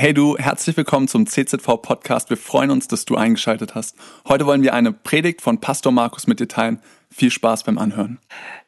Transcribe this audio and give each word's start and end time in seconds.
Hey 0.00 0.14
du, 0.14 0.36
herzlich 0.38 0.76
willkommen 0.76 1.08
zum 1.08 1.26
CZV 1.26 1.82
Podcast. 1.82 2.30
Wir 2.30 2.36
freuen 2.36 2.70
uns, 2.70 2.86
dass 2.86 3.04
du 3.04 3.16
eingeschaltet 3.16 3.74
hast. 3.74 3.96
Heute 4.28 4.46
wollen 4.46 4.62
wir 4.62 4.72
eine 4.72 4.92
Predigt 4.92 5.42
von 5.42 5.58
Pastor 5.60 5.90
Markus 5.90 6.28
mit 6.28 6.38
dir 6.38 6.46
teilen. 6.46 6.80
Viel 7.10 7.32
Spaß 7.32 7.64
beim 7.64 7.78
Anhören. 7.78 8.20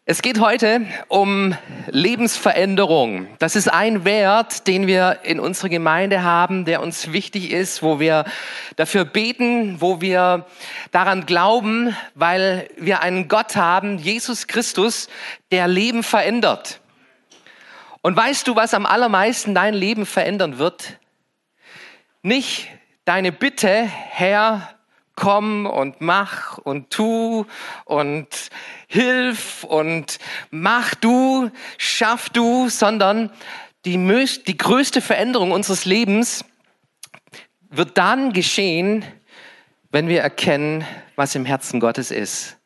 Es 0.06 0.22
geht 0.22 0.40
heute 0.40 0.87
um 1.06 1.54
Lebensveränderung. 1.87 3.29
Das 3.38 3.54
ist 3.54 3.72
ein 3.72 4.04
Wert, 4.04 4.66
den 4.66 4.88
wir 4.88 5.21
in 5.22 5.38
unserer 5.38 5.69
Gemeinde 5.69 6.24
haben, 6.24 6.64
der 6.64 6.82
uns 6.82 7.13
wichtig 7.13 7.53
ist, 7.53 7.81
wo 7.81 8.01
wir 8.01 8.24
dafür 8.74 9.04
beten, 9.04 9.81
wo 9.81 10.01
wir 10.01 10.47
daran 10.90 11.26
glauben, 11.26 11.94
weil 12.17 12.69
wir 12.76 13.03
einen 13.03 13.28
Gott 13.28 13.54
haben, 13.54 13.99
Jesus 13.99 14.49
Christus, 14.49 15.08
der 15.53 15.69
Leben 15.69 16.02
verändert. 16.02 16.80
Und 18.02 18.16
weißt 18.16 18.48
du, 18.48 18.56
was 18.56 18.74
am 18.74 18.84
allermeisten 18.84 19.55
dein 19.55 19.74
Leben 19.74 20.06
verändern 20.06 20.59
wird? 20.59 20.98
Nicht 22.23 22.69
deine 23.07 23.33
Bitte, 23.33 23.83
Herr, 23.83 24.74
komm 25.16 25.66
und 25.66 26.01
mach 26.01 26.59
und 26.59 26.91
tu 26.91 27.47
und 27.84 28.28
hilf 28.88 29.65
und 29.65 30.19
mach 30.51 30.95
du, 30.95 31.51
schaff 31.78 32.28
du, 32.28 32.69
sondern 32.69 33.30
die, 33.87 33.97
die 34.47 34.56
größte 34.56 35.01
Veränderung 35.01 35.52
unseres 35.52 35.87
Lebens 35.87 36.45
wird 37.70 37.97
dann 37.97 38.33
geschehen, 38.33 39.05
wenn 39.91 40.09
wir 40.09 40.20
erkennen, 40.20 40.84
was 41.16 41.34
im 41.34 41.47
Herzen 41.47 41.80
Gottes 41.80 42.11
ist. 42.11 42.59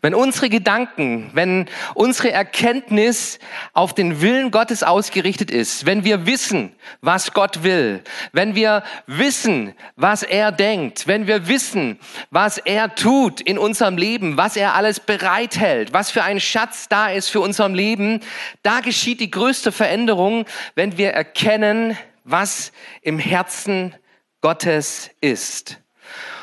Wenn 0.00 0.14
unsere 0.14 0.48
Gedanken, 0.48 1.30
wenn 1.34 1.66
unsere 1.94 2.30
Erkenntnis 2.30 3.38
auf 3.72 3.94
den 3.94 4.20
Willen 4.20 4.50
Gottes 4.50 4.82
ausgerichtet 4.82 5.50
ist, 5.50 5.86
wenn 5.86 6.04
wir 6.04 6.26
wissen, 6.26 6.74
was 7.00 7.32
Gott 7.32 7.62
will, 7.62 8.02
wenn 8.32 8.54
wir 8.54 8.82
wissen, 9.06 9.74
was 9.96 10.22
er 10.22 10.52
denkt, 10.52 11.06
wenn 11.06 11.26
wir 11.26 11.48
wissen, 11.48 11.98
was 12.30 12.58
er 12.58 12.94
tut 12.94 13.40
in 13.40 13.58
unserem 13.58 13.96
Leben, 13.96 14.36
was 14.36 14.56
er 14.56 14.74
alles 14.74 15.00
bereithält, 15.00 15.92
was 15.92 16.10
für 16.10 16.22
ein 16.22 16.40
Schatz 16.40 16.88
da 16.88 17.10
ist 17.10 17.28
für 17.28 17.40
unserem 17.40 17.74
Leben, 17.74 18.20
da 18.62 18.80
geschieht 18.80 19.20
die 19.20 19.30
größte 19.30 19.72
Veränderung, 19.72 20.44
wenn 20.74 20.96
wir 20.98 21.10
erkennen, 21.10 21.96
was 22.24 22.72
im 23.02 23.18
Herzen 23.18 23.94
Gottes 24.40 25.10
ist. 25.20 25.80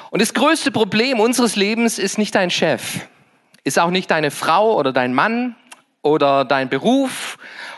Und 0.09 0.21
das 0.21 0.33
größte 0.33 0.71
Problem 0.71 1.19
unseres 1.19 1.55
Lebens 1.55 1.99
ist 1.99 2.17
nicht 2.17 2.35
dein 2.35 2.49
Chef 2.49 3.07
ist 3.65 3.79
auch 3.79 3.89
nicht 3.89 4.09
deine 4.09 4.31
Frau 4.31 4.75
oder 4.75 4.93
dein 4.93 5.13
Mann 5.13 5.55
oder 6.01 6.45
dein 6.45 6.69
Beruf 6.69 7.37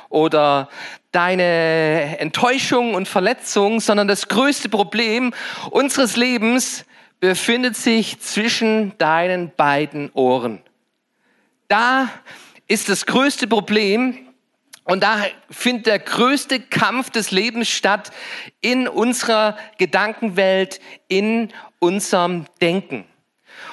oder 0.10 0.70
deine 1.12 2.20
Enttäuschung 2.20 2.94
und 2.94 3.08
Verletzung, 3.08 3.80
sondern 3.80 4.08
das 4.08 4.28
größte 4.28 4.70
Problem 4.70 5.34
unseres 5.72 6.16
Lebens 6.16 6.86
befindet 7.20 7.76
sich 7.76 8.20
zwischen 8.20 8.96
deinen 8.98 9.52
beiden 9.56 10.12
Ohren. 10.14 10.62
Da 11.70 12.10
ist 12.68 12.90
das 12.90 13.06
größte 13.06 13.48
Problem 13.48 14.28
und 14.84 15.04
da 15.04 15.26
findet 15.50 15.88
der 15.88 16.00
größte 16.00 16.60
Kampf 16.60 17.10
des 17.10 17.32
Lebens 17.32 17.70
statt 17.70 18.12
in 18.60 18.88
unserer 18.88 19.58
Gedankenwelt, 19.78 20.80
in 21.08 21.50
unserem 21.80 22.46
Denken. 22.62 23.06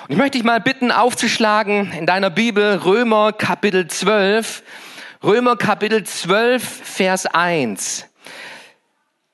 Und 0.05 0.13
ich 0.13 0.17
möchte 0.17 0.39
dich 0.39 0.45
mal 0.45 0.61
bitten, 0.61 0.91
aufzuschlagen 0.91 1.93
in 1.93 2.07
deiner 2.07 2.31
Bibel 2.31 2.77
Römer 2.77 3.33
Kapitel 3.33 3.87
12. 3.87 4.63
Römer 5.23 5.57
Kapitel 5.57 6.05
12, 6.05 6.63
Vers 6.63 7.27
1. 7.27 8.07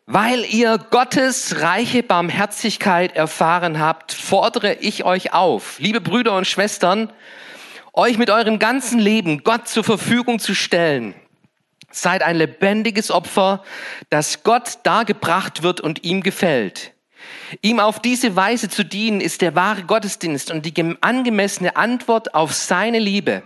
Weil 0.07 0.45
ihr 0.45 0.79
Gottes 0.79 1.61
reiche 1.61 2.03
Barmherzigkeit 2.03 3.17
erfahren 3.17 3.81
habt, 3.81 4.13
fordere 4.13 4.75
ich 4.75 5.05
euch 5.05 5.33
auf, 5.33 5.79
liebe 5.79 6.01
Brüder 6.01 6.37
und 6.37 6.47
Schwestern, 6.47 7.13
euch 7.93 8.19
mit 8.19 8.31
eurem 8.31 8.59
ganzen 8.59 8.99
Leben 8.99 9.43
Gott 9.43 9.69
zur 9.69 9.83
Verfügung 9.85 10.39
zu 10.39 10.55
stellen. 10.55 11.15
Seid 11.91 12.23
ein 12.23 12.37
lebendiges 12.37 13.11
Opfer, 13.11 13.65
das 14.11 14.45
Gott 14.45 14.79
dargebracht 14.85 15.63
wird 15.63 15.81
und 15.81 16.05
ihm 16.05 16.23
gefällt. 16.23 16.93
Ihm 17.63 17.81
auf 17.81 18.01
diese 18.01 18.37
Weise 18.37 18.69
zu 18.69 18.85
dienen, 18.85 19.21
ist 19.21 19.43
der 19.43 19.55
wahre 19.55 19.83
Gottesdienst 19.83 20.51
und 20.51 20.65
die 20.67 20.97
angemessene 21.01 21.77
Antwort 21.77 22.35
auf 22.35 22.53
seine 22.55 22.99
Liebe. 22.99 23.43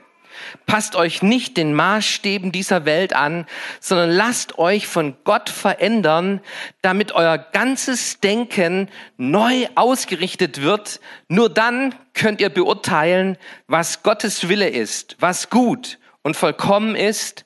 Passt 0.67 0.97
euch 0.97 1.23
nicht 1.23 1.57
den 1.57 1.75
Maßstäben 1.75 2.53
dieser 2.53 2.85
Welt 2.85 3.15
an, 3.15 3.47
sondern 3.81 4.11
lasst 4.11 4.59
euch 4.59 4.87
von 4.87 5.17
Gott 5.25 5.49
verändern, 5.49 6.41
damit 6.83 7.13
euer 7.13 7.39
ganzes 7.39 8.21
Denken 8.21 8.89
neu 9.17 9.67
ausgerichtet 9.75 10.63
wird. 10.63 11.01
Nur 11.29 11.49
dann 11.49 11.95
könnt 12.15 12.41
ihr 12.41 12.51
beurteilen, 12.51 13.37
was 13.67 14.03
Gottes 14.03 14.49
Wille 14.49 14.69
ist, 14.69 15.17
was 15.21 15.51
gut 15.51 15.99
und 16.23 16.37
vollkommen 16.37 16.97
ist 16.97 17.45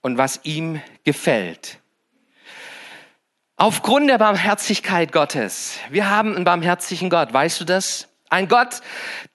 und 0.00 0.18
was 0.18 0.40
ihm 0.44 0.80
gefällt. 1.04 1.78
Aufgrund 3.60 4.08
der 4.08 4.18
Barmherzigkeit 4.18 5.10
Gottes. 5.10 5.78
Wir 5.90 6.08
haben 6.08 6.36
einen 6.36 6.44
barmherzigen 6.44 7.10
Gott. 7.10 7.32
Weißt 7.32 7.60
du 7.60 7.64
das? 7.64 8.06
Ein 8.30 8.46
Gott, 8.46 8.82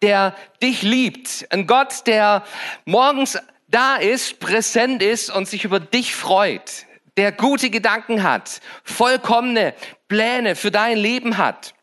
der 0.02 0.34
dich 0.62 0.82
liebt. 0.82 1.46
Ein 1.50 1.68
Gott, 1.68 2.08
der 2.08 2.46
morgens 2.86 3.38
da 3.68 3.98
ist, 3.98 4.40
präsent 4.40 5.04
ist 5.04 5.30
und 5.30 5.50
sich 5.50 5.66
über 5.66 5.82
dich 5.82 6.16
freut. 6.16 6.86
Der 7.18 7.34
gute 7.34 7.70
Gedanken 7.70 8.24
hat, 8.24 8.62
vollkommene 8.86 9.74
Pläne 10.08 10.56
für 10.56 10.72
dein 10.72 10.98
Leben 10.98 11.38
hat. 11.38 11.74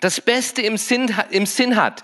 Das 0.00 0.20
Beste 0.20 0.60
im 0.60 0.76
Sinn, 0.76 1.16
im 1.30 1.46
Sinn 1.46 1.76
hat. 1.76 2.02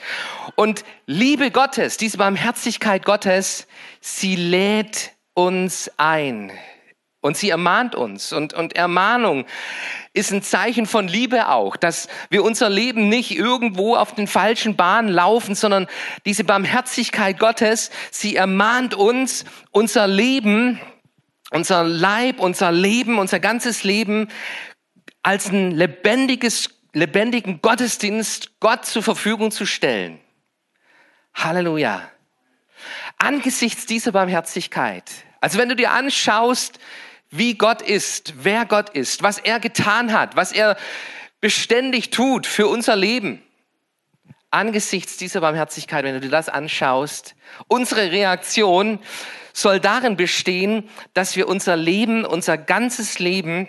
Und 0.54 0.86
Liebe 1.04 1.50
Gottes, 1.50 1.98
diese 1.98 2.16
Barmherzigkeit 2.16 3.04
Gottes, 3.04 3.66
sie 4.00 4.36
lädt 4.36 5.12
uns 5.34 5.90
ein. 5.98 6.50
Und 7.26 7.36
sie 7.36 7.50
ermahnt 7.50 7.96
uns. 7.96 8.32
Und, 8.32 8.54
und 8.54 8.76
Ermahnung 8.76 9.46
ist 10.12 10.32
ein 10.32 10.42
Zeichen 10.42 10.86
von 10.86 11.08
Liebe 11.08 11.48
auch, 11.48 11.76
dass 11.76 12.06
wir 12.30 12.44
unser 12.44 12.70
Leben 12.70 13.08
nicht 13.08 13.36
irgendwo 13.36 13.96
auf 13.96 14.14
den 14.14 14.28
falschen 14.28 14.76
Bahnen 14.76 15.08
laufen, 15.08 15.56
sondern 15.56 15.88
diese 16.24 16.44
Barmherzigkeit 16.44 17.40
Gottes, 17.40 17.90
sie 18.12 18.36
ermahnt 18.36 18.94
uns, 18.94 19.44
unser 19.72 20.06
Leben, 20.06 20.80
unser 21.50 21.82
Leib, 21.82 22.38
unser 22.38 22.70
Leben, 22.70 23.18
unser 23.18 23.40
ganzes 23.40 23.82
Leben 23.82 24.28
als 25.24 25.48
ein 25.48 25.72
lebendiges, 25.72 26.70
lebendigen 26.92 27.60
Gottesdienst 27.60 28.60
Gott 28.60 28.86
zur 28.86 29.02
Verfügung 29.02 29.50
zu 29.50 29.66
stellen. 29.66 30.20
Halleluja. 31.34 32.08
Angesichts 33.18 33.84
dieser 33.84 34.12
Barmherzigkeit, 34.12 35.10
also 35.40 35.58
wenn 35.58 35.68
du 35.68 35.76
dir 35.76 35.90
anschaust, 35.92 36.78
wie 37.38 37.54
Gott 37.54 37.82
ist, 37.82 38.34
wer 38.42 38.64
Gott 38.64 38.90
ist, 38.90 39.22
was 39.22 39.38
er 39.38 39.60
getan 39.60 40.12
hat, 40.12 40.36
was 40.36 40.52
er 40.52 40.76
beständig 41.40 42.10
tut 42.10 42.46
für 42.46 42.66
unser 42.66 42.96
Leben. 42.96 43.42
Angesichts 44.50 45.16
dieser 45.16 45.40
Barmherzigkeit, 45.40 46.04
wenn 46.04 46.14
du 46.14 46.20
dir 46.20 46.30
das 46.30 46.48
anschaust, 46.48 47.34
unsere 47.68 48.10
Reaktion 48.10 49.00
soll 49.52 49.80
darin 49.80 50.16
bestehen, 50.16 50.88
dass 51.14 51.36
wir 51.36 51.48
unser 51.48 51.76
Leben, 51.76 52.24
unser 52.24 52.58
ganzes 52.58 53.18
Leben 53.18 53.68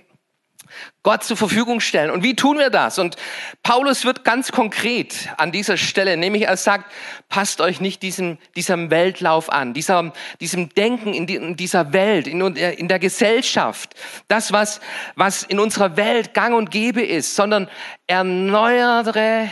Gott 1.04 1.24
zur 1.24 1.38
Verfügung 1.38 1.80
stellen. 1.80 2.12
Und 2.12 2.24
wie 2.24 2.36
tun 2.36 2.58
wir 2.58 2.70
das? 2.70 3.00
Und 3.00 3.16
Paulus 3.64 4.04
wird 4.04 4.24
ganz 4.24 4.52
konkret 4.52 5.30
an 5.38 5.52
dieser 5.52 5.78
Stelle, 5.78 6.18
nämlich 6.18 6.44
er 6.44 6.58
sagt, 6.58 6.92
passt 7.30 7.62
euch 7.62 7.80
nicht 7.80 8.02
diesem, 8.02 8.38
diesem 8.56 8.90
Weltlauf 8.90 9.50
an, 9.52 9.74
dieser, 9.74 10.14
diesem 10.42 10.70
Denken 10.70 11.14
in, 11.14 11.26
die, 11.26 11.36
in 11.36 11.56
dieser 11.56 11.94
Welt, 11.94 12.28
in, 12.28 12.42
in 12.42 12.88
der 12.88 13.00
Gesellschaft, 13.00 13.96
das, 14.28 14.52
was, 14.52 14.82
was 15.16 15.44
in 15.44 15.60
unserer 15.60 15.96
Welt 15.98 16.34
gang 16.34 16.56
und 16.56 16.72
gäbe 16.72 17.02
ist, 17.02 17.36
sondern 17.36 17.70
erneuere 18.08 19.50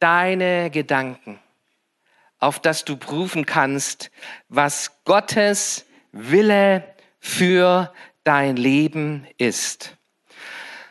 deine 0.00 0.70
Gedanken, 0.70 1.38
auf 2.38 2.58
dass 2.60 2.84
du 2.84 2.96
prüfen 2.96 3.46
kannst, 3.46 4.10
was 4.48 5.04
Gottes 5.04 5.86
Wille 6.12 6.84
für 7.20 7.92
dein 8.24 8.56
Leben 8.56 9.26
ist. 9.38 9.95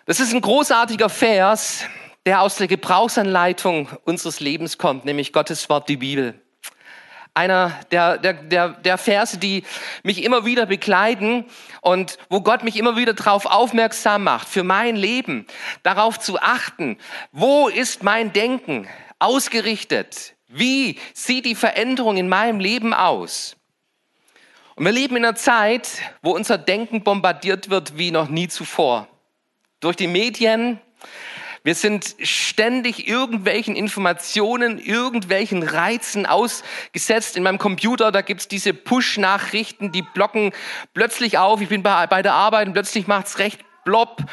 Das 0.07 0.19
ist 0.19 0.35
ein 0.35 0.41
großartiger 0.41 1.09
Vers, 1.09 1.83
der 2.27 2.41
aus 2.41 2.57
der 2.57 2.67
Gebrauchsanleitung 2.67 3.89
unseres 4.03 4.39
Lebens 4.39 4.77
kommt, 4.77 5.03
nämlich 5.03 5.33
Gottes 5.33 5.67
Wort, 5.67 5.89
die 5.89 5.97
Bibel. 5.97 6.39
Einer 7.33 7.71
der, 7.89 8.19
der, 8.19 8.33
der, 8.33 8.69
der 8.69 8.99
Verse, 8.99 9.39
die 9.39 9.63
mich 10.03 10.23
immer 10.23 10.45
wieder 10.45 10.67
begleiten 10.67 11.45
und 11.81 12.19
wo 12.29 12.41
Gott 12.41 12.63
mich 12.63 12.77
immer 12.77 12.95
wieder 12.95 13.15
darauf 13.15 13.47
aufmerksam 13.47 14.23
macht, 14.23 14.47
für 14.47 14.63
mein 14.63 14.95
Leben, 14.95 15.47
darauf 15.81 16.19
zu 16.19 16.39
achten, 16.39 16.99
wo 17.31 17.67
ist 17.67 18.03
mein 18.03 18.31
Denken 18.31 18.87
ausgerichtet? 19.17 20.35
Wie 20.47 20.99
sieht 21.15 21.45
die 21.45 21.55
Veränderung 21.55 22.17
in 22.17 22.29
meinem 22.29 22.59
Leben 22.59 22.93
aus? 22.93 23.57
Und 24.75 24.85
wir 24.85 24.91
leben 24.91 25.15
in 25.15 25.25
einer 25.25 25.35
Zeit, 25.35 25.89
wo 26.21 26.29
unser 26.29 26.59
Denken 26.59 27.03
bombardiert 27.03 27.71
wird 27.71 27.97
wie 27.97 28.11
noch 28.11 28.29
nie 28.29 28.47
zuvor 28.47 29.07
durch 29.85 29.95
die 29.95 30.07
Medien. 30.07 30.79
Wir 31.63 31.75
sind 31.75 32.15
ständig 32.19 33.07
irgendwelchen 33.07 33.75
Informationen, 33.75 34.79
irgendwelchen 34.79 35.63
Reizen 35.63 36.25
ausgesetzt. 36.25 37.37
In 37.37 37.43
meinem 37.43 37.57
Computer, 37.59 38.11
da 38.11 38.21
gibt's 38.21 38.47
diese 38.47 38.73
Push-Nachrichten, 38.73 39.91
die 39.91 40.01
blocken 40.01 40.53
plötzlich 40.93 41.37
auf. 41.37 41.61
Ich 41.61 41.69
bin 41.69 41.83
bei, 41.83 42.07
bei 42.07 42.21
der 42.21 42.33
Arbeit 42.33 42.67
und 42.67 42.73
plötzlich 42.73 43.07
macht's 43.07 43.37
recht 43.37 43.61
blob. 43.83 44.23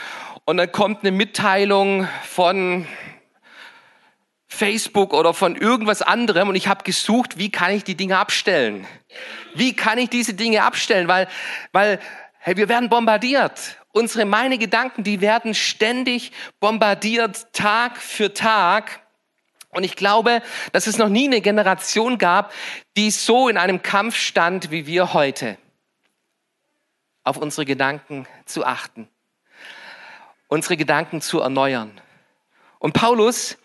Und 0.45 0.57
dann 0.57 0.73
kommt 0.73 1.03
eine 1.03 1.11
Mitteilung 1.11 2.09
von 2.25 2.87
Facebook 4.49 5.13
oder 5.13 5.35
von 5.35 5.57
irgendwas 5.57 6.03
anderem 6.03 6.49
und 6.51 6.55
ich 6.55 6.69
habe 6.69 6.85
gesucht, 6.85 7.39
wie 7.39 7.51
kann 7.51 7.73
ich 7.73 7.85
die 7.85 7.95
Dinge 7.95 8.19
abstellen? 8.19 8.87
Wie 9.55 9.75
kann 9.75 9.99
ich 9.99 10.11
diese 10.11 10.35
Dinge 10.35 10.63
abstellen? 10.63 11.09
Weil, 11.09 11.29
weil 11.73 11.99
hey, 12.39 12.57
wir 12.57 12.69
werden 12.69 12.91
bombardiert. 12.91 13.82
Unsere, 13.93 14.25
meine 14.25 14.57
Gedanken, 14.57 15.05
die 15.05 15.21
werden 15.21 15.55
ständig 15.55 16.33
bombardiert, 16.61 17.53
Tag 17.53 17.99
für 17.99 18.33
Tag. 18.33 19.03
Und 19.69 19.85
ich 19.85 19.97
glaube, 19.97 20.43
dass 20.73 20.87
es 20.87 20.97
noch 20.97 21.11
nie 21.11 21.27
eine 21.27 21.43
Generation 21.43 22.17
gab, 22.17 22.53
die 22.97 23.11
so 23.11 23.49
in 23.49 23.59
einem 23.59 23.83
Kampf 23.83 24.17
stand 24.17 24.71
wie 24.71 24.87
wir 24.87 25.13
heute. 25.13 25.59
Auf 27.23 27.37
unsere 27.37 27.67
Gedanken 27.67 28.27
zu 28.47 28.65
achten. 28.65 29.09
Unsere 30.49 30.77
Gedanken 30.77 31.21
zu 31.21 31.41
erneuern. 31.41 32.01
Und 32.79 32.95
Paulus, 32.95 33.59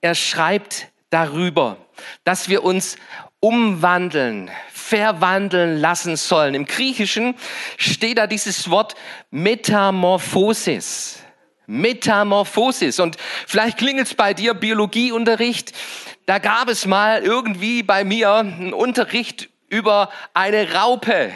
er 0.00 0.14
schreibt 0.14 0.88
darüber, 1.10 1.76
dass 2.24 2.48
wir 2.48 2.64
uns 2.64 2.96
umwandeln, 3.40 4.50
verwandeln 4.72 5.78
lassen 5.78 6.16
sollen. 6.16 6.54
Im 6.54 6.66
Griechischen 6.66 7.34
steht 7.76 8.18
da 8.18 8.26
dieses 8.26 8.70
Wort 8.70 8.94
Metamorphosis. 9.30 11.20
Metamorphosis. 11.66 12.98
Und 12.98 13.16
vielleicht 13.46 13.78
klingelt 13.78 14.08
es 14.08 14.14
bei 14.14 14.34
dir 14.34 14.54
Biologieunterricht. 14.54 15.72
Da 16.26 16.38
gab 16.38 16.68
es 16.68 16.86
mal 16.86 17.22
irgendwie 17.22 17.82
bei 17.82 18.04
mir 18.04 18.32
einen 18.32 18.72
Unterricht 18.72 19.50
über 19.68 20.10
eine 20.34 20.72
Raupe. 20.74 21.30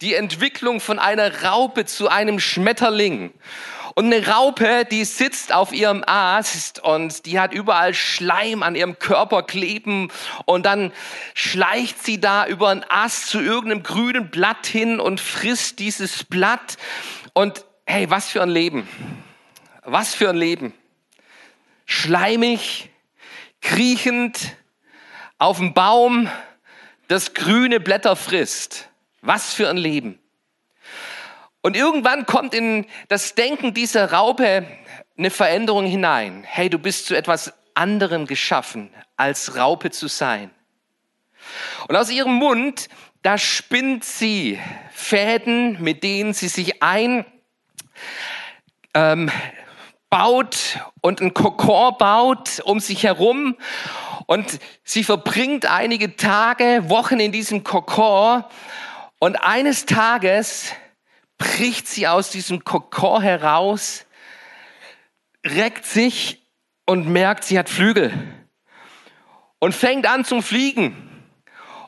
Die 0.00 0.14
Entwicklung 0.14 0.80
von 0.80 1.00
einer 1.00 1.42
Raupe 1.42 1.84
zu 1.84 2.08
einem 2.08 2.38
Schmetterling. 2.38 3.32
Und 3.98 4.14
eine 4.14 4.28
Raupe, 4.28 4.84
die 4.84 5.04
sitzt 5.04 5.52
auf 5.52 5.72
ihrem 5.72 6.04
Ast 6.06 6.78
und 6.78 7.26
die 7.26 7.40
hat 7.40 7.52
überall 7.52 7.94
Schleim 7.94 8.62
an 8.62 8.76
ihrem 8.76 9.00
Körper 9.00 9.42
kleben 9.42 10.12
und 10.44 10.66
dann 10.66 10.92
schleicht 11.34 12.00
sie 12.04 12.20
da 12.20 12.46
über 12.46 12.68
einen 12.68 12.84
Ast 12.88 13.26
zu 13.26 13.40
irgendeinem 13.40 13.82
grünen 13.82 14.30
Blatt 14.30 14.68
hin 14.68 15.00
und 15.00 15.20
frisst 15.20 15.80
dieses 15.80 16.22
Blatt. 16.22 16.76
Und 17.32 17.64
hey, 17.86 18.08
was 18.08 18.28
für 18.28 18.40
ein 18.40 18.50
Leben. 18.50 18.88
Was 19.82 20.14
für 20.14 20.28
ein 20.28 20.36
Leben. 20.36 20.72
Schleimig, 21.84 22.90
kriechend, 23.62 24.54
auf 25.38 25.56
dem 25.56 25.74
Baum, 25.74 26.30
das 27.08 27.34
grüne 27.34 27.80
Blätter 27.80 28.14
frisst. 28.14 28.90
Was 29.22 29.54
für 29.54 29.68
ein 29.68 29.76
Leben. 29.76 30.20
Und 31.60 31.76
irgendwann 31.76 32.26
kommt 32.26 32.54
in 32.54 32.86
das 33.08 33.34
Denken 33.34 33.74
dieser 33.74 34.12
Raupe 34.12 34.66
eine 35.16 35.30
Veränderung 35.30 35.86
hinein. 35.86 36.44
Hey, 36.46 36.70
du 36.70 36.78
bist 36.78 37.06
zu 37.06 37.16
etwas 37.16 37.52
anderem 37.74 38.26
geschaffen, 38.26 38.90
als 39.16 39.56
Raupe 39.56 39.90
zu 39.90 40.08
sein. 40.08 40.50
Und 41.88 41.96
aus 41.96 42.10
ihrem 42.10 42.34
Mund, 42.34 42.88
da 43.22 43.38
spinnt 43.38 44.04
sie 44.04 44.58
Fäden, 44.92 45.82
mit 45.82 46.02
denen 46.02 46.34
sie 46.34 46.48
sich 46.48 46.82
ein 46.82 47.24
ähm, 48.94 49.30
baut 50.10 50.80
und 51.00 51.20
ein 51.20 51.34
Kokon 51.34 51.96
baut 51.98 52.60
um 52.60 52.80
sich 52.80 53.04
herum. 53.04 53.56
Und 54.26 54.58
sie 54.84 55.04
verbringt 55.04 55.66
einige 55.66 56.16
Tage, 56.16 56.84
Wochen 56.88 57.18
in 57.18 57.32
diesem 57.32 57.64
Kokon. 57.64 58.44
Und 59.18 59.36
eines 59.36 59.86
Tages 59.86 60.72
bricht 61.38 61.86
sie 61.86 62.06
aus 62.06 62.30
diesem 62.30 62.64
Kokon 62.64 63.22
heraus, 63.22 64.04
reckt 65.46 65.86
sich 65.86 66.42
und 66.84 67.08
merkt, 67.08 67.44
sie 67.44 67.58
hat 67.58 67.68
Flügel 67.68 68.12
und 69.60 69.74
fängt 69.74 70.06
an 70.06 70.24
zum 70.24 70.42
Fliegen. 70.42 71.04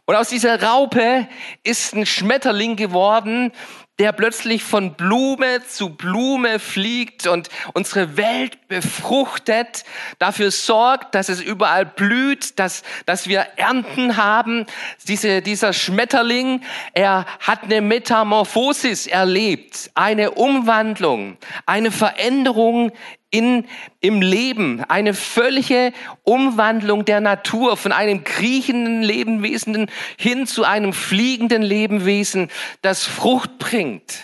Und 0.06 0.16
aus 0.16 0.28
dieser 0.28 0.62
Raupe 0.62 1.28
ist 1.62 1.94
ein 1.94 2.06
Schmetterling 2.06 2.76
geworden, 2.76 3.52
der 4.00 4.12
plötzlich 4.12 4.64
von 4.64 4.94
Blume 4.94 5.62
zu 5.66 5.90
Blume 5.90 6.58
fliegt 6.58 7.26
und 7.26 7.50
unsere 7.74 8.16
Welt 8.16 8.66
befruchtet, 8.66 9.84
dafür 10.18 10.50
sorgt, 10.50 11.14
dass 11.14 11.28
es 11.28 11.42
überall 11.42 11.84
blüht, 11.84 12.58
dass, 12.58 12.82
dass 13.04 13.28
wir 13.28 13.40
Ernten 13.56 14.16
haben. 14.16 14.64
Diese, 15.06 15.42
dieser 15.42 15.74
Schmetterling, 15.74 16.62
er 16.94 17.26
hat 17.40 17.64
eine 17.64 17.82
Metamorphosis 17.82 19.06
erlebt, 19.06 19.90
eine 19.92 20.30
Umwandlung, 20.30 21.36
eine 21.66 21.90
Veränderung 21.90 22.92
in, 23.30 23.66
im 24.00 24.20
Leben, 24.20 24.84
eine 24.84 25.14
völlige 25.14 25.92
Umwandlung 26.24 27.04
der 27.04 27.20
Natur 27.20 27.76
von 27.76 27.92
einem 27.92 28.24
kriechenden 28.24 29.02
Lebewesen 29.02 29.90
hin 30.18 30.46
zu 30.46 30.64
einem 30.64 30.92
fliegenden 30.92 31.62
Lebewesen, 31.62 32.50
das 32.82 33.06
Frucht 33.06 33.58
bringt. 33.58 34.20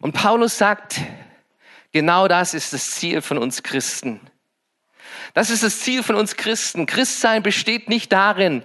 Und 0.00 0.12
Paulus 0.12 0.58
sagt, 0.58 1.00
genau 1.92 2.28
das 2.28 2.54
ist 2.54 2.72
das 2.72 2.92
Ziel 2.92 3.22
von 3.22 3.38
uns 3.38 3.62
Christen. 3.62 4.20
Das 5.34 5.50
ist 5.50 5.62
das 5.62 5.80
Ziel 5.80 6.02
von 6.02 6.16
uns 6.16 6.36
Christen. 6.36 6.86
Christsein 6.86 7.42
besteht 7.42 7.88
nicht 7.88 8.12
darin, 8.12 8.62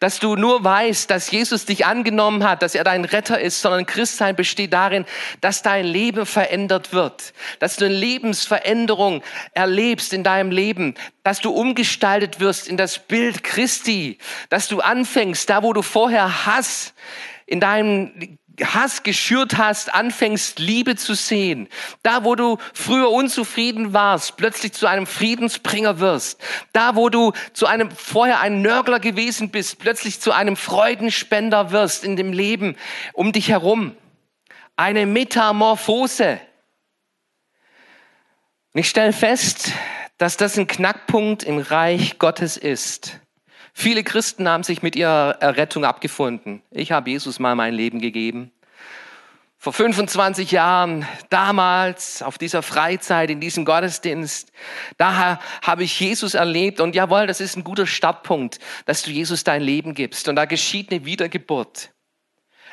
dass 0.00 0.18
du 0.18 0.36
nur 0.36 0.62
weißt, 0.62 1.10
dass 1.10 1.30
Jesus 1.30 1.64
dich 1.64 1.86
angenommen 1.86 2.44
hat, 2.44 2.62
dass 2.62 2.74
er 2.74 2.84
dein 2.84 3.04
Retter 3.04 3.40
ist, 3.40 3.62
sondern 3.62 3.86
Christsein 3.86 4.36
besteht 4.36 4.72
darin, 4.72 5.04
dass 5.40 5.62
dein 5.62 5.84
Leben 5.84 6.26
verändert 6.26 6.92
wird, 6.92 7.32
dass 7.58 7.76
du 7.76 7.86
eine 7.86 7.94
Lebensveränderung 7.94 9.22
erlebst 9.52 10.12
in 10.12 10.24
deinem 10.24 10.50
Leben, 10.50 10.94
dass 11.22 11.40
du 11.40 11.50
umgestaltet 11.50 12.40
wirst 12.40 12.68
in 12.68 12.76
das 12.76 12.98
Bild 12.98 13.42
Christi, 13.42 14.18
dass 14.48 14.68
du 14.68 14.80
anfängst, 14.80 15.48
da 15.48 15.62
wo 15.62 15.72
du 15.72 15.82
vorher 15.82 16.46
Hass 16.46 16.94
in 17.46 17.60
deinem 17.60 18.38
Hass 18.64 19.02
geschürt 19.02 19.58
hast, 19.58 19.92
anfängst 19.94 20.58
Liebe 20.58 20.96
zu 20.96 21.14
sehen. 21.14 21.68
Da, 22.02 22.24
wo 22.24 22.34
du 22.34 22.58
früher 22.74 23.10
unzufrieden 23.10 23.92
warst, 23.92 24.36
plötzlich 24.36 24.72
zu 24.72 24.86
einem 24.86 25.06
Friedensbringer 25.06 26.00
wirst. 26.00 26.40
Da, 26.72 26.96
wo 26.96 27.08
du 27.08 27.32
zu 27.52 27.66
einem, 27.66 27.90
vorher 27.90 28.40
ein 28.40 28.62
Nörgler 28.62 29.00
gewesen 29.00 29.50
bist, 29.50 29.78
plötzlich 29.78 30.20
zu 30.20 30.32
einem 30.32 30.56
Freudenspender 30.56 31.72
wirst 31.72 32.04
in 32.04 32.16
dem 32.16 32.32
Leben 32.32 32.76
um 33.12 33.32
dich 33.32 33.48
herum. 33.48 33.96
Eine 34.76 35.06
Metamorphose. 35.06 36.40
ich 38.74 38.88
stelle 38.88 39.12
fest, 39.12 39.72
dass 40.18 40.36
das 40.36 40.56
ein 40.56 40.66
Knackpunkt 40.66 41.42
im 41.42 41.58
Reich 41.58 42.18
Gottes 42.18 42.56
ist. 42.56 43.20
Viele 43.72 44.04
Christen 44.04 44.48
haben 44.48 44.62
sich 44.62 44.82
mit 44.82 44.96
ihrer 44.96 45.38
Errettung 45.40 45.84
abgefunden. 45.84 46.62
Ich 46.70 46.92
habe 46.92 47.10
Jesus 47.10 47.38
mal 47.38 47.54
mein 47.54 47.74
Leben 47.74 48.00
gegeben. 48.00 48.52
Vor 49.56 49.72
25 49.72 50.50
Jahren, 50.50 51.06
damals 51.30 52.20
auf 52.20 52.36
dieser 52.36 52.62
Freizeit, 52.62 53.30
in 53.30 53.38
diesem 53.38 53.64
Gottesdienst, 53.64 54.50
da 54.98 55.38
habe 55.62 55.84
ich 55.84 56.00
Jesus 56.00 56.34
erlebt 56.34 56.80
und 56.80 56.96
jawohl, 56.96 57.28
das 57.28 57.40
ist 57.40 57.56
ein 57.56 57.62
guter 57.62 57.86
Startpunkt, 57.86 58.58
dass 58.86 59.02
du 59.02 59.12
Jesus 59.12 59.44
dein 59.44 59.62
Leben 59.62 59.94
gibst 59.94 60.28
und 60.28 60.34
da 60.34 60.46
geschieht 60.46 60.90
eine 60.90 61.04
Wiedergeburt. 61.04 61.92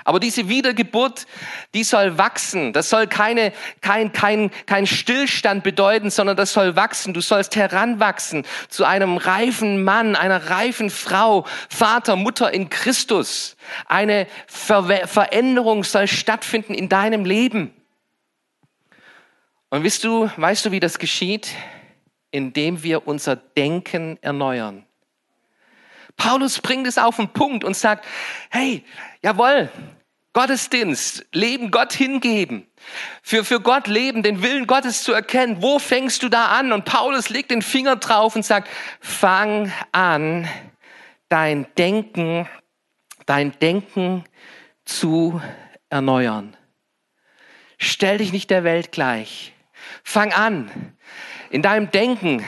Aber 0.05 0.19
diese 0.19 0.49
Wiedergeburt, 0.49 1.27
die 1.73 1.83
soll 1.83 2.17
wachsen. 2.17 2.73
Das 2.73 2.89
soll 2.89 3.07
keine, 3.07 3.53
kein, 3.81 4.11
kein, 4.11 4.51
kein 4.65 4.87
Stillstand 4.87 5.63
bedeuten, 5.63 6.09
sondern 6.09 6.37
das 6.37 6.53
soll 6.53 6.75
wachsen. 6.75 7.13
Du 7.13 7.21
sollst 7.21 7.55
heranwachsen 7.55 8.45
zu 8.69 8.85
einem 8.85 9.17
reifen 9.17 9.83
Mann, 9.83 10.15
einer 10.15 10.49
reifen 10.49 10.89
Frau, 10.89 11.45
Vater, 11.69 12.15
Mutter 12.15 12.53
in 12.53 12.69
Christus. 12.69 13.57
Eine 13.85 14.27
Ver 14.47 15.07
Veränderung 15.07 15.83
soll 15.83 16.07
stattfinden 16.07 16.73
in 16.73 16.89
deinem 16.89 17.25
Leben. 17.25 17.73
Und 19.69 19.83
weißt 19.83 20.03
du, 20.03 20.29
weißt 20.35 20.65
du, 20.65 20.71
wie 20.71 20.79
das 20.79 20.97
geschieht? 20.97 21.49
Indem 22.31 22.83
wir 22.83 23.07
unser 23.07 23.35
Denken 23.35 24.17
erneuern. 24.21 24.85
Paulus 26.19 26.59
bringt 26.59 26.85
es 26.85 26.99
auf 26.99 27.15
den 27.15 27.29
Punkt 27.29 27.63
und 27.63 27.75
sagt, 27.75 28.05
hey, 28.51 28.83
jawohl, 29.23 29.71
Gottesdienst, 30.33 31.25
Leben 31.31 31.71
Gott 31.71 31.93
hingeben, 31.93 32.67
für, 33.23 33.43
für 33.43 33.61
Gott 33.61 33.87
leben, 33.87 34.21
den 34.21 34.43
Willen 34.43 34.67
Gottes 34.67 35.01
zu 35.01 35.13
erkennen. 35.13 35.61
Wo 35.61 35.79
fängst 35.79 36.21
du 36.21 36.29
da 36.29 36.47
an? 36.47 36.71
Und 36.71 36.85
Paulus 36.85 37.29
legt 37.29 37.49
den 37.49 37.63
Finger 37.63 37.95
drauf 37.95 38.35
und 38.35 38.45
sagt, 38.45 38.69
fang 38.99 39.71
an, 39.91 40.47
dein 41.29 41.65
Denken, 41.77 42.47
dein 43.25 43.57
Denken 43.59 44.25
zu 44.85 45.41
erneuern. 45.89 46.55
Stell 47.77 48.19
dich 48.19 48.33
nicht 48.33 48.49
der 48.49 48.65
Welt 48.65 48.91
gleich. 48.91 49.53
Fang 50.03 50.33
an, 50.33 50.69
in 51.49 51.61
deinem 51.61 51.91
Denken 51.91 52.43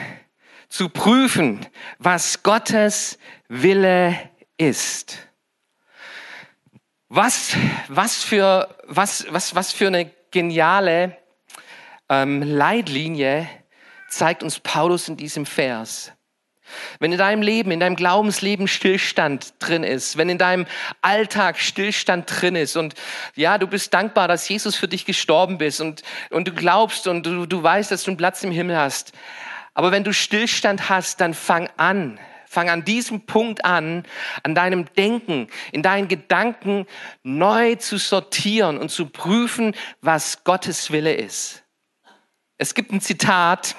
zu 0.72 0.88
prüfen, 0.88 1.66
was 1.98 2.42
Gottes 2.42 3.18
Wille 3.48 4.18
ist. 4.56 5.18
Was, 7.10 7.54
was, 7.88 8.24
für, 8.24 8.74
was, 8.84 9.26
was, 9.28 9.54
was 9.54 9.72
für 9.72 9.88
eine 9.88 10.10
geniale 10.30 11.18
ähm, 12.08 12.42
Leitlinie 12.42 13.46
zeigt 14.08 14.42
uns 14.42 14.60
Paulus 14.60 15.08
in 15.08 15.18
diesem 15.18 15.44
Vers. 15.44 16.12
Wenn 17.00 17.12
in 17.12 17.18
deinem 17.18 17.42
Leben, 17.42 17.70
in 17.70 17.80
deinem 17.80 17.96
Glaubensleben 17.96 18.66
Stillstand 18.66 19.52
drin 19.58 19.84
ist, 19.84 20.16
wenn 20.16 20.30
in 20.30 20.38
deinem 20.38 20.64
Alltag 21.02 21.58
Stillstand 21.58 22.30
drin 22.40 22.56
ist 22.56 22.76
und 22.76 22.94
ja, 23.34 23.58
du 23.58 23.66
bist 23.66 23.92
dankbar, 23.92 24.26
dass 24.26 24.48
Jesus 24.48 24.74
für 24.74 24.88
dich 24.88 25.04
gestorben 25.04 25.60
ist 25.60 25.82
und, 25.82 26.02
und 26.30 26.48
du 26.48 26.52
glaubst 26.52 27.06
und 27.08 27.26
du, 27.26 27.44
du 27.44 27.62
weißt, 27.62 27.90
dass 27.90 28.04
du 28.04 28.12
einen 28.12 28.16
Platz 28.16 28.42
im 28.42 28.52
Himmel 28.52 28.78
hast. 28.78 29.12
Aber 29.74 29.92
wenn 29.92 30.04
du 30.04 30.12
Stillstand 30.12 30.88
hast, 30.88 31.20
dann 31.20 31.34
fang 31.34 31.68
an, 31.76 32.18
Fang 32.52 32.68
an 32.68 32.84
diesem 32.84 33.22
Punkt 33.22 33.64
an, 33.64 34.02
an 34.42 34.54
deinem 34.54 34.84
Denken, 34.92 35.46
in 35.72 35.82
deinen 35.82 36.06
Gedanken 36.06 36.84
neu 37.22 37.76
zu 37.76 37.96
sortieren 37.96 38.76
und 38.76 38.90
zu 38.90 39.06
prüfen, 39.06 39.74
was 40.02 40.44
Gottes 40.44 40.90
Wille 40.90 41.14
ist. 41.14 41.64
Es 42.58 42.74
gibt 42.74 42.92
ein 42.92 43.00
Zitat, 43.00 43.74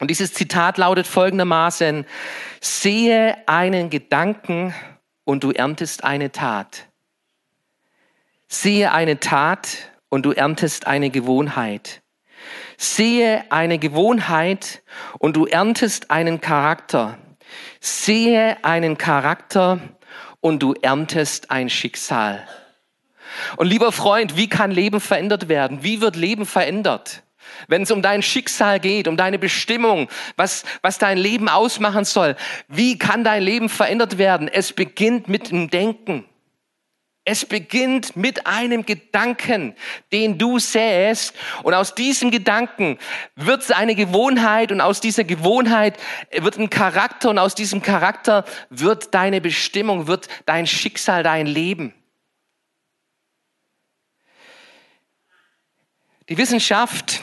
und 0.00 0.08
dieses 0.10 0.34
Zitat 0.34 0.76
lautet 0.76 1.06
folgendermaßen, 1.06 2.04
sehe 2.60 3.36
einen 3.46 3.90
Gedanken 3.90 4.74
und 5.22 5.44
du 5.44 5.52
erntest 5.52 6.02
eine 6.02 6.32
Tat. 6.32 6.88
Sehe 8.48 8.90
eine 8.90 9.20
Tat 9.20 9.92
und 10.08 10.26
du 10.26 10.32
erntest 10.32 10.88
eine 10.88 11.10
Gewohnheit. 11.10 12.02
Sehe 12.76 13.44
eine 13.50 13.78
Gewohnheit 13.78 14.82
und 15.18 15.36
du 15.36 15.46
erntest 15.46 16.10
einen 16.10 16.40
Charakter. 16.40 17.18
Sehe 17.80 18.62
einen 18.64 18.98
Charakter 18.98 19.80
und 20.40 20.62
du 20.62 20.74
erntest 20.74 21.50
ein 21.50 21.70
Schicksal. 21.70 22.46
Und 23.56 23.66
lieber 23.66 23.92
Freund, 23.92 24.36
wie 24.36 24.48
kann 24.48 24.70
Leben 24.70 25.00
verändert 25.00 25.48
werden? 25.48 25.82
Wie 25.82 26.00
wird 26.00 26.16
Leben 26.16 26.46
verändert? 26.46 27.22
Wenn 27.68 27.82
es 27.82 27.90
um 27.90 28.02
dein 28.02 28.22
Schicksal 28.22 28.80
geht, 28.80 29.08
um 29.08 29.16
deine 29.16 29.38
Bestimmung, 29.38 30.08
was, 30.36 30.64
was 30.82 30.98
dein 30.98 31.18
Leben 31.18 31.48
ausmachen 31.48 32.04
soll, 32.04 32.36
wie 32.68 32.98
kann 32.98 33.24
dein 33.24 33.42
Leben 33.42 33.68
verändert 33.68 34.18
werden? 34.18 34.48
Es 34.48 34.72
beginnt 34.72 35.28
mit 35.28 35.50
dem 35.50 35.70
Denken. 35.70 36.24
Es 37.26 37.46
beginnt 37.46 38.16
mit 38.16 38.46
einem 38.46 38.84
Gedanken, 38.84 39.74
den 40.12 40.36
du 40.36 40.58
säst. 40.58 41.34
Und 41.62 41.72
aus 41.72 41.94
diesem 41.94 42.30
Gedanken 42.30 42.98
wird 43.34 43.62
es 43.62 43.70
eine 43.70 43.94
Gewohnheit 43.94 44.70
und 44.70 44.82
aus 44.82 45.00
dieser 45.00 45.24
Gewohnheit 45.24 45.98
wird 46.32 46.58
ein 46.58 46.68
Charakter 46.68 47.30
und 47.30 47.38
aus 47.38 47.54
diesem 47.54 47.80
Charakter 47.80 48.44
wird 48.68 49.14
deine 49.14 49.40
Bestimmung, 49.40 50.06
wird 50.06 50.28
dein 50.44 50.66
Schicksal, 50.66 51.22
dein 51.22 51.46
Leben. 51.46 51.94
Die 56.28 56.36
Wissenschaft, 56.36 57.22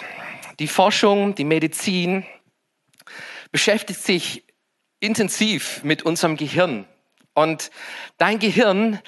die 0.58 0.67
Forschung, 0.67 1.36
die 1.36 1.43
Medizin 1.43 2.25
beschäftigt 3.51 4.01
sich 4.01 4.43
intensiv 5.00 5.84
mit 5.84 6.03
unserem 6.03 6.38
Gehirn. 6.38 6.88
Und 7.34 7.72
dein 8.18 8.40
Gehirn, 8.40 9.00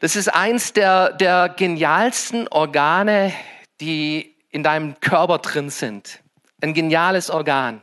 das 0.00 0.16
ist 0.16 0.28
eins 0.28 0.72
der, 0.72 1.12
der 1.12 1.48
genialsten 1.48 2.46
Organe, 2.48 3.32
die 3.80 4.36
in 4.50 4.62
deinem 4.62 5.00
Körper 5.00 5.38
drin 5.38 5.70
sind. 5.70 6.20
Ein 6.60 6.74
geniales 6.74 7.30
Organ. 7.30 7.82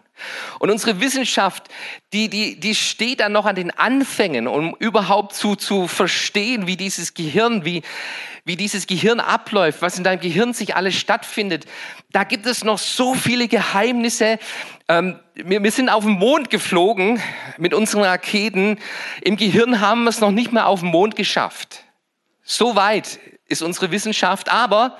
Und 0.59 0.71
unsere 0.71 0.99
Wissenschaft, 0.99 1.67
die, 2.13 2.29
die, 2.29 2.59
die 2.59 2.75
steht 2.75 3.19
dann 3.19 3.31
noch 3.31 3.45
an 3.45 3.55
den 3.55 3.71
Anfängen, 3.71 4.47
um 4.47 4.75
überhaupt 4.79 5.35
zu, 5.35 5.55
zu 5.55 5.87
verstehen, 5.87 6.67
wie 6.67 6.75
dieses 6.75 7.13
Gehirn, 7.13 7.65
wie, 7.65 7.83
wie 8.43 8.55
dieses 8.55 8.87
Gehirn 8.87 9.19
abläuft, 9.19 9.81
was 9.81 9.97
in 9.97 10.03
deinem 10.03 10.19
Gehirn 10.19 10.53
sich 10.53 10.75
alles 10.75 10.95
stattfindet. 10.95 11.65
Da 12.11 12.23
gibt 12.23 12.45
es 12.45 12.63
noch 12.63 12.79
so 12.79 13.13
viele 13.13 13.47
Geheimnisse. 13.47 14.39
Ähm, 14.87 15.19
wir, 15.33 15.63
wir 15.63 15.71
sind 15.71 15.89
auf 15.89 16.03
den 16.03 16.13
Mond 16.13 16.49
geflogen 16.49 17.21
mit 17.57 17.73
unseren 17.73 18.03
Raketen. 18.03 18.79
Im 19.21 19.37
Gehirn 19.37 19.81
haben 19.81 20.03
wir 20.03 20.09
es 20.09 20.21
noch 20.21 20.31
nicht 20.31 20.53
mehr 20.53 20.67
auf 20.67 20.79
den 20.81 20.89
Mond 20.89 21.15
geschafft. 21.15 21.83
So 22.43 22.75
weit 22.75 23.19
ist 23.47 23.61
unsere 23.61 23.91
Wissenschaft. 23.91 24.49
Aber 24.49 24.97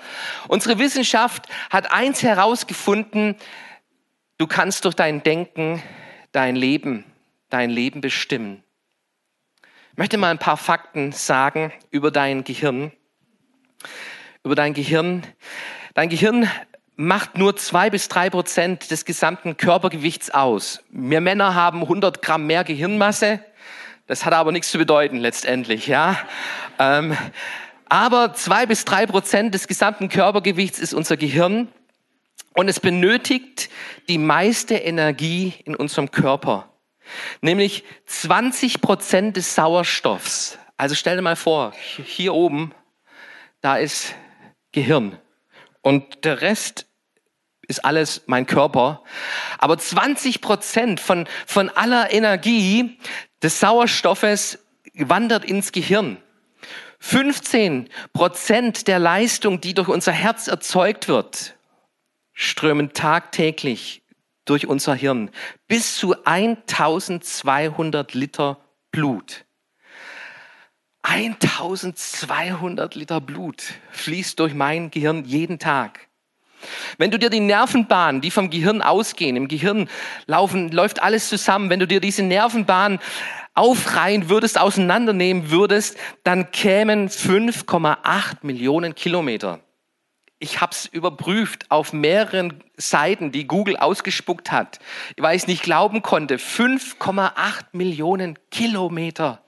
unsere 0.48 0.80
Wissenschaft 0.80 1.48
hat 1.70 1.92
eins 1.92 2.24
herausgefunden, 2.24 3.36
Du 4.40 4.46
kannst 4.46 4.86
durch 4.86 4.94
dein 4.94 5.24
Denken 5.24 5.82
dein 6.32 6.56
Leben, 6.56 7.06
dein 7.50 7.72
Leben 7.72 8.02
bestimmen. 8.02 8.64
Ich 9.92 9.98
möchte 9.98 10.18
mal 10.18 10.30
ein 10.30 10.38
paar 10.38 10.58
Fakten 10.58 11.12
sagen 11.12 11.74
über 11.90 12.12
dein 12.12 12.44
Gehirn. 12.44 12.92
Über 14.44 14.54
dein 14.54 14.76
Gehirn. 14.76 15.24
Dein 15.96 16.10
Gehirn 16.10 16.48
macht 16.98 17.38
nur 17.38 17.56
zwei 17.56 17.92
bis 17.92 18.10
drei 18.10 18.30
Prozent 18.30 18.90
des 18.90 19.06
gesamten 19.06 19.56
Körpergewichts 19.56 20.32
aus. 20.32 20.84
Wir 20.90 21.22
Männer 21.22 21.54
haben 21.54 21.84
100 21.84 22.24
Gramm 22.24 22.48
mehr 22.48 22.64
Gehirnmasse. 22.64 23.40
Das 24.08 24.26
hat 24.26 24.34
aber 24.34 24.52
nichts 24.52 24.72
zu 24.72 24.80
bedeuten 24.80 25.18
letztendlich, 25.18 25.86
ja. 25.86 26.18
Ähm, 26.80 27.16
aber 27.88 28.34
zwei 28.34 28.66
bis 28.66 28.84
drei 28.84 29.06
Prozent 29.06 29.54
des 29.54 29.68
gesamten 29.68 30.10
Körpergewichts 30.10 30.80
ist 30.80 30.94
unser 30.94 31.18
Gehirn. 31.18 31.68
Und 32.56 32.68
es 32.68 32.80
benötigt 32.80 33.70
die 34.10 34.18
meiste 34.18 34.74
Energie 34.74 35.54
in 35.66 35.76
unserem 35.76 36.10
Körper, 36.10 36.68
nämlich 37.42 37.84
20 38.08 38.82
Prozent 38.82 39.38
des 39.38 39.54
Sauerstoffs. 39.54 40.58
Also 40.76 40.96
stell 40.96 41.18
dir 41.18 41.22
mal 41.22 41.36
vor, 41.36 41.74
hier 42.04 42.34
oben, 42.34 42.74
da 43.62 43.78
ist 43.78 44.16
Gehirn 44.72 45.20
und 45.88 46.26
der 46.26 46.42
Rest 46.42 46.86
ist 47.66 47.86
alles 47.86 48.24
mein 48.26 48.46
Körper. 48.46 49.04
Aber 49.58 49.78
20 49.78 50.42
Prozent 50.42 51.00
von, 51.00 51.30
von 51.46 51.70
aller 51.70 52.12
Energie 52.12 53.00
des 53.42 53.62
Sauerstoffes 53.62 54.60
wandert 54.96 55.46
ins 55.46 55.72
Gehirn. 55.72 56.18
15 57.00 57.88
Prozent 58.12 58.90
der 58.90 59.00
Leistung, 59.00 59.62
die 59.62 59.74
durch 59.74 59.88
unser 59.88 60.12
Herz 60.12 60.50
erzeugt 60.50 61.08
wird, 61.08 61.56
strömen 62.34 62.92
tagtäglich 62.92 64.02
durch 64.44 64.68
unser 64.68 64.94
Hirn 64.94 65.32
bis 65.70 65.96
zu 65.96 66.16
1200 66.26 68.14
Liter 68.14 68.60
Blut. 68.92 69.47
1200 71.10 72.96
Liter 72.96 73.22
Blut 73.22 73.64
fließt 73.92 74.40
durch 74.40 74.54
mein 74.54 74.92
Gehirn 74.92 75.24
jeden 75.26 75.58
Tag. 75.58 76.08
Wenn 76.98 77.12
du 77.12 77.20
dir 77.20 77.30
die 77.30 77.40
Nervenbahnen, 77.40 78.22
die 78.22 78.32
vom 78.32 78.50
Gehirn 78.50 78.82
ausgehen, 78.82 79.36
im 79.36 79.48
Gehirn 79.48 79.90
laufen, 80.26 80.72
läuft 80.72 81.02
alles 81.02 81.30
zusammen. 81.30 81.70
Wenn 81.70 81.80
du 81.80 81.88
dir 81.88 82.02
diese 82.02 82.24
Nervenbahnen 82.24 83.00
aufreihen 83.54 84.30
würdest, 84.30 84.60
auseinandernehmen 84.60 85.50
würdest, 85.50 85.98
dann 86.24 86.52
kämen 86.52 87.10
5,8 87.10 88.38
Millionen 88.42 88.94
Kilometer 88.94 89.62
ich 90.40 90.62
habe 90.62 90.72
es 90.72 90.86
überprüft 90.86 91.72
auf 91.72 91.94
mehreren 91.94 92.64
Seiten, 92.76 93.32
die 93.32 93.48
Google 93.48 93.76
ausgespuckt 93.76 94.52
hat, 94.52 94.80
weil 95.18 95.36
ich 95.36 95.44
es 95.44 95.48
nicht 95.48 95.64
glauben 95.64 96.02
konnte. 96.02 96.38
5,8 96.38 97.66
Millionen 97.72 98.38
Kilometer. 98.52 99.42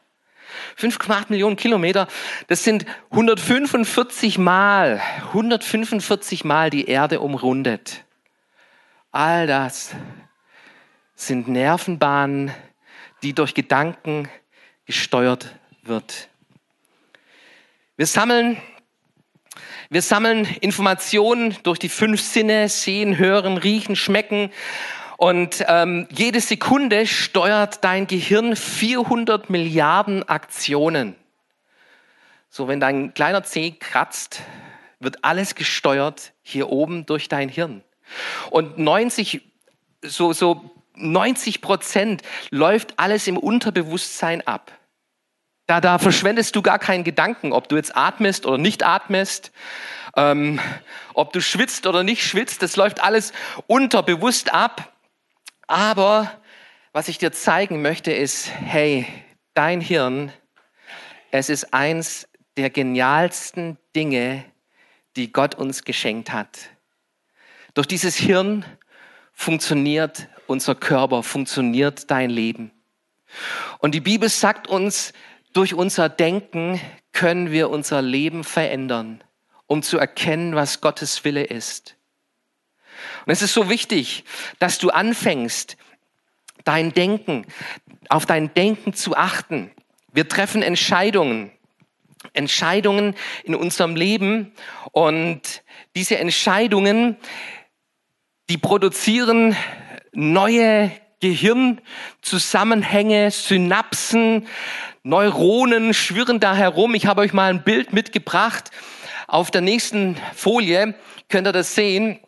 5,8 0.77 1.25
Millionen 1.29 1.56
Kilometer, 1.56 2.08
das 2.48 2.63
sind 2.63 2.86
145 3.12 4.38
Mal, 4.38 5.01
145 5.27 6.44
Mal 6.44 6.70
die 6.70 6.86
Erde 6.86 7.20
umrundet. 7.20 8.06
All 9.12 9.48
das 9.48 9.91
sind 11.15 11.48
Nervenbahnen, 11.48 12.51
die 13.24 13.34
durch 13.34 13.53
Gedanken 13.53 14.29
gesteuert 14.86 15.56
wird. 15.84 16.29
Wir 17.98 18.08
sammeln 18.08 18.58
wir 19.91 20.03
sammeln 20.03 20.46
Informationen 20.62 21.58
durch 21.63 21.79
die 21.79 21.89
fünf 21.89 22.22
Sinne, 22.22 22.70
sehen, 22.70 23.18
hören, 23.18 23.58
riechen, 23.58 23.96
schmecken. 23.96 24.51
Und 25.19 25.65
ähm, 25.67 26.07
jede 26.11 26.39
Sekunde 26.39 27.05
steuert 27.05 27.83
dein 27.83 28.07
Gehirn 28.07 28.55
400 28.55 29.49
Milliarden 29.49 30.23
Aktionen. 30.23 31.13
So, 32.49 32.69
wenn 32.69 32.79
dein 32.79 33.13
kleiner 33.13 33.43
Zeh 33.43 33.71
kratzt, 33.71 34.43
wird 35.01 35.25
alles 35.25 35.55
gesteuert 35.55 36.31
hier 36.41 36.69
oben 36.69 37.05
durch 37.05 37.27
dein 37.27 37.49
Hirn. 37.49 37.83
Und 38.49 38.77
90, 38.77 39.41
so, 40.03 40.31
so 40.31 40.71
90 40.95 41.59
Prozent 41.59 42.21
läuft 42.49 42.97
alles 42.97 43.27
im 43.27 43.35
Unterbewusstsein 43.35 44.47
ab. 44.47 44.71
Da, 45.67 45.81
da 45.81 45.97
verschwendest 45.97 46.55
du 46.55 46.61
gar 46.61 46.79
keinen 46.79 47.03
Gedanken, 47.03 47.51
ob 47.51 47.67
du 47.67 47.75
jetzt 47.75 47.93
atmest 47.93 48.45
oder 48.45 48.57
nicht 48.57 48.85
atmest, 48.85 49.51
ähm, 50.15 50.61
ob 51.13 51.33
du 51.33 51.41
schwitzt 51.41 51.88
oder 51.88 52.03
nicht 52.03 52.23
schwitzt. 52.23 52.63
Das 52.63 52.77
läuft 52.77 53.03
alles 53.03 53.33
unterbewusst 53.67 54.53
ab. 54.53 54.88
Aber 55.69 56.31
was 56.93 57.09
ich 57.09 57.19
dir 57.19 57.31
zeigen 57.31 57.83
möchte, 57.83 58.11
ist, 58.11 58.49
hey, 58.49 59.05
dein 59.53 59.81
Hirn, 59.81 60.33
es 61.29 61.47
ist 61.49 61.75
eins 61.75 62.27
der 62.57 62.71
genialsten 62.71 63.77
Dinge, 63.95 64.43
die 65.15 65.31
Gott 65.31 65.53
uns 65.53 65.83
geschenkt 65.83 66.33
hat. 66.33 66.57
Durch 67.75 67.85
dieses 67.85 68.15
Hirn 68.15 68.65
funktioniert 69.31 70.27
unser 70.47 70.73
Körper, 70.73 71.21
funktioniert 71.21 72.09
dein 72.09 72.31
Leben. 72.31 72.71
Und 73.77 73.93
die 73.93 74.01
Bibel 74.01 74.27
sagt 74.27 74.65
uns, 74.65 75.13
durch 75.53 75.75
unser 75.75 76.09
Denken 76.09 76.81
können 77.11 77.51
wir 77.51 77.69
unser 77.69 78.01
Leben 78.01 78.43
verändern, 78.43 79.23
um 79.67 79.83
zu 79.83 79.99
erkennen, 79.99 80.55
was 80.55 80.81
Gottes 80.81 81.23
Wille 81.25 81.43
ist. 81.43 81.95
Und 83.25 83.32
es 83.32 83.41
ist 83.41 83.53
so 83.53 83.70
wichtig, 83.70 84.24
dass 84.60 84.77
du 84.77 84.89
anfängst, 84.89 85.77
dein 86.63 86.94
Denken, 86.94 87.46
auf 88.10 88.25
dein 88.25 88.53
Denken 88.53 88.94
zu 88.94 89.15
achten. 89.15 89.72
Wir 90.12 90.27
treffen 90.27 90.62
Entscheidungen, 90.62 91.51
Entscheidungen 92.34 93.15
in 93.44 93.56
unserem 93.56 93.96
Leben 93.96 94.51
und 94.91 95.63
diese 95.96 96.18
Entscheidungen, 96.18 97.15
die 98.50 98.58
produzieren 98.58 99.56
neue 100.12 100.91
Gehirnzusammenhänge, 101.22 103.32
Synapsen, 103.32 104.48
Neuronen 105.03 105.94
schwirren 105.94 106.39
da 106.39 106.56
herum. 106.56 106.96
Ich 106.96 107.06
habe 107.06 107.20
euch 107.22 107.34
mal 107.34 107.51
ein 107.51 107.63
Bild 107.63 107.94
mitgebracht. 107.94 108.72
Auf 109.27 109.51
der 109.51 109.62
nächsten 109.62 110.18
Folie 110.36 110.96
könnt 111.27 111.48
ihr 111.48 111.51
das 111.51 111.75
sehen, 111.75 112.20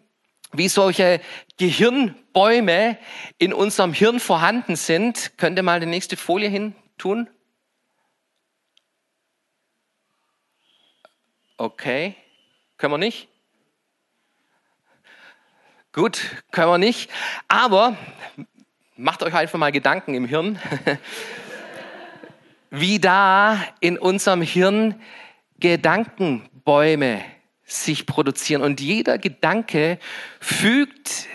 wie 0.53 0.67
solche 0.67 1.21
Gehirnbäume 1.57 2.97
in 3.37 3.53
unserem 3.53 3.93
Hirn 3.93 4.19
vorhanden 4.19 4.75
sind. 4.75 5.37
Könnt 5.37 5.57
ihr 5.57 5.63
mal 5.63 5.79
die 5.79 5.85
nächste 5.85 6.17
Folie 6.17 6.49
hin 6.49 6.75
tun? 6.97 7.29
Okay. 11.57 12.15
Können 12.77 12.93
wir 12.93 12.97
nicht? 12.97 13.27
Gut, 15.93 16.21
können 16.51 16.69
wir 16.69 16.77
nicht. 16.77 17.11
Aber 17.47 17.95
macht 18.95 19.23
euch 19.23 19.33
einfach 19.33 19.59
mal 19.59 19.71
Gedanken 19.71 20.15
im 20.15 20.25
Hirn, 20.25 20.59
wie 22.69 22.99
da 22.99 23.61
in 23.81 23.97
unserem 23.97 24.41
Hirn 24.41 25.01
Gedankenbäume 25.59 27.23
sich 27.71 28.05
produzieren. 28.05 28.61
Und 28.61 28.81
jeder 28.81 29.17
Gedanke 29.17 29.99
fügt 30.39 31.27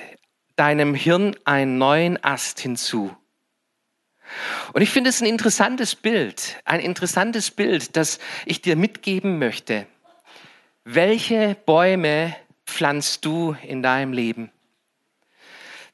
deinem 0.57 0.95
Hirn 0.95 1.37
einen 1.45 1.78
neuen 1.78 2.23
Ast 2.23 2.61
hinzu. 2.61 3.14
Und 4.73 4.83
ich 4.83 4.90
finde 4.90 5.11
es 5.11 5.21
ein 5.21 5.26
interessantes 5.26 5.95
Bild, 5.95 6.61
ein 6.64 6.81
interessantes 6.81 7.50
Bild, 7.50 7.97
das 7.97 8.19
ich 8.45 8.61
dir 8.61 8.76
mitgeben 8.76 9.38
möchte. 9.38 9.87
Welche 10.85 11.57
Bäume 11.66 12.35
pflanzt 12.66 13.25
du 13.25 13.57
in 13.62 13.83
deinem 13.83 14.12
Leben? 14.12 14.50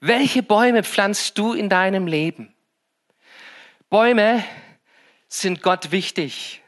Welche 0.00 0.42
Bäume 0.42 0.82
pflanzt 0.82 1.38
du 1.38 1.52
in 1.52 1.68
deinem 1.68 2.06
Leben? 2.06 2.52
Bäume 3.90 4.42
sind 5.28 5.62
Gott 5.62 5.92
wichtig. 5.92 6.62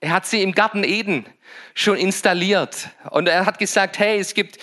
Er 0.00 0.12
hat 0.12 0.26
sie 0.26 0.42
im 0.42 0.52
Garten 0.52 0.84
Eden 0.84 1.26
schon 1.74 1.96
installiert. 1.96 2.88
Und 3.10 3.28
er 3.28 3.46
hat 3.46 3.58
gesagt, 3.58 3.98
hey, 3.98 4.18
es 4.18 4.34
gibt, 4.34 4.58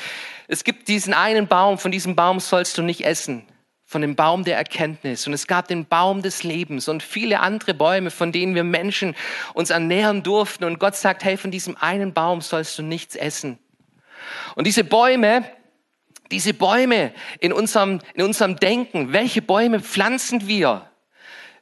es 0.48 0.63
gibt 0.63 0.88
diesen 0.88 1.13
einen 1.13 1.48
Baum, 1.48 1.77
von 1.77 1.91
diesem 1.91 2.15
Baum 2.15 2.39
sollst 2.39 2.77
du 2.77 2.81
nicht 2.81 3.01
essen. 3.01 3.46
Von 3.86 4.01
dem 4.01 4.15
Baum 4.15 4.43
der 4.43 4.55
Erkenntnis. 4.55 5.25
Und 5.25 5.34
es 5.34 5.48
gab 5.48 5.67
den 5.67 5.86
Baum 5.88 6.22
des 6.22 6.44
Lebens 6.44 6.87
und 6.87 7.01
viele 7.01 7.40
andere 7.40 7.74
Bäume, 7.74 8.11
von 8.11 8.31
denen 8.31 8.53
wir 8.53 8.63
Menschen 8.63 9.16
uns 9.55 9.72
ernähren 9.72 10.22
durften. 10.22 10.63
Und 10.66 10.79
Gott 10.79 10.96
sagt, 10.96 11.24
hey, 11.24 11.37
von 11.37 11.50
diesem 11.50 11.75
einen 11.75 12.13
Baum 12.13 12.42
sollst 12.42 12.77
du 12.77 12.83
nichts 12.83 13.16
essen. 13.16 13.57
Und 14.55 14.68
diese 14.68 14.83
Bäume, 14.83 15.44
diese 16.31 16.53
Bäume 16.53 17.13
in 17.40 17.51
unserem, 17.51 18.00
in 18.13 18.24
unserem 18.24 18.57
Denken, 18.57 19.11
welche 19.11 19.42
Bäume 19.42 19.79
pflanzen 19.79 20.48
wir? 20.48 20.90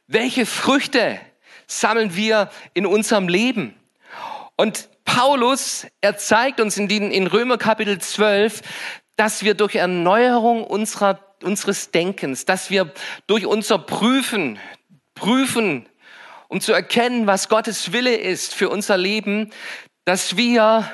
Welche 0.06 0.46
Früchte 0.46 1.18
sammeln 1.66 2.14
wir 2.14 2.50
in 2.74 2.86
unserem 2.86 3.28
Leben? 3.28 3.74
Und 4.56 4.88
Paulus, 5.08 5.86
er 6.02 6.18
zeigt 6.18 6.60
uns 6.60 6.76
in, 6.76 6.86
den, 6.86 7.10
in 7.10 7.26
Römer 7.26 7.56
Kapitel 7.56 7.98
12, 7.98 8.60
dass 9.16 9.42
wir 9.42 9.54
durch 9.54 9.74
Erneuerung 9.74 10.64
unserer, 10.64 11.18
unseres 11.42 11.90
Denkens, 11.90 12.44
dass 12.44 12.68
wir 12.68 12.92
durch 13.26 13.46
unser 13.46 13.78
Prüfen, 13.78 14.58
Prüfen, 15.14 15.88
um 16.48 16.60
zu 16.60 16.74
erkennen, 16.74 17.26
was 17.26 17.48
Gottes 17.48 17.92
Wille 17.92 18.16
ist 18.16 18.54
für 18.54 18.68
unser 18.68 18.98
Leben, 18.98 19.50
dass 20.04 20.36
wir 20.36 20.88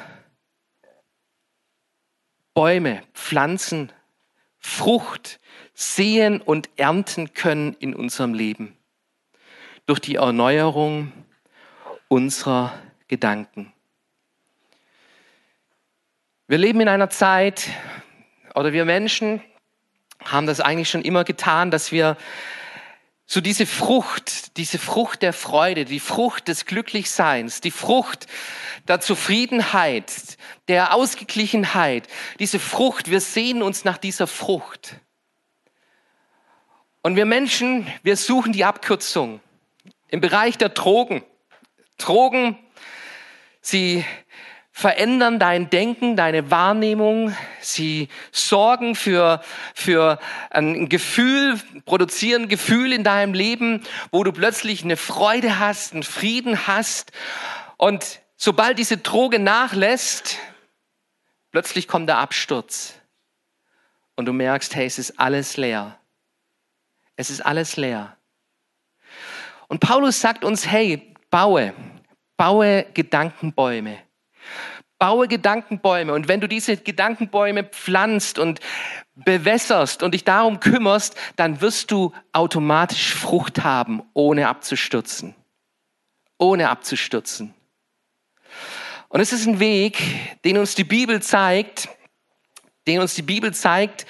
Bäume, 2.55 3.03
Pflanzen, 3.15 3.93
Frucht 4.61 5.41
sehen 5.75 6.41
und 6.41 6.71
ernten 6.77 7.35
können 7.35 7.75
in 7.81 7.97
unserem 7.97 8.33
Leben. 8.33 8.77
Durch 9.87 9.99
die 9.99 10.15
Erneuerung 10.15 11.13
unserer 12.07 12.81
Gedanken. 13.09 13.74
Wir 16.47 16.59
leben 16.59 16.83
in 16.83 16.89
einer 16.89 17.09
Zeit, 17.09 17.71
oder 18.55 18.75
wir 18.75 18.85
Menschen 18.85 19.43
haben 20.23 20.47
das 20.47 20.61
eigentlich 20.61 20.91
schon 20.91 21.01
immer 21.01 21.25
getan, 21.25 21.71
dass 21.71 21.91
wir 21.91 22.19
so 23.25 23.41
diese 23.41 23.65
Frucht, 23.65 24.59
diese 24.59 24.79
Frucht 24.79 25.23
der 25.23 25.33
Freude, 25.33 25.87
die 25.87 26.01
Frucht 26.01 26.49
des 26.49 26.67
Glücklichseins, 26.67 27.63
die 27.63 27.71
Frucht 27.71 28.27
der 28.87 29.01
Zufriedenheit, 29.01 30.37
der 30.69 30.93
Ausgeglichenheit, 30.93 32.09
diese 32.39 32.59
Frucht, 32.59 33.11
wir 33.11 33.23
sehen 33.23 33.63
uns 33.63 33.87
nach 33.87 33.97
dieser 33.97 34.27
Frucht. 34.27 34.97
Und 37.01 37.17
wir 37.17 37.25
Menschen, 37.25 37.91
wir 38.03 38.19
suchen 38.19 38.53
die 38.53 38.67
Abkürzung 38.67 39.41
im 40.09 40.21
Bereich 40.21 40.59
der 40.59 40.69
Drogen. 40.69 41.25
Drogen, 41.97 42.59
sie 43.63 44.05
verändern 44.77 45.39
dein 45.39 45.71
Denken, 45.71 46.17
deine 46.17 46.51
Wahrnehmung. 46.51 47.35
Sie 47.61 48.09
sorgen 48.33 48.97
für, 48.97 49.41
für 49.73 50.19
ein 50.51 50.89
Gefühl, 50.89 51.61
produzieren 51.85 52.49
Gefühl 52.49 52.93
in 52.93 53.05
deinem 53.05 53.35
Leben, 53.35 53.85
wo 54.11 54.25
du 54.25 54.33
plötzlich 54.33 54.83
eine 54.83 54.97
Freude 54.97 55.61
hast, 55.61 55.93
einen 55.93 56.03
Frieden 56.03 56.67
hast. 56.67 57.13
Und 57.77 58.21
sobald 58.37 58.77
diese 58.81 58.97
Droge 58.97 59.39
nachlässt, 59.39 60.39
plötzlich 61.53 61.87
kommt 61.87 62.09
der 62.09 62.19
Absturz. 62.19 62.95
Und 64.17 64.27
du 64.27 64.33
merkst, 64.33 64.75
hey, 64.75 64.87
es 64.87 64.99
ist 64.99 65.21
alles 65.21 65.57
leer. 65.57 66.01
Es 67.15 67.31
ist 67.31 67.47
alles 67.47 67.77
leer. 67.77 68.17
Und 69.69 69.79
Paulus 69.79 70.21
sagt 70.21 70.45
uns, 70.45 70.67
hey, 70.67 71.15
baue, 71.31 71.73
baue 72.37 72.87
Gedankenbäume. 72.93 73.99
Baue 75.05 75.29
Gedankenbäume 75.29 76.15
und 76.15 76.29
wenn 76.29 76.41
du 76.41 76.49
diese 76.49 76.79
Gedankenbäume 76.79 77.65
pflanzt 77.65 78.39
und 78.39 78.61
bewässerst 79.15 80.03
und 80.03 80.15
dich 80.15 80.25
darum 80.25 80.61
kümmerst, 80.61 81.15
dann 81.37 81.61
wirst 81.61 81.91
du 81.91 82.15
automatisch 82.33 83.13
Frucht 83.13 83.65
haben, 83.65 84.03
ohne 84.15 84.49
abzustürzen. 84.49 85.35
Ohne 86.39 86.71
abzustürzen. 86.71 87.53
Und 89.11 89.21
es 89.21 89.35
ist 89.35 89.47
ein 89.47 89.61
Weg, 89.61 89.99
den 90.47 90.57
uns 90.57 90.75
die 90.75 90.85
Bibel 90.85 91.21
zeigt, 91.21 91.91
den 92.87 93.01
uns 93.01 93.15
die 93.15 93.21
Bibel 93.21 93.53
zeigt 93.53 94.07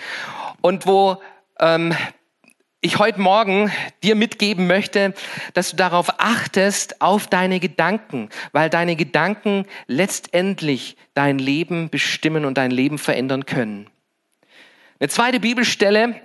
und 0.61 0.87
wo 0.87 1.21
ähm, 1.59 1.93
ich 2.85 2.99
heute 2.99 3.19
Morgen 3.19 3.73
dir 4.03 4.15
mitgeben 4.15 4.67
möchte, 4.67 5.15
dass 5.55 5.71
du 5.71 5.77
darauf 5.77 6.21
achtest, 6.21 7.01
auf 7.01 7.27
deine 7.27 7.59
Gedanken, 7.59 8.29
weil 8.53 8.69
deine 8.69 8.95
Gedanken 8.95 9.65
letztendlich 9.87 10.99
dein 11.15 11.39
Leben 11.39 11.89
bestimmen 11.89 12.45
und 12.45 12.59
dein 12.59 12.71
Leben 12.71 12.99
verändern 12.99 13.47
können. 13.47 13.89
Eine 15.01 15.09
zweite 15.09 15.41
Bibelstelle, 15.41 16.21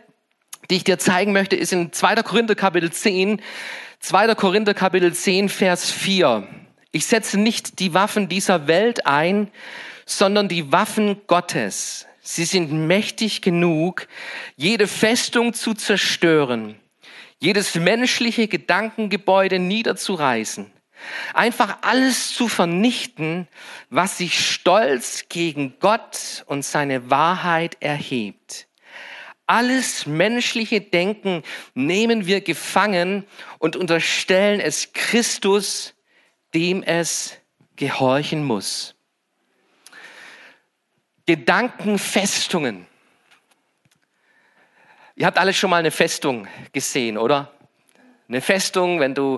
die 0.69 0.75
ich 0.75 0.83
dir 0.83 0.99
zeigen 0.99 1.31
möchte, 1.31 1.55
ist 1.55 1.71
in 1.71 1.93
2. 1.93 2.15
Korinther 2.23 2.55
Kapitel 2.55 2.91
10, 2.91 3.41
2. 4.01 4.35
Korinther 4.35 4.73
Kapitel 4.73 5.13
10, 5.13 5.47
Vers 5.47 5.89
4. 5.89 6.45
Ich 6.91 7.05
setze 7.05 7.39
nicht 7.39 7.79
die 7.79 7.93
Waffen 7.93 8.27
dieser 8.27 8.67
Welt 8.67 9.05
ein, 9.05 9.49
sondern 10.05 10.49
die 10.49 10.73
Waffen 10.73 11.21
Gottes. 11.25 12.05
Sie 12.21 12.45
sind 12.45 12.71
mächtig 12.71 13.41
genug, 13.41 14.07
jede 14.55 14.87
Festung 14.87 15.53
zu 15.53 15.73
zerstören, 15.73 16.79
jedes 17.39 17.75
menschliche 17.75 18.47
Gedankengebäude 18.47 19.59
niederzureißen. 19.59 20.71
Einfach 21.33 21.77
alles 21.81 22.33
zu 22.33 22.47
vernichten, 22.47 23.47
was 23.89 24.17
sich 24.17 24.45
stolz 24.45 25.25
gegen 25.29 25.79
Gott 25.79 26.43
und 26.47 26.65
seine 26.65 27.09
Wahrheit 27.09 27.77
erhebt. 27.79 28.67
Alles 29.47 30.05
menschliche 30.05 30.81
Denken 30.81 31.41
nehmen 31.73 32.27
wir 32.27 32.41
gefangen 32.41 33.25
und 33.57 33.75
unterstellen 33.75 34.59
es 34.59 34.93
Christus, 34.93 35.95
dem 36.53 36.83
es 36.83 37.37
gehorchen 37.75 38.43
muss. 38.43 38.95
Gedankenfestungen. 41.29 42.87
Ihr 45.15 45.27
habt 45.27 45.37
alle 45.37 45.53
schon 45.53 45.69
mal 45.69 45.77
eine 45.77 45.91
Festung 45.91 46.47
gesehen, 46.73 47.19
oder? 47.19 47.53
Eine 48.27 48.41
Festung, 48.41 48.99
wenn 48.99 49.13
du 49.13 49.37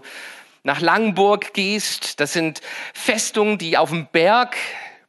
nach 0.64 0.80
Langenburg 0.80 1.54
gehst, 1.54 2.22
das 2.22 2.32
sind 2.32 2.62
Festungen, 2.94 3.58
die 3.58 3.78
auf 3.78 3.90
dem 3.90 4.08
Berg 4.08 4.56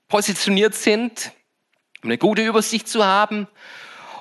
positioniert 0.09 0.75
sind, 0.75 1.31
um 2.03 2.09
eine 2.09 2.18
gute 2.18 2.42
Übersicht 2.42 2.88
zu 2.88 3.05
haben. 3.05 3.47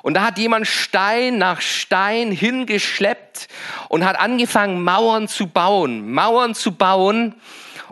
Und 0.04 0.14
da 0.14 0.22
hat 0.22 0.38
jemand 0.38 0.68
Stein 0.68 1.40
nach 1.40 1.62
Stein 1.62 2.32
hingeschleppt 2.32 3.48
und 3.90 4.06
hat 4.06 4.20
angefangen, 4.20 4.84
Mauern 4.84 5.28
zu 5.28 5.48
bauen, 5.48 6.12
Mauern 6.12 6.54
zu 6.54 6.74
bauen, 6.74 7.34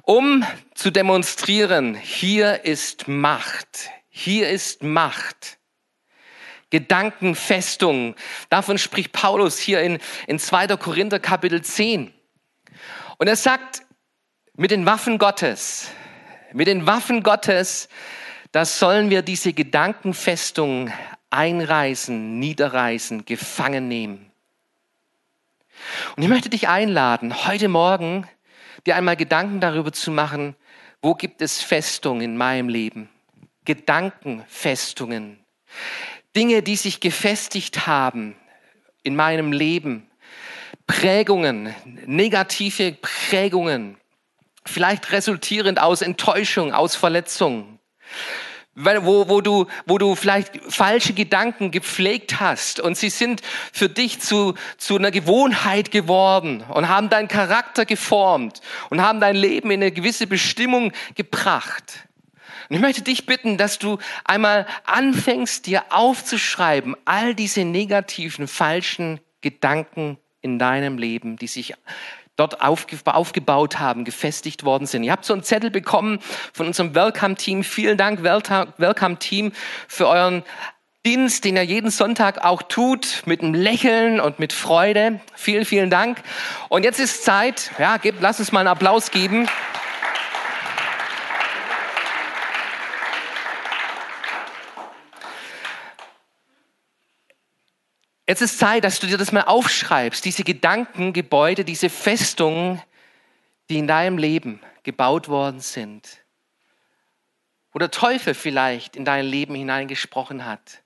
um 0.04 0.46
zu 0.76 0.92
demonstrieren, 0.92 1.96
hier 1.96 2.66
ist 2.66 3.08
Macht, 3.08 3.90
hier 4.20 4.50
ist 4.50 4.84
Macht. 4.84 5.58
Gedankenfestung. 6.70 8.16
Davon 8.50 8.78
spricht 8.78 9.12
Paulus 9.12 9.58
hier 9.58 9.82
in, 9.82 9.98
in 10.28 10.38
2. 10.38 10.68
Korinther 10.78 11.20
Kapitel 11.20 11.64
10. 11.64 12.14
Und 13.18 13.28
er 13.28 13.36
sagt, 13.36 13.82
mit 14.56 14.72
den 14.72 14.86
Waffen 14.86 15.18
Gottes, 15.18 15.90
mit 16.54 16.68
den 16.68 16.86
Waffen 16.86 17.24
Gottes, 17.24 17.90
das 18.52 18.78
sollen 18.78 19.10
wir 19.10 19.22
diese 19.22 19.54
Gedankenfestung 19.54 20.92
einreißen, 21.30 22.40
niederreißen, 22.40 23.26
gefangen 23.26 23.88
nehmen. 23.88 24.32
Und 26.16 26.24
ich 26.24 26.30
möchte 26.30 26.50
dich 26.50 26.68
einladen, 26.68 27.48
heute 27.48 27.68
Morgen 27.68 28.28
dir 28.86 28.96
einmal 28.96 29.16
Gedanken 29.16 29.60
darüber 29.60 29.92
zu 29.92 30.12
machen, 30.12 30.56
wo 31.02 31.16
gibt 31.16 31.42
es 31.42 31.62
Festungen 31.62 32.22
in 32.22 32.38
meinem 32.38 32.70
Leben? 32.70 33.10
Gedankenfestungen. 33.66 35.40
Dinge, 36.36 36.62
die 36.62 36.76
sich 36.76 37.00
gefestigt 37.00 37.88
haben 37.88 38.36
in 39.04 39.16
meinem 39.16 39.52
Leben, 39.52 40.10
Prägungen, 40.88 41.74
negative 42.06 42.94
Prägungen, 42.94 43.98
vielleicht 44.66 45.12
resultierend 45.12 45.80
aus 45.80 46.02
Enttäuschung, 46.02 46.74
aus 46.74 46.96
Verletzung, 46.96 47.80
wo, 48.76 49.28
wo, 49.28 49.42
du, 49.42 49.68
wo 49.86 49.98
du 49.98 50.16
vielleicht 50.16 50.58
falsche 50.72 51.14
Gedanken 51.14 51.72
gepflegt 51.72 52.40
hast 52.40 52.80
und 52.80 52.98
sie 52.98 53.10
sind 53.10 53.42
für 53.74 53.90
dich 53.90 54.20
zu, 54.20 54.56
zu 54.78 54.96
einer 54.96 55.12
Gewohnheit 55.12 55.92
geworden 55.92 56.64
und 56.70 56.88
haben 56.88 57.10
deinen 57.10 57.28
Charakter 57.28 57.86
geformt 57.86 58.62
und 58.90 59.02
haben 59.02 59.20
dein 59.20 59.36
Leben 59.36 59.72
in 59.72 59.82
eine 59.82 59.92
gewisse 59.92 60.28
Bestimmung 60.28 60.94
gebracht. 61.16 62.09
Und 62.70 62.76
ich 62.76 62.82
möchte 62.82 63.02
dich 63.02 63.26
bitten, 63.26 63.58
dass 63.58 63.80
du 63.80 63.98
einmal 64.24 64.68
anfängst, 64.86 65.66
dir 65.66 65.86
aufzuschreiben, 65.90 66.96
all 67.06 67.34
diese 67.34 67.66
negativen, 67.66 68.48
falschen 68.48 69.20
Gedanken 69.42 70.18
in 70.42 70.60
deinem 70.60 70.98
Leben, 71.00 71.36
die 71.38 71.48
sich 71.48 71.74
dort 72.36 72.62
aufgebaut 72.62 73.80
haben, 73.80 74.06
gefestigt 74.06 74.64
worden 74.64 74.86
sind. 74.86 75.04
Ihr 75.04 75.12
habt 75.12 75.26
so 75.26 75.34
einen 75.34 75.44
Zettel 75.44 75.72
bekommen 75.72 76.20
von 76.54 76.68
unserem 76.68 76.96
Welcome-Team. 76.96 77.64
Vielen 77.64 77.98
Dank, 77.98 78.24
Welcome-Team, 78.24 79.52
für 79.88 80.08
euren 80.08 80.44
Dienst, 81.06 81.46
den 81.46 81.56
ihr 81.56 81.64
jeden 81.64 81.92
Sonntag 81.92 82.46
auch 82.46 82.62
tut, 82.62 83.24
mit 83.26 83.42
einem 83.42 83.54
Lächeln 83.54 84.20
und 84.20 84.38
mit 84.38 84.54
Freude. 84.54 85.22
Vielen, 85.34 85.66
vielen 85.66 85.90
Dank. 85.90 86.22
Und 86.70 86.84
jetzt 86.84 87.00
ist 87.00 87.24
Zeit, 87.24 87.72
ja, 87.80 87.98
gib, 87.98 88.22
lass 88.22 88.40
uns 88.40 88.52
mal 88.52 88.60
einen 88.60 88.70
Applaus 88.70 89.10
geben. 89.10 89.48
Jetzt 98.30 98.42
ist 98.42 98.60
Zeit, 98.60 98.84
dass 98.84 99.00
du 99.00 99.08
dir 99.08 99.18
das 99.18 99.32
mal 99.32 99.46
aufschreibst, 99.46 100.24
diese 100.24 100.44
Gedankengebäude, 100.44 101.66
diese 101.66 101.90
Festungen, 101.90 102.80
die 103.72 103.80
in 103.80 103.88
deinem 103.88 104.20
Leben 104.20 104.62
gebaut 104.84 105.30
worden 105.30 105.62
sind. 105.62 106.08
Wo 107.72 107.80
der 107.80 107.90
Teufel 107.90 108.36
vielleicht 108.36 108.96
in 108.96 109.04
dein 109.04 109.26
Leben 109.26 109.56
hineingesprochen 109.56 110.46
hat. 110.46 110.84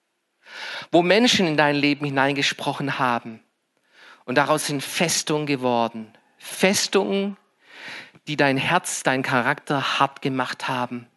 Wo 0.90 1.02
Menschen 1.02 1.46
in 1.46 1.58
dein 1.58 1.76
Leben 1.76 2.06
hineingesprochen 2.06 2.98
haben. 2.98 3.44
Und 4.24 4.36
daraus 4.36 4.68
sind 4.68 4.82
Festungen 4.82 5.46
geworden. 5.46 6.14
Festungen, 6.38 7.36
die 8.26 8.38
dein 8.38 8.56
Herz, 8.56 9.04
dein 9.04 9.22
Charakter 9.22 10.00
hart 10.00 10.22
gemacht 10.22 10.70
haben. 10.70 11.10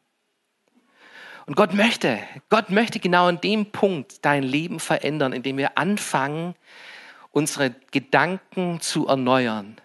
Und 1.47 1.55
Gott 1.55 1.75
möchte, 1.75 2.19
Gott 2.49 2.71
möchte 2.71 2.99
genau 2.99 3.29
an 3.29 3.41
dem 3.41 3.71
Punkt 3.71 4.25
dein 4.25 4.43
Leben 4.43 4.81
verändern, 4.81 5.33
indem 5.33 5.57
wir 5.59 5.79
anfangen, 5.79 6.57
unsere 7.31 7.75
Gedanken 7.93 8.81
zu 8.81 9.07
erneuern, 9.07 9.77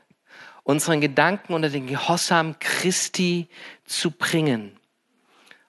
unseren 0.63 1.01
Gedanken 1.01 1.53
unter 1.53 1.69
den 1.69 1.85
Gehorsam 1.85 2.57
Christi 2.59 3.47
zu 3.85 4.09
bringen. 4.09 4.75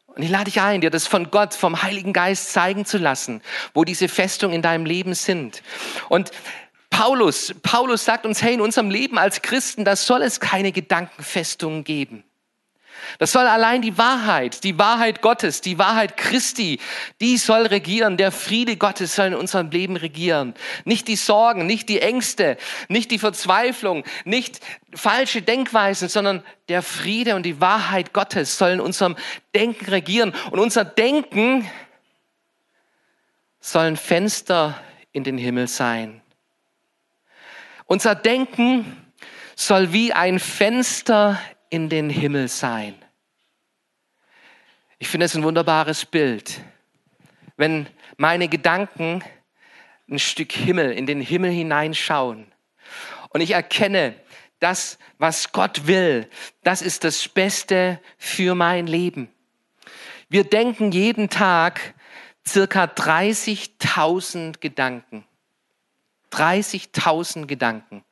Und 0.06 0.22
ich 0.22 0.30
lade 0.30 0.44
dich 0.44 0.60
ein, 0.60 0.80
dir 0.80 0.90
das 0.90 1.06
von 1.06 1.30
Gott, 1.30 1.54
vom 1.54 1.82
Heiligen 1.82 2.12
Geist 2.12 2.52
zeigen 2.52 2.84
zu 2.84 2.98
lassen, 2.98 3.42
wo 3.74 3.84
diese 3.84 4.08
Festungen 4.08 4.56
in 4.56 4.62
deinem 4.62 4.86
Leben 4.86 5.14
sind. 5.14 5.62
Und 6.08 6.30
Paulus, 6.88 7.54
Paulus 7.62 8.04
sagt 8.04 8.26
uns, 8.26 8.42
hey, 8.42 8.54
in 8.54 8.60
unserem 8.60 8.90
Leben 8.90 9.18
als 9.18 9.42
Christen, 9.42 9.84
da 9.84 9.96
soll 9.96 10.22
es 10.22 10.40
keine 10.40 10.72
Gedankenfestungen 10.72 11.84
geben. 11.84 12.24
Das 13.18 13.32
soll 13.32 13.46
allein 13.46 13.82
die 13.82 13.98
Wahrheit, 13.98 14.64
die 14.64 14.78
Wahrheit 14.78 15.22
Gottes, 15.22 15.60
die 15.60 15.78
Wahrheit 15.78 16.16
Christi, 16.16 16.80
die 17.20 17.36
soll 17.36 17.66
regieren. 17.66 18.16
Der 18.16 18.32
Friede 18.32 18.76
Gottes 18.76 19.14
soll 19.14 19.28
in 19.28 19.34
unserem 19.34 19.70
Leben 19.70 19.96
regieren. 19.96 20.54
Nicht 20.84 21.08
die 21.08 21.16
Sorgen, 21.16 21.66
nicht 21.66 21.88
die 21.88 22.00
Ängste, 22.00 22.56
nicht 22.88 23.10
die 23.10 23.18
Verzweiflung, 23.18 24.04
nicht 24.24 24.60
falsche 24.94 25.42
Denkweisen, 25.42 26.08
sondern 26.08 26.42
der 26.68 26.82
Friede 26.82 27.36
und 27.36 27.44
die 27.44 27.60
Wahrheit 27.60 28.12
Gottes 28.12 28.58
soll 28.58 28.70
in 28.70 28.80
unserem 28.80 29.16
Denken 29.54 29.86
regieren. 29.86 30.34
Und 30.50 30.58
unser 30.58 30.84
Denken 30.84 31.68
soll 33.60 33.84
ein 33.84 33.96
Fenster 33.96 34.80
in 35.12 35.24
den 35.24 35.38
Himmel 35.38 35.68
sein. 35.68 36.20
Unser 37.86 38.14
Denken 38.14 38.96
soll 39.54 39.92
wie 39.92 40.12
ein 40.12 40.38
Fenster 40.38 41.38
in 41.72 41.88
den 41.88 42.10
Himmel 42.10 42.48
sein. 42.48 42.94
Ich 44.98 45.08
finde 45.08 45.24
es 45.24 45.34
ein 45.34 45.42
wunderbares 45.42 46.04
Bild, 46.04 46.60
wenn 47.56 47.86
meine 48.18 48.46
Gedanken 48.48 49.24
ein 50.06 50.18
Stück 50.18 50.52
Himmel, 50.52 50.92
in 50.92 51.06
den 51.06 51.22
Himmel 51.22 51.50
hineinschauen 51.50 52.52
und 53.30 53.40
ich 53.40 53.52
erkenne, 53.52 54.14
das, 54.58 54.98
was 55.16 55.52
Gott 55.52 55.86
will, 55.86 56.28
das 56.62 56.82
ist 56.82 57.04
das 57.04 57.26
Beste 57.26 57.98
für 58.18 58.54
mein 58.54 58.86
Leben. 58.86 59.28
Wir 60.28 60.44
denken 60.44 60.92
jeden 60.92 61.30
Tag 61.30 61.94
circa 62.46 62.84
30.000 62.84 64.60
Gedanken. 64.60 65.24
30.000 66.32 67.46
Gedanken. 67.46 68.04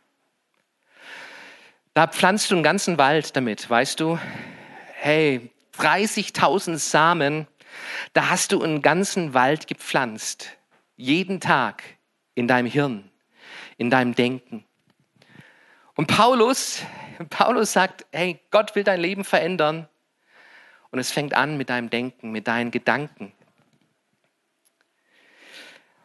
Da 1.92 2.06
pflanzt 2.06 2.50
du 2.50 2.54
einen 2.54 2.62
ganzen 2.62 2.98
Wald 2.98 3.34
damit, 3.34 3.68
weißt 3.68 3.98
du? 3.98 4.16
Hey, 4.94 5.50
30.000 5.76 6.78
Samen, 6.78 7.48
da 8.12 8.30
hast 8.30 8.52
du 8.52 8.62
einen 8.62 8.80
ganzen 8.80 9.34
Wald 9.34 9.66
gepflanzt. 9.66 10.56
Jeden 10.96 11.40
Tag 11.40 11.82
in 12.36 12.46
deinem 12.46 12.70
Hirn, 12.70 13.10
in 13.76 13.90
deinem 13.90 14.14
Denken. 14.14 14.64
Und 15.96 16.06
Paulus, 16.06 16.82
Paulus 17.28 17.72
sagt, 17.72 18.06
hey, 18.12 18.38
Gott 18.52 18.76
will 18.76 18.84
dein 18.84 19.00
Leben 19.00 19.24
verändern. 19.24 19.88
Und 20.92 21.00
es 21.00 21.10
fängt 21.10 21.34
an 21.34 21.56
mit 21.56 21.70
deinem 21.70 21.90
Denken, 21.90 22.30
mit 22.30 22.46
deinen 22.46 22.70
Gedanken. 22.70 23.32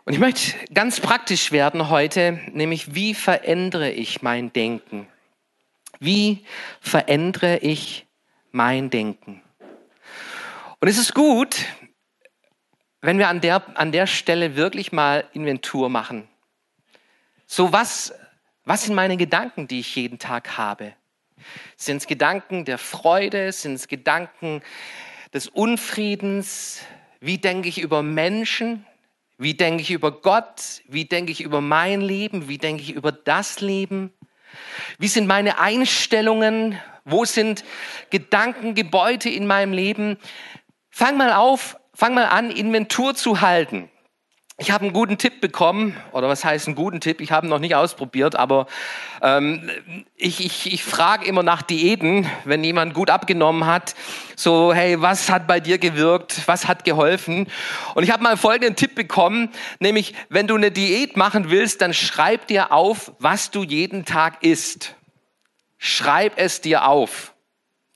Und 0.04 0.14
ich 0.14 0.20
möchte 0.20 0.54
ganz 0.74 1.00
praktisch 1.00 1.52
werden 1.52 1.90
heute, 1.90 2.40
nämlich 2.54 2.96
wie 2.96 3.14
verändere 3.14 3.92
ich 3.92 4.24
mein 4.24 4.52
Denken? 4.52 5.08
Wie 6.00 6.46
verändere 6.82 7.58
ich 7.58 8.06
mein 8.52 8.90
Denken? 8.90 9.42
Und 10.80 10.88
es 10.88 10.98
ist 10.98 11.14
gut, 11.14 11.66
wenn 13.02 13.18
wir 13.18 13.30
an 13.30 13.42
der, 13.42 13.78
an 13.78 13.92
der 13.92 14.08
Stelle 14.08 14.56
wirklich 14.56 14.92
mal 14.92 15.26
Inventur 15.34 15.90
machen. 15.90 16.28
So 17.46 17.72
was, 17.72 18.14
was 18.64 18.84
sind 18.84 18.96
meine 18.96 19.18
Gedanken, 19.18 19.68
die 19.68 19.80
ich 19.80 19.96
jeden 19.96 20.18
Tag 20.18 20.58
habe? 20.58 20.94
Sind 21.78 21.98
es 21.98 22.08
Gedanken 22.08 22.66
der 22.66 22.78
Freude? 22.78 23.52
Sind 23.52 23.76
es 23.76 23.88
Gedanken 23.88 24.62
des 25.34 25.48
Unfriedens? 25.48 26.82
Wie 27.20 27.38
denke 27.38 27.70
ich 27.70 27.80
über 27.80 28.02
Menschen? 28.02 28.86
Wie 29.38 29.54
denke 29.54 29.84
ich 29.84 29.92
über 29.92 30.22
Gott? 30.22 30.82
Wie 30.88 31.06
denke 31.06 31.32
ich 31.32 31.42
über 31.42 31.62
mein 31.62 32.02
Leben? 32.02 32.48
Wie 32.48 32.58
denke 32.58 32.82
ich 32.82 32.94
über 32.94 33.12
das 33.12 33.62
Leben? 33.62 34.14
Wie 35.00 35.08
sind 35.08 35.28
meine 35.28 35.60
Einstellungen? 35.60 36.80
Wo 37.04 37.26
sind 37.26 37.64
Gedankengebäude 38.10 39.30
in 39.30 39.48
meinem 39.48 39.74
Leben? 39.74 40.18
Fang 40.90 41.18
mal 41.18 41.34
auf, 41.34 41.78
fang 41.94 42.14
mal 42.14 42.26
an, 42.26 42.52
Inventur 42.52 43.16
zu 43.16 43.42
halten. 43.42 43.90
Ich 44.58 44.72
habe 44.72 44.86
einen 44.86 44.94
guten 44.94 45.18
Tipp 45.18 45.42
bekommen, 45.42 45.98
oder 46.14 46.30
was 46.30 46.46
heißt 46.46 46.68
einen 46.68 46.78
guten 46.78 47.02
Tipp? 47.02 47.20
Ich 47.20 47.34
habe 47.34 47.46
ihn 47.46 47.50
noch 47.50 47.60
nicht 47.60 47.76
ausprobiert, 47.76 48.38
aber 48.38 48.68
ähm, 49.22 49.70
ich, 50.16 50.46
ich, 50.46 50.72
ich 50.72 50.82
frage 50.82 51.26
immer 51.26 51.44
nach 51.44 51.62
Diäten, 51.62 52.26
wenn 52.46 52.64
jemand 52.64 52.94
gut 52.94 53.10
abgenommen 53.10 53.66
hat. 53.66 53.96
So, 54.38 54.74
hey, 54.74 55.02
was 55.02 55.30
hat 55.30 55.46
bei 55.46 55.60
dir 55.60 55.78
gewirkt? 55.78 56.42
Was 56.46 56.70
hat 56.70 56.86
geholfen? 56.86 57.48
Und 57.96 58.06
ich 58.06 58.12
habe 58.12 58.24
mal 58.24 58.38
folgenden 58.38 58.78
Tipp 58.78 58.96
bekommen, 58.96 59.50
nämlich, 59.80 60.16
wenn 60.30 60.48
du 60.48 60.56
eine 60.56 60.72
Diät 60.72 61.18
machen 61.18 61.50
willst, 61.50 61.82
dann 61.82 61.94
schreib 61.94 62.48
dir 62.48 62.72
auf, 62.72 63.12
was 63.20 63.52
du 63.52 63.62
jeden 63.62 64.06
Tag 64.06 64.42
isst. 64.42 64.96
Schreib 65.78 66.38
es 66.38 66.62
dir 66.62 66.88
auf. 66.88 67.34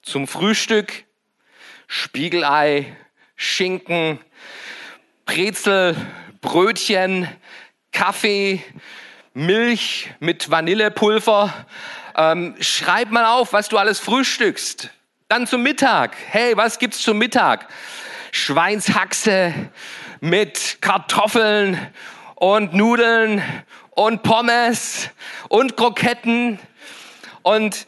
Zum 0.01 0.27
Frühstück 0.27 1.05
Spiegelei, 1.87 2.97
Schinken, 3.37 4.19
Brezel, 5.25 5.95
Brötchen, 6.41 7.27
Kaffee, 7.91 8.63
Milch 9.33 10.09
mit 10.19 10.49
Vanillepulver. 10.49 11.53
Ähm, 12.15 12.55
schreib 12.59 13.11
mal 13.11 13.25
auf, 13.25 13.53
was 13.53 13.69
du 13.69 13.77
alles 13.77 13.99
frühstückst. 13.99 14.89
Dann 15.27 15.47
zum 15.47 15.63
Mittag. 15.63 16.15
Hey, 16.29 16.55
was 16.55 16.79
gibt's 16.79 17.01
zum 17.01 17.17
Mittag? 17.17 17.67
Schweinshaxe 18.31 19.53
mit 20.21 20.77
Kartoffeln 20.81 21.77
und 22.35 22.73
Nudeln 22.73 23.43
und 23.91 24.23
Pommes 24.23 25.09
und 25.49 25.75
Kroketten. 25.75 26.57
Und 27.41 27.85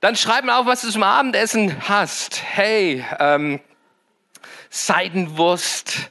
dann 0.00 0.16
schreib 0.16 0.44
mal 0.44 0.58
auf, 0.58 0.66
was 0.66 0.82
du 0.82 0.90
zum 0.90 1.02
Abendessen 1.02 1.88
hast. 1.88 2.42
Hey, 2.42 3.04
ähm, 3.18 3.60
Seidenwurst 4.68 6.10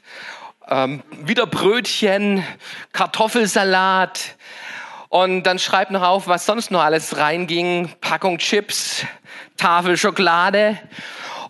ähm, 0.69 1.03
wieder 1.23 1.47
Brötchen, 1.47 2.45
Kartoffelsalat 2.93 4.36
und 5.10 5.43
dann 5.43 5.58
schreib 5.58 5.89
noch 5.89 6.03
auf, 6.03 6.27
was 6.27 6.45
sonst 6.45 6.69
noch 6.69 6.82
alles 6.82 7.17
reinging. 7.17 7.91
Packung 7.99 8.38
Chips, 8.38 9.05
Tafel 9.58 9.97
Schokolade. 9.97 10.79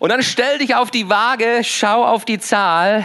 Und 0.00 0.08
dann 0.08 0.22
stell 0.22 0.58
dich 0.58 0.74
auf 0.74 0.90
die 0.90 1.10
Waage, 1.10 1.60
schau 1.62 2.06
auf 2.06 2.24
die 2.24 2.38
Zahl. 2.38 3.04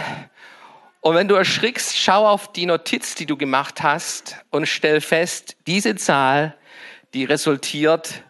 Und 1.02 1.14
wenn 1.14 1.28
du 1.28 1.34
erschrickst, 1.34 1.96
schau 1.96 2.26
auf 2.26 2.50
die 2.52 2.64
Notiz, 2.64 3.14
die 3.14 3.26
du 3.26 3.36
gemacht 3.36 3.82
hast 3.82 4.38
und 4.50 4.66
stell 4.66 5.02
fest, 5.02 5.56
diese 5.66 5.94
Zahl, 5.94 6.56
die 7.12 7.24
resultiert 7.24 8.24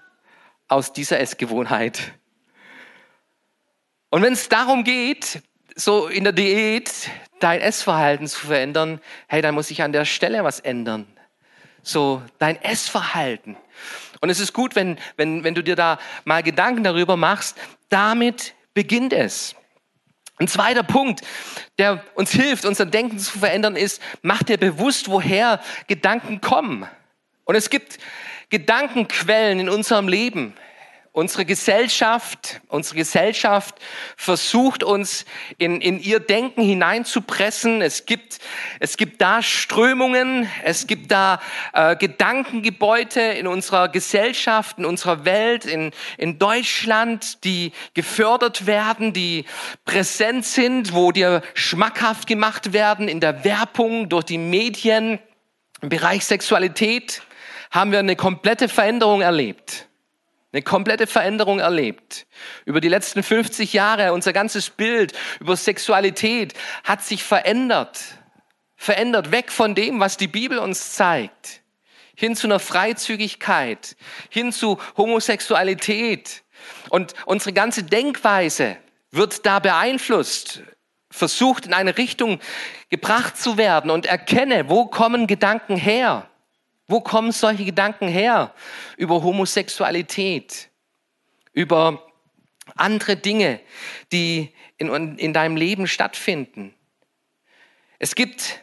aus 0.67 0.93
dieser 0.93 1.21
Essgewohnheit. 1.21 2.13
Und 4.11 4.23
wenn 4.23 4.33
es 4.33 4.49
darum 4.49 4.83
geht, 4.83 5.43
so 5.77 6.09
in 6.09 6.25
der 6.25 6.33
Diät 6.33 6.91
dein 7.41 7.61
Essverhalten 7.61 8.27
zu 8.27 8.47
verändern, 8.47 9.01
hey, 9.29 9.43
dann 9.43 9.55
muss 9.55 9.71
ich 9.71 9.83
an 9.83 9.93
der 9.93 10.05
Stelle 10.05 10.45
was 10.45 10.61
ändern. 10.61 11.07
So 11.83 12.23
dein 12.39 12.61
Essverhalten. 12.63 13.57
Und 14.21 14.31
es 14.31 14.41
ist 14.41 14.53
gut, 14.53 14.75
wenn, 14.75 14.99
wenn, 15.17 15.45
wenn 15.45 15.55
du 15.55 15.63
dir 15.63 15.77
da 15.77 15.99
mal 16.25 16.43
Gedanken 16.43 16.83
darüber 16.83 17.17
machst. 17.17 17.57
Damit 17.89 18.55
beginnt 18.75 19.13
es. 19.13 19.55
Ein 20.39 20.49
zweiter 20.49 20.83
Punkt, 20.83 21.23
der 21.79 22.03
uns 22.15 22.31
hilft, 22.31 22.65
unser 22.65 22.85
Denken 22.85 23.19
zu 23.19 23.39
verändern, 23.39 23.75
ist, 23.75 24.03
mach 24.23 24.43
dir 24.43 24.59
bewusst, 24.59 25.09
woher 25.09 25.61
Gedanken 25.87 26.41
kommen. 26.41 26.87
Und 27.45 27.55
es 27.55 27.71
gibt 27.71 27.99
Gedankenquellen 28.51 29.61
in 29.61 29.69
unserem 29.69 30.09
Leben. 30.09 30.55
Unsere 31.17 31.47
Gesellschaft, 31.47 32.61
unsere 32.69 32.97
Gesellschaft 32.97 33.77
versucht 34.19 34.85
uns 34.85 35.25
in, 35.57 35.81
in 35.81 35.99
ihr 35.99 36.21
Denken 36.21 36.61
hineinzupressen. 36.61 37.81
Es 37.81 38.05
gibt, 38.05 38.39
es 38.81 38.99
gibt 38.99 39.23
da 39.23 39.41
Strömungen, 39.41 40.47
es 40.63 40.87
gibt 40.87 41.11
da 41.11 41.41
äh, 41.73 41.97
Gedankengebäude 41.97 43.31
in 43.31 43.47
unserer 43.47 43.89
Gesellschaft, 43.89 44.77
in 44.77 44.85
unserer 44.85 45.25
Welt, 45.25 45.65
in, 45.65 45.93
in 46.19 46.39
Deutschland, 46.39 47.45
die 47.45 47.73
gefördert 47.95 48.67
werden, 48.67 49.15
die 49.15 49.47
präsent 49.87 50.45
sind, 50.45 50.93
wo 50.93 51.13
dir 51.13 51.41
schmackhaft 51.55 52.27
gemacht 52.27 52.75
werden 52.75 53.09
in 53.09 53.21
der 53.21 53.43
Werbung, 53.43 54.11
durch 54.11 54.25
die 54.25 54.37
Medien. 54.37 55.19
Im 55.81 55.89
Bereich 55.89 56.27
Sexualität 56.27 57.23
haben 57.71 57.91
wir 57.91 58.01
eine 58.01 58.17
komplette 58.17 58.69
Veränderung 58.69 59.23
erlebt 59.23 59.87
eine 60.53 60.63
komplette 60.63 61.07
Veränderung 61.07 61.59
erlebt. 61.59 62.27
Über 62.65 62.81
die 62.81 62.89
letzten 62.89 63.23
50 63.23 63.73
Jahre, 63.73 64.13
unser 64.13 64.33
ganzes 64.33 64.71
Bild 64.71 65.13
über 65.41 65.57
Sexualität 65.57 66.55
hat 66.85 67.03
sich 67.03 67.23
verändert. 67.25 68.01
Verändert 68.77 69.31
weg 69.31 69.51
von 69.51 69.75
dem, 69.75 70.01
was 70.01 70.17
die 70.17 70.29
Bibel 70.29 70.59
uns 70.59 70.93
zeigt, 70.93 71.63
hin 72.15 72.37
zu 72.37 72.47
einer 72.47 72.61
Freizügigkeit, 72.61 73.97
hin 74.31 74.53
zu 74.53 74.79
Homosexualität. 74.97 76.43
Und 76.91 77.15
unsere 77.27 77.53
ganze 77.53 77.83
Denkweise 77.83 78.77
wird 79.11 79.47
da 79.47 79.59
beeinflusst, 79.59 80.63
versucht 81.11 81.67
in 81.67 81.75
eine 81.75 81.97
Richtung 81.97 82.39
gebracht 82.91 83.37
zu 83.37 83.57
werden 83.57 83.91
und 83.91 84.07
erkenne, 84.07 84.69
wo 84.69 84.87
kommen 84.87 85.27
Gedanken 85.27 85.77
her? 85.77 86.29
Wo 86.89 87.01
kommen 87.01 87.33
solche 87.33 87.65
Gedanken 87.65 88.09
her? 88.09 88.55
Über 88.97 89.23
Homosexualität, 89.23 90.71
über 91.53 92.07
andere 92.77 93.17
Dinge, 93.17 93.61
die 94.13 94.53
in, 94.79 95.19
in 95.19 95.33
deinem 95.33 95.57
Leben 95.57 95.87
stattfinden. 95.87 96.75
Es 97.99 98.15
gibt 98.15 98.61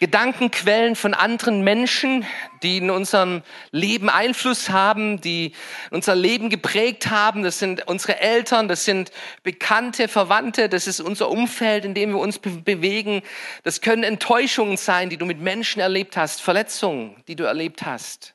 Gedankenquellen 0.00 0.96
von 0.96 1.12
anderen 1.12 1.62
Menschen, 1.62 2.24
die 2.62 2.78
in 2.78 2.88
unserem 2.88 3.42
Leben 3.70 4.08
Einfluss 4.08 4.70
haben, 4.70 5.20
die 5.20 5.52
unser 5.90 6.14
Leben 6.14 6.48
geprägt 6.48 7.10
haben. 7.10 7.42
Das 7.42 7.58
sind 7.58 7.86
unsere 7.86 8.18
Eltern, 8.18 8.66
das 8.66 8.86
sind 8.86 9.12
Bekannte, 9.42 10.08
Verwandte, 10.08 10.70
das 10.70 10.86
ist 10.86 11.00
unser 11.00 11.28
Umfeld, 11.28 11.84
in 11.84 11.92
dem 11.92 12.12
wir 12.12 12.18
uns 12.18 12.38
be 12.38 12.48
bewegen. 12.48 13.20
Das 13.62 13.82
können 13.82 14.02
Enttäuschungen 14.02 14.78
sein, 14.78 15.10
die 15.10 15.18
du 15.18 15.26
mit 15.26 15.38
Menschen 15.38 15.80
erlebt 15.80 16.16
hast, 16.16 16.40
Verletzungen, 16.40 17.22
die 17.28 17.36
du 17.36 17.44
erlebt 17.44 17.82
hast. 17.82 18.34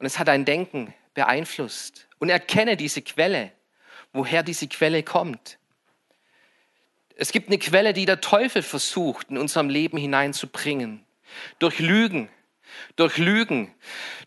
Und 0.00 0.06
es 0.06 0.18
hat 0.18 0.26
dein 0.26 0.44
Denken 0.44 0.92
beeinflusst. 1.14 2.08
Und 2.18 2.30
erkenne 2.30 2.76
diese 2.76 3.00
Quelle, 3.00 3.52
woher 4.12 4.42
diese 4.42 4.66
Quelle 4.66 5.04
kommt. 5.04 5.59
Es 7.20 7.32
gibt 7.32 7.48
eine 7.48 7.58
Quelle, 7.58 7.92
die 7.92 8.06
der 8.06 8.22
Teufel 8.22 8.62
versucht, 8.62 9.28
in 9.28 9.36
unserem 9.36 9.68
Leben 9.68 9.98
hineinzubringen. 9.98 11.04
Durch 11.58 11.78
Lügen, 11.78 12.30
durch 12.96 13.18
Lügen, 13.18 13.74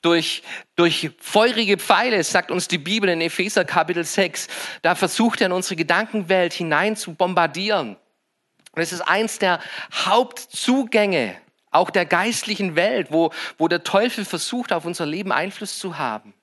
durch, 0.04 0.44
durch 0.76 1.10
feurige 1.20 1.80
Pfeile, 1.80 2.24
sagt 2.24 2.52
uns 2.52 2.68
die 2.68 2.78
Bibel 2.78 3.10
in 3.10 3.20
Epheser 3.20 3.66
Kapitel 3.66 4.04
6. 4.04 4.48
Da 4.84 4.94
versucht 4.94 5.42
er 5.42 5.48
in 5.48 5.54
unsere 5.54 5.76
Gedankenwelt 5.76 6.54
hinein 6.54 6.96
zu 6.96 7.16
bombardieren. 7.16 7.98
Und 8.74 8.82
es 8.84 8.94
ist 8.94 9.02
eins 9.02 9.40
der 9.40 9.60
Hauptzugänge 9.92 11.36
auch 11.72 11.90
der 11.90 12.06
geistlichen 12.06 12.76
Welt, 12.76 13.08
wo, 13.10 13.32
wo 13.58 13.68
der 13.68 13.84
Teufel 13.84 14.24
versucht, 14.24 14.72
auf 14.72 14.86
unser 14.86 15.08
Leben 15.08 15.32
Einfluss 15.32 15.80
zu 15.80 15.98
haben. 15.98 16.36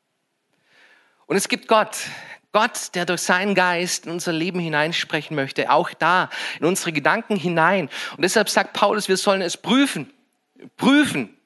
Und 1.27 1.37
es 1.37 1.47
gibt 1.47 1.69
Gott, 1.69 1.97
Gott, 2.53 2.95
der 2.95 3.07
durch 3.07 3.23
seinen 3.23 3.55
Geist 3.55 4.07
in 4.07 4.13
unser 4.13 4.33
Leben 4.33 4.59
hineinsprechen 4.59 5.37
möchte, 5.37 5.71
auch 5.71 5.91
da, 5.95 6.31
in 6.59 6.67
unsere 6.67 6.93
Gedanken 6.93 7.37
hinein. 7.37 7.89
Und 8.17 8.23
deshalb 8.23 8.49
sagt 8.49 8.73
Paulus, 8.73 9.09
wir 9.09 9.17
sollen 9.17 9.41
es 9.41 9.57
prüfen, 9.57 10.13
prüfen, 10.77 11.37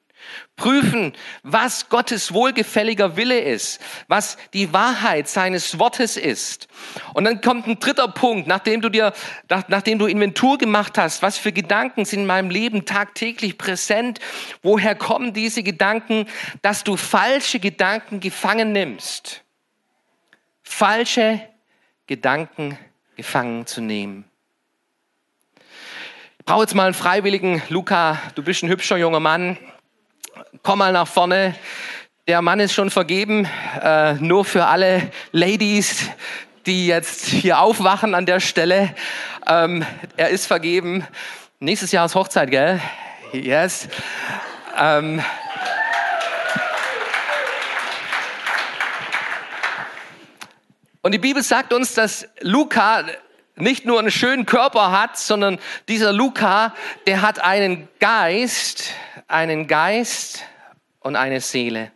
prüfen, 0.55 1.13
was 1.43 1.89
Gottes 1.89 2.33
wohlgefälliger 2.33 3.17
Wille 3.17 3.39
ist, 3.39 3.79
was 4.07 4.37
die 4.53 4.73
Wahrheit 4.73 5.27
seines 5.27 5.77
Wortes 5.77 6.17
ist. 6.17 6.67
Und 7.13 7.25
dann 7.25 7.41
kommt 7.41 7.67
ein 7.67 7.79
dritter 7.79 8.07
Punkt, 8.07 8.47
nachdem 8.47 8.81
du 8.81 8.89
dir, 8.89 9.13
nach, 9.47 9.67
nachdem 9.67 9.99
du 9.99 10.07
Inventur 10.07 10.57
gemacht 10.57 10.97
hast, 10.97 11.21
was 11.21 11.37
für 11.37 11.51
Gedanken 11.51 12.05
sind 12.05 12.21
in 12.21 12.25
meinem 12.25 12.49
Leben 12.49 12.85
tagtäglich 12.85 13.59
präsent, 13.59 14.19
woher 14.63 14.95
kommen 14.95 15.33
diese 15.33 15.61
Gedanken, 15.61 16.27
dass 16.63 16.83
du 16.83 16.97
falsche 16.97 17.59
Gedanken 17.59 18.19
gefangen 18.19 18.71
nimmst 18.71 19.44
falsche 20.65 21.39
Gedanken 22.07 22.77
gefangen 23.15 23.65
zu 23.65 23.79
nehmen. 23.81 24.25
Ich 26.39 26.45
brauche 26.45 26.61
jetzt 26.61 26.75
mal 26.75 26.85
einen 26.85 26.93
Freiwilligen. 26.93 27.61
Luca, 27.69 28.21
du 28.35 28.43
bist 28.43 28.63
ein 28.63 28.69
hübscher 28.69 28.97
junger 28.97 29.19
Mann. 29.21 29.57
Komm 30.63 30.79
mal 30.79 30.91
nach 30.91 31.07
vorne. 31.07 31.55
Der 32.27 32.41
Mann 32.41 32.59
ist 32.59 32.73
schon 32.73 32.89
vergeben, 32.89 33.47
äh, 33.81 34.13
nur 34.15 34.45
für 34.45 34.65
alle 34.65 35.11
Ladies, 35.31 36.09
die 36.65 36.87
jetzt 36.87 37.25
hier 37.25 37.59
aufwachen 37.59 38.15
an 38.15 38.25
der 38.25 38.39
Stelle. 38.39 38.93
Ähm, 39.47 39.85
er 40.17 40.29
ist 40.29 40.47
vergeben. 40.47 41.05
Nächstes 41.59 41.91
Jahr 41.91 42.05
ist 42.05 42.15
Hochzeit, 42.15 42.51
gell? 42.51 42.81
Yes. 43.31 43.87
Ähm, 44.77 45.23
und 51.05 51.11
die 51.11 51.19
Bibel 51.19 51.43
sagt 51.43 51.71
uns, 51.71 51.93
dass 51.93 52.27
Luca 52.39 53.05
nicht 53.57 53.85
nur 53.85 53.99
einen 53.99 54.09
schönen 54.09 54.47
Körper 54.47 54.91
hat, 54.91 55.19
sondern 55.19 55.59
dieser 55.87 56.11
Luca, 56.11 56.73
der 57.05 57.21
hat 57.21 57.37
einen 57.37 57.87
Geist, 57.99 58.89
einen 59.27 59.67
Geist 59.67 60.39
und 61.01 61.15
eine 61.15 61.41
Seele. 61.41 61.91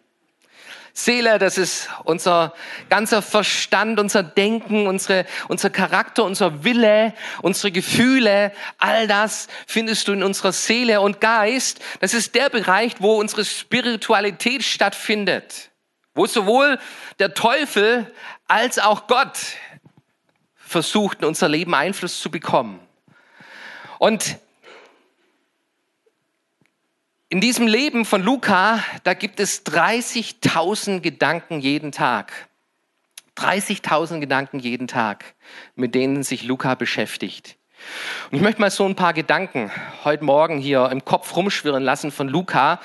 Seele, 0.94 1.40
das 1.40 1.58
ist 1.58 1.90
unser 2.04 2.54
ganzer 2.92 3.24
Verstand, 3.24 4.00
unser 4.00 4.22
Denken, 4.22 4.86
unsere, 4.86 5.26
unser 5.48 5.72
Charakter, 5.72 6.24
unser 6.24 6.64
Wille, 6.64 7.16
unsere 7.42 7.72
Gefühle, 7.72 8.52
all 8.78 9.08
das 9.08 9.48
findest 9.66 10.08
du 10.08 10.14
in 10.14 10.22
unserer 10.22 10.52
Seele 10.52 11.02
und 11.02 11.20
Geist. 11.20 11.80
Das 12.00 12.14
ist 12.14 12.36
der 12.36 12.52
Bereich, 12.52 12.94
wo 13.00 13.16
unsere 13.16 13.44
Spiritualität 13.44 14.62
stattfindet, 14.62 15.72
wo 16.20 16.26
sowohl 16.26 16.78
der 17.20 17.34
Teufel 17.34 18.14
als 18.46 18.78
auch 18.78 19.08
Gott 19.08 19.38
versucht, 20.58 21.20
in 21.20 21.26
unser 21.26 21.48
Leben 21.48 21.74
Einfluss 21.74 22.20
zu 22.20 22.30
bekommen. 22.30 22.82
Und 24.00 24.38
in 27.30 27.40
diesem 27.40 27.68
Leben 27.68 28.04
von 28.04 28.22
Luca, 28.22 28.84
da 29.06 29.14
gibt 29.14 29.40
es 29.40 29.66
30.000 29.66 31.00
Gedanken 31.00 31.62
jeden 31.62 31.94
Tag. 31.94 32.50
30.000 33.38 34.20
Gedanken 34.20 34.60
jeden 34.60 34.88
Tag, 34.90 35.24
mit 35.76 35.96
denen 35.96 36.24
sich 36.24 36.44
Luca 36.44 36.76
beschäftigt. 36.76 37.56
Und 38.32 38.38
ich 38.38 38.42
möchte 38.42 38.62
mal 38.62 38.70
so 38.70 38.86
ein 38.86 38.96
paar 38.96 39.14
Gedanken 39.14 39.72
heute 40.04 40.24
Morgen 40.24 40.60
hier 40.60 40.90
im 40.92 41.04
Kopf 41.04 41.36
rumschwirren 41.36 41.84
lassen 41.84 42.12
von 42.12 42.28
Luca. 42.28 42.80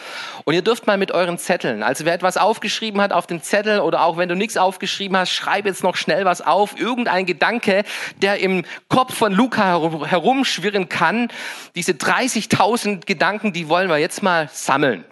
Und 0.45 0.55
ihr 0.55 0.63
dürft 0.63 0.87
mal 0.87 0.97
mit 0.97 1.13
euren 1.13 1.39
Zetteln, 1.39 1.83
also 1.83 2.05
wer 2.05 2.15
etwas 2.15 2.37
aufgeschrieben 2.37 3.01
hat 3.01 3.13
auf 3.13 3.27
den 3.27 3.43
Zettel 3.43 3.81
oder 3.81 4.03
auch 4.05 4.17
wenn 4.17 4.29
du 4.29 4.37
nichts 4.37 4.57
aufgeschrieben 4.57 5.17
hast, 5.17 5.31
schreib 5.31 5.67
jetzt 5.67 5.83
noch 5.83 5.97
schnell 5.97 6.25
was 6.25 6.41
auf. 6.41 6.79
Irgendein 6.79 7.27
Gedanke, 7.27 7.85
der 8.23 8.41
im 8.41 8.65
Kopf 8.89 9.15
von 9.15 9.33
Luca 9.33 9.81
herumschwirren 10.07 10.89
kann. 10.89 11.29
Diese 11.75 11.93
30.000 11.93 13.05
Gedanken, 13.05 13.53
die 13.53 13.69
wollen 13.69 13.89
wir 13.89 13.99
jetzt 13.99 14.23
mal 14.23 14.49
sammeln. 14.53 15.05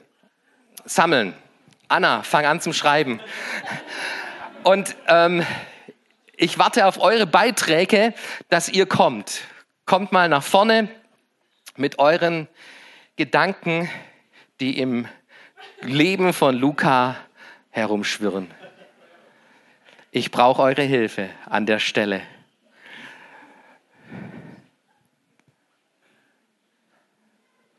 Sammeln. 0.84 1.34
Anna, 1.88 2.22
fang 2.22 2.46
an 2.46 2.60
zum 2.60 2.72
Schreiben. 2.72 3.20
Und 4.62 4.96
ähm, 5.08 5.44
ich 6.36 6.58
warte 6.58 6.86
auf 6.86 7.00
eure 7.00 7.26
Beiträge, 7.26 8.14
dass 8.48 8.68
ihr 8.68 8.86
kommt. 8.86 9.42
Kommt 9.84 10.12
mal 10.12 10.28
nach 10.28 10.44
vorne 10.44 10.88
mit 11.76 11.98
euren 11.98 12.48
Gedanken, 13.16 13.90
die 14.60 14.78
im 14.78 15.08
Leben 15.80 16.32
von 16.32 16.56
Luca 16.56 17.16
herumschwirren. 17.70 18.48
Ich 20.12 20.30
brauche 20.30 20.62
eure 20.62 20.82
Hilfe 20.82 21.30
an 21.46 21.66
der 21.66 21.80
Stelle. 21.80 22.22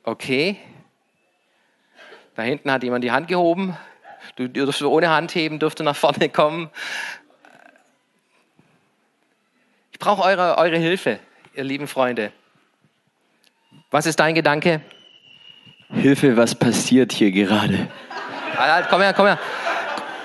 Okay. 0.03 0.57
Da 2.35 2.41
hinten 2.41 2.69
hat 2.71 2.83
jemand 2.83 3.03
die 3.03 3.11
Hand 3.11 3.29
gehoben. 3.29 3.77
Du 4.35 4.49
dürfst 4.49 4.81
ohne 4.81 5.09
Hand 5.09 5.33
heben, 5.35 5.59
dürfte 5.59 5.83
nach 5.83 5.95
vorne 5.95 6.27
kommen. 6.27 6.69
Ich 9.93 9.99
brauche 9.99 10.23
eure, 10.23 10.57
eure 10.57 10.77
Hilfe 10.77 11.19
ihr 11.53 11.63
lieben 11.63 11.87
Freunde. 11.87 12.31
Was 13.91 14.05
ist 14.05 14.19
dein 14.19 14.35
Gedanke? 14.35 14.81
Hilfe, 15.93 16.35
was 16.35 16.55
passiert 16.55 17.11
hier 17.11 17.31
gerade? 17.31 17.87
Halt, 18.57 18.87
komm 18.89 19.01
her, 19.01 19.13
komm 19.13 19.27
her. 19.27 19.39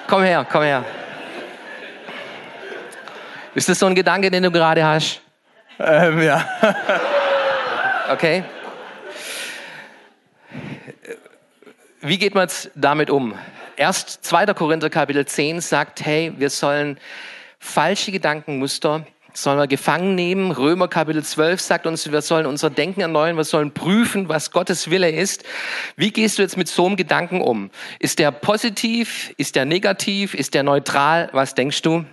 Komm 0.07 0.23
her, 0.23 0.47
komm 0.51 0.62
her. 0.62 0.85
Ist 3.55 3.69
das 3.69 3.79
so 3.79 3.87
ein 3.87 3.95
Gedanke, 3.95 4.31
den 4.31 4.43
du 4.43 4.51
gerade 4.51 4.85
hast? 4.85 5.21
Ähm, 5.79 6.23
ja. 6.23 6.47
okay. 8.11 8.45
Wie 12.01 12.19
geht 12.19 12.35
man 12.35 12.49
damit 12.75 13.11
um? 13.11 13.35
Erst 13.77 14.25
2. 14.25 14.47
Korinther 14.55 14.88
Kapitel 14.88 15.27
10 15.27 15.61
sagt, 15.61 16.05
hey, 16.05 16.33
wir 16.37 16.51
sollen 16.51 16.99
falsche 17.59 18.12
Gedankenmuster 18.12 19.05
sollen 19.42 19.59
wir 19.59 19.66
gefangen 19.66 20.14
nehmen. 20.14 20.51
Römer 20.51 20.88
Kapitel 20.88 21.22
12 21.22 21.61
sagt 21.61 21.87
uns, 21.87 22.11
wir 22.11 22.22
sollen 22.22 22.46
unser 22.46 22.70
Denken 22.70 23.01
erneuern, 23.01 23.37
wir 23.37 23.44
sollen 23.44 23.72
prüfen, 23.72 24.29
was 24.29 24.51
Gottes 24.51 24.90
Wille 24.90 25.11
ist. 25.11 25.44
Wie 25.96 26.11
gehst 26.11 26.38
du 26.38 26.42
jetzt 26.42 26.57
mit 26.57 26.68
so 26.68 26.87
einem 26.87 26.96
Gedanken 26.96 27.40
um? 27.40 27.70
Ist 27.98 28.18
der 28.18 28.31
positiv? 28.31 29.33
Ist 29.37 29.57
der 29.57 29.64
negativ? 29.64 30.35
Ist 30.35 30.55
der 30.55 30.62
neutral? 30.62 31.29
Was 31.33 31.55
denkst 31.55 31.83
du? 31.83 32.05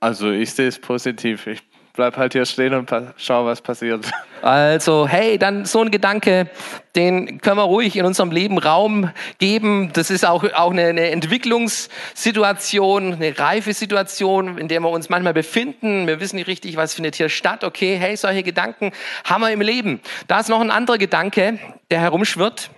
Also 0.00 0.30
ich 0.30 0.52
sehe 0.52 0.68
es 0.68 0.78
positiv. 0.78 1.46
Ich 1.46 1.62
bleib 1.94 2.16
halt 2.16 2.32
hier 2.32 2.46
stehen 2.46 2.74
und 2.74 2.90
schau, 3.16 3.46
was 3.46 3.60
passiert. 3.60 4.10
Also, 4.42 5.06
hey, 5.06 5.38
dann 5.38 5.66
so 5.66 5.82
ein 5.82 5.92
Gedanke, 5.92 6.50
den 6.96 7.40
können 7.40 7.58
wir 7.58 7.62
ruhig 7.62 7.94
in 7.94 8.04
unserem 8.04 8.32
Leben 8.32 8.58
Raum 8.58 9.08
geben. 9.38 9.92
Das 9.92 10.10
ist 10.10 10.26
auch, 10.26 10.42
auch 10.42 10.72
eine, 10.72 10.86
eine 10.86 11.12
Entwicklungssituation, 11.12 13.14
eine 13.14 13.38
reife 13.38 13.72
Situation, 13.72 14.58
in 14.58 14.66
der 14.66 14.80
wir 14.80 14.90
uns 14.90 15.08
manchmal 15.08 15.32
befinden. 15.32 16.08
Wir 16.08 16.18
wissen 16.18 16.34
nicht 16.34 16.48
richtig, 16.48 16.76
was 16.76 16.92
findet 16.92 17.14
hier 17.14 17.28
statt. 17.28 17.62
Okay, 17.62 17.96
hey, 17.96 18.16
solche 18.16 18.42
Gedanken 18.42 18.90
haben 19.22 19.42
wir 19.42 19.52
im 19.52 19.60
Leben. 19.60 20.00
Da 20.26 20.40
ist 20.40 20.48
noch 20.48 20.60
ein 20.60 20.72
anderer 20.72 20.98
Gedanke, 20.98 21.60
der 21.92 22.00
herumschwirrt. 22.00 22.70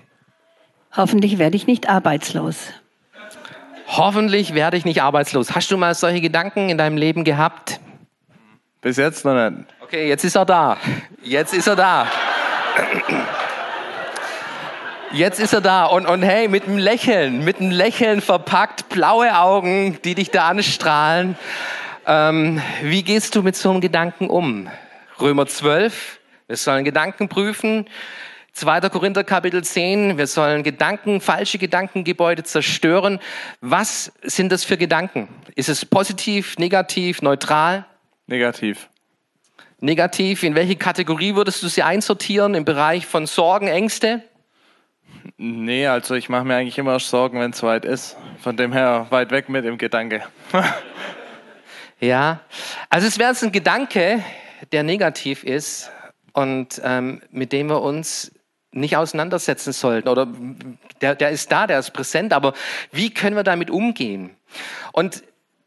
Hoffentlich 0.94 1.38
werde 1.38 1.57
ich 1.57 1.66
nicht 1.66 1.88
arbeitslos. 1.88 2.59
Hoffentlich 3.87 4.53
werde 4.53 4.77
ich 4.77 4.85
nicht 4.85 5.00
arbeitslos. 5.00 5.55
Hast 5.55 5.70
du 5.70 5.79
mal 5.79 5.94
solche 5.94 6.20
Gedanken 6.20 6.68
in 6.68 6.77
deinem 6.77 6.98
Leben 6.98 7.24
gehabt? 7.24 7.81
Bis 8.85 8.99
jetzt 8.99 9.25
noch 9.25 9.33
nicht. 9.33 9.64
Okay, 9.81 10.09
jetzt 10.09 10.25
ist 10.27 10.37
er 10.37 10.44
da. 10.44 10.77
Jetzt 11.23 11.55
ist 11.55 11.66
er 11.66 11.75
da. 11.75 12.07
Jetzt 15.11 15.40
ist 15.40 15.55
er 15.55 15.62
da 15.62 15.87
und, 15.87 16.05
und 16.05 16.23
hey, 16.23 16.49
mit 16.49 16.64
einem 16.64 16.77
Lächeln, 16.77 17.47
mit 17.47 17.61
einem 17.61 17.70
Lächeln 17.70 18.20
verpackt, 18.20 18.90
blaue 18.90 19.38
Augen, 19.38 19.97
die 20.05 20.14
dich 20.14 20.31
da 20.31 20.49
anstrahlen. 20.49 21.38
Ähm, 22.07 22.61
wie 22.83 23.03
gehst 23.03 23.35
du 23.35 23.42
mit 23.42 23.57
so 23.57 23.70
einem 23.70 23.81
Gedanken 23.81 24.29
um? 24.29 24.68
Römer 25.18 25.47
12, 25.47 26.20
wir 26.49 26.59
sollen 26.59 26.85
Gedanken 26.85 27.31
prüfen. 27.31 27.87
2. 28.53 28.83
Korinther 28.90 29.25
Kapitel 29.25 29.64
10, 29.64 30.18
wir 30.18 30.27
sollen 30.27 30.62
Gedanken, 30.62 31.23
falsche 31.23 31.57
Gedankengebäude 31.57 32.42
zerstören. 32.42 33.18
Was 33.62 34.12
sind 34.23 34.53
das 34.53 34.62
für 34.62 34.77
Gedanken? 34.77 35.29
Ist 35.55 35.70
es 35.70 35.87
positiv, 35.87 36.59
negativ, 36.59 37.23
neutral? 37.23 37.87
Negativ. 38.26 38.88
Negativ, 39.80 40.42
in 40.42 40.54
welche 40.54 40.76
Kategorie 40.76 41.34
würdest 41.34 41.62
du 41.62 41.68
sie 41.68 41.82
einsortieren? 41.82 42.54
Im 42.54 42.64
Bereich 42.64 43.06
von 43.06 43.26
Sorgen, 43.26 43.68
Ängste? 43.68 44.22
Nee, 45.37 45.87
also 45.87 46.14
ich 46.14 46.28
mache 46.28 46.44
mir 46.44 46.56
eigentlich 46.56 46.78
immer 46.78 46.98
Sorgen, 47.00 47.40
wenn 47.40 47.50
es 47.50 47.62
weit 47.62 47.84
ist. 47.84 48.16
Von 48.40 48.56
dem 48.56 48.72
her 48.72 49.06
weit 49.10 49.30
weg 49.30 49.48
mit 49.48 49.64
dem 49.64 49.78
Gedanke. 49.78 50.22
ja, 52.00 52.40
also 52.88 53.06
es 53.06 53.18
wäre 53.18 53.30
jetzt 53.30 53.42
ein 53.42 53.52
Gedanke, 53.52 54.24
der 54.72 54.82
negativ 54.82 55.44
ist 55.44 55.90
und 56.32 56.80
ähm, 56.82 57.22
mit 57.30 57.52
dem 57.52 57.68
wir 57.68 57.82
uns 57.82 58.32
nicht 58.72 58.96
auseinandersetzen 58.96 59.72
sollten. 59.72 60.08
Oder 60.08 60.28
der, 61.00 61.14
der 61.14 61.30
ist 61.30 61.52
da, 61.52 61.66
der 61.66 61.78
ist 61.78 61.92
präsent, 61.92 62.32
aber 62.32 62.54
wie 62.90 63.10
können 63.10 63.37
wir 63.37 63.44
damit 63.44 63.70
umgehen? 63.70 64.37
Und 64.92 65.22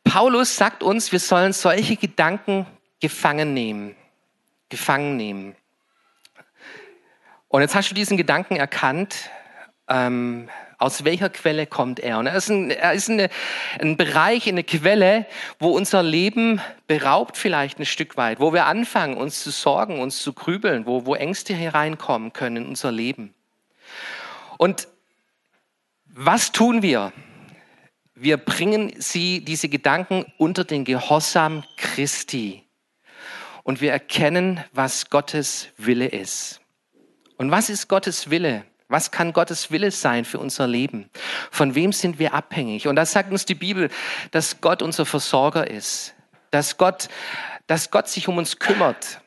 Paulus 0.10 0.56
sagt 0.56 0.84
uns, 0.84 1.12
wir 1.12 1.20
sollen 1.20 1.52
solche 1.52 1.98
Gedanken 1.98 2.66
gefangen 3.02 3.54
nehmen. 3.54 3.96
Gefangen 4.70 5.18
nehmen. 5.18 5.56
Und 7.50 7.62
jetzt 7.62 7.76
hast 7.76 7.90
du 7.90 7.96
diesen 7.96 8.16
Gedanken 8.16 8.56
erkannt, 8.56 9.30
ähm, 9.90 10.50
aus 10.78 11.04
welcher 11.04 11.30
Quelle 11.30 11.66
kommt 11.66 12.00
er? 12.00 12.20
Und 12.20 12.28
er 12.28 12.36
ist, 12.36 12.50
ein, 12.50 12.70
er 12.70 12.94
ist 12.94 13.10
eine, 13.10 13.30
ein 13.80 13.98
Bereich, 13.98 14.48
eine 14.48 14.64
Quelle, 14.64 15.26
wo 15.60 15.72
unser 15.72 16.04
Leben 16.04 16.62
beraubt 16.88 17.36
vielleicht 17.36 17.80
ein 17.80 17.86
Stück 17.86 18.16
weit, 18.16 18.40
wo 18.40 18.54
wir 18.54 18.66
anfangen, 18.66 19.18
uns 19.18 19.44
zu 19.44 19.50
sorgen, 19.50 20.00
uns 20.00 20.22
zu 20.22 20.34
grübeln, 20.34 20.86
wo, 20.86 21.06
wo 21.06 21.16
Ängste 21.16 21.54
hereinkommen 21.54 22.32
können 22.32 22.58
in 22.58 22.66
unser 22.68 22.92
Leben. 22.92 23.34
Und 24.58 24.88
was 26.06 26.52
tun 26.52 26.82
wir? 26.82 27.12
Wir 28.20 28.38
bringen 28.38 28.94
sie, 28.98 29.42
diese 29.42 29.70
Gedanken 29.70 30.26
unter 30.38 30.64
den 30.64 30.86
Gehorsam 30.86 31.64
Christi. 31.78 32.64
Und 33.64 33.80
wir 33.82 33.92
erkennen, 33.92 34.64
was 34.72 35.10
Gottes 35.10 35.68
Wille 35.78 36.08
ist. 36.08 36.60
Und 37.38 37.52
was 37.52 37.70
ist 37.70 37.88
Gottes 37.88 38.30
Wille 38.30 38.64
Was 38.90 39.12
kann 39.12 39.34
Gottes 39.34 39.70
Wille 39.70 39.92
sein 39.92 40.24
für 40.24 40.40
unser 40.40 40.66
Leben? 40.66 41.10
Von 41.52 41.76
wem 41.76 41.92
sind 41.92 42.20
wir 42.20 42.34
abhängig? 42.34 42.88
Und 42.88 42.96
das 42.96 43.12
sagt 43.12 43.32
uns 43.32 43.46
die 43.46 43.54
Bibel, 43.54 43.90
dass 44.32 44.62
Gott 44.62 44.82
unser 44.82 45.06
Versorger 45.06 45.70
ist, 45.70 46.16
dass 46.52 46.78
Gott, 46.78 47.10
dass 47.68 47.92
Gott 47.92 48.08
sich 48.08 48.30
um 48.30 48.38
uns 48.38 48.60
kümmert, 48.60 49.20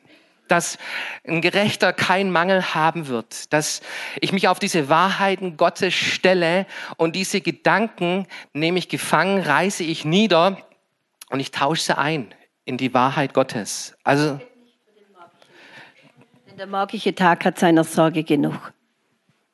dass 0.51 0.77
ein 1.25 1.41
Gerechter 1.41 1.93
keinen 1.93 2.31
Mangel 2.31 2.73
haben 2.75 3.07
wird, 3.07 3.53
dass 3.53 3.81
ich 4.19 4.33
mich 4.33 4.47
auf 4.49 4.59
diese 4.59 4.89
Wahrheiten 4.89 5.55
Gottes 5.55 5.93
stelle 5.93 6.65
und 6.97 7.15
diese 7.15 7.41
Gedanken 7.41 8.27
nehme 8.53 8.77
ich 8.77 8.89
gefangen, 8.89 9.41
reiße 9.41 9.83
ich 9.83 10.03
nieder 10.03 10.57
und 11.29 11.39
ich 11.39 11.51
tausche 11.51 11.83
sie 11.83 11.97
ein 11.97 12.33
in 12.65 12.77
die 12.77 12.93
Wahrheit 12.93 13.33
Gottes. 13.33 13.95
Also 14.03 14.39
Denn 16.47 16.57
der 16.57 16.67
morgige 16.67 17.15
Tag 17.15 17.45
hat 17.45 17.57
seiner 17.57 17.83
Sorge 17.83 18.23
genug. 18.23 18.73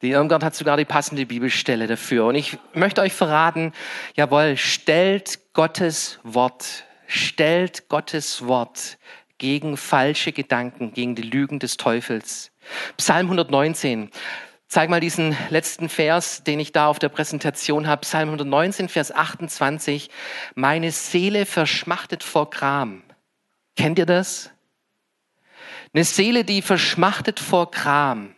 Die 0.02 0.12
Irmgard 0.12 0.44
hat 0.44 0.56
sogar 0.56 0.78
die 0.78 0.86
passende 0.86 1.26
Bibelstelle 1.26 1.88
dafür. 1.88 2.26
Und 2.26 2.36
ich 2.36 2.58
möchte 2.74 3.02
euch 3.02 3.14
verraten, 3.14 3.74
jawohl, 4.16 4.56
stellt 4.56 5.54
Gottes 5.54 6.20
Wort, 6.24 6.86
stellt 7.08 7.90
Gottes 7.90 8.46
Wort 8.46 8.98
gegen 9.38 9.78
falsche 9.78 10.32
Gedanken, 10.32 10.94
gegen 10.94 11.16
die 11.16 11.24
Lügen 11.24 11.60
des 11.60 11.78
Teufels. 11.78 12.52
Psalm 12.98 13.28
119. 13.28 14.12
Zeig 14.68 14.90
mal 14.90 15.00
diesen 15.00 15.38
letzten 15.50 15.88
Vers, 15.88 16.44
den 16.44 16.60
ich 16.60 16.74
da 16.74 16.88
auf 16.88 17.00
der 17.00 17.10
Präsentation 17.10 17.88
habe. 17.88 18.02
Psalm 18.02 18.30
119, 18.30 18.90
Vers 18.90 19.14
28. 19.14 20.10
Meine 20.56 20.92
Seele 20.92 21.46
verschmachtet 21.46 22.22
vor 22.24 22.50
Gram. 22.50 23.02
Kennt 23.78 23.98
ihr 23.98 24.06
das? 24.06 24.50
Eine 25.94 26.04
Seele, 26.04 26.44
die 26.44 26.62
verschmachtet 26.62 27.40
vor 27.40 27.72
Gram. 27.72 28.36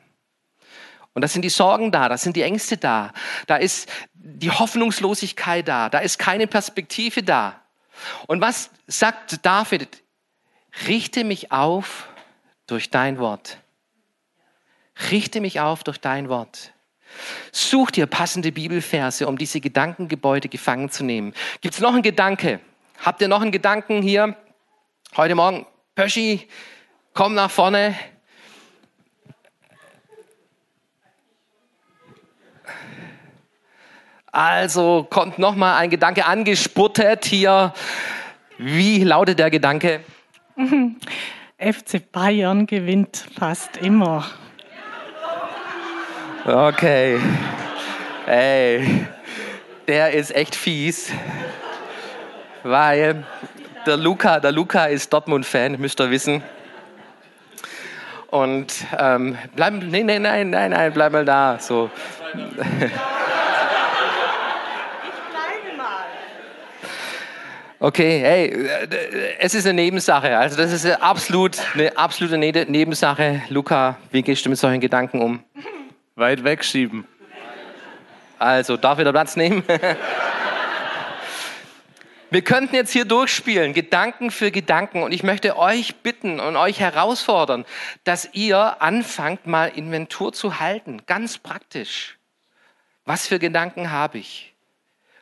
Und 1.14 1.24
da 1.24 1.28
sind 1.28 1.41
die 1.41 1.50
Sorgen 1.50 1.91
da, 1.91 2.08
da 2.08 2.18
sind 2.18 2.36
die 2.36 2.43
Ängste 2.43 2.78
da, 2.78 3.12
da 3.47 3.56
ist 3.56 3.89
die 4.14 4.52
Hoffnungslosigkeit 4.52 5.68
da, 5.68 5.89
da 5.89 6.00
ist 6.00 6.20
keine 6.20 6.45
Perspektive 6.47 7.24
da. 7.24 7.62
Und 8.28 8.41
was 8.41 8.70
sagt 8.88 9.45
David? 9.45 10.04
Richte 10.88 11.24
mich 11.24 11.51
auf 11.51 12.07
durch 12.67 12.89
dein 12.89 13.20
Wort. 13.20 13.57
Richte 15.11 15.41
mich 15.41 15.59
auf 15.59 15.84
durch 15.84 15.99
dein 15.99 16.30
Wort. 16.30 16.74
Such 17.51 17.91
dir 17.91 18.05
passende 18.05 18.51
Bibelverse, 18.51 19.28
um 19.28 19.38
diese 19.38 19.59
Gedankengebäude 19.61 20.49
gefangen 20.49 20.89
zu 20.89 21.03
nehmen. 21.03 21.34
Gibt 21.61 21.76
es 21.76 21.82
noch 21.82 21.93
einen 21.93 22.03
Gedanke? 22.03 22.59
Habt 23.03 23.22
ihr 23.22 23.28
noch 23.28 23.41
einen 23.41 23.51
Gedanken 23.51 24.01
hier? 24.01 24.36
Heute 25.17 25.36
Morgen, 25.36 25.65
Pöschi, 25.95 26.47
komm 27.13 27.34
nach 27.34 27.49
vorne. 27.49 27.95
Also 34.32 35.07
kommt 35.09 35.39
noch 35.39 35.55
mal 35.55 35.78
ein 35.78 35.89
Gedanke 35.89 36.26
angespurtet 36.26 37.26
hier. 37.26 37.74
Wie 38.59 39.03
lautet 39.03 39.39
der 39.39 39.49
Gedanke? 39.49 40.03
FC 41.57 42.12
Bayern 42.12 42.66
gewinnt 42.66 43.26
fast 43.38 43.78
immer. 43.78 44.26
Okay. 46.45 47.20
Ey, 48.26 49.05
der 49.88 50.12
ist 50.12 50.36
echt 50.36 50.55
fies, 50.55 51.12
weil 52.64 53.24
der 53.86 53.97
Luca, 53.97 54.39
der 54.39 54.51
Luca 54.51 54.86
ist 54.86 55.12
Dortmund-Fan, 55.14 55.80
müsst 55.80 55.99
ihr 55.99 56.12
wissen. 56.12 56.43
Und 58.28 58.74
ähm, 58.97 59.38
bleib, 59.55 59.74
nee, 59.74 60.03
nee, 60.03 60.20
nein, 60.20 60.49
nein, 60.49 60.72
nein, 60.72 60.93
bleib 60.93 61.12
mal 61.12 61.26
da. 61.26 61.57
So. 61.60 61.89
Okay, 67.82 68.19
hey, 68.19 68.67
es 69.39 69.53
ist 69.55 69.65
eine 69.65 69.82
Nebensache. 69.82 70.38
Also 70.38 70.57
das 70.57 70.73
ist 70.73 70.86
eine 70.86 71.01
absolut 71.01 71.57
eine 71.73 71.95
absolute 71.97 72.38
Ne- 72.38 72.65
Nebensache. 72.67 73.41
Luca, 73.47 73.97
wie 74.11 74.21
gehst 74.21 74.45
du 74.45 74.49
mit 74.49 74.59
solchen 74.59 74.82
Gedanken 74.82 75.21
um? 75.21 75.41
Weit 76.15 76.43
wegschieben. 76.43 77.07
Also, 78.38 78.75
darf 78.75 78.99
ich 78.99 79.05
da 79.05 79.11
Platz 79.11 79.38
nehmen? 79.38 79.63
Wir 82.32 82.41
könnten 82.41 82.75
jetzt 82.75 82.91
hier 82.91 83.05
durchspielen, 83.05 83.73
Gedanken 83.73 84.30
für 84.30 84.51
Gedanken. 84.51 85.01
Und 85.01 85.13
ich 85.13 85.23
möchte 85.23 85.57
euch 85.57 85.95
bitten 85.97 86.41
und 86.41 86.57
euch 86.57 86.82
herausfordern, 86.82 87.65
dass 88.03 88.30
ihr 88.34 88.82
anfangt, 88.82 89.47
mal 89.47 89.67
Inventur 89.67 90.34
zu 90.34 90.59
halten. 90.59 91.01
Ganz 91.05 91.38
praktisch. 91.38 92.17
Was 93.05 93.25
für 93.25 93.39
Gedanken 93.39 93.89
habe 93.89 94.17
ich? 94.17 94.53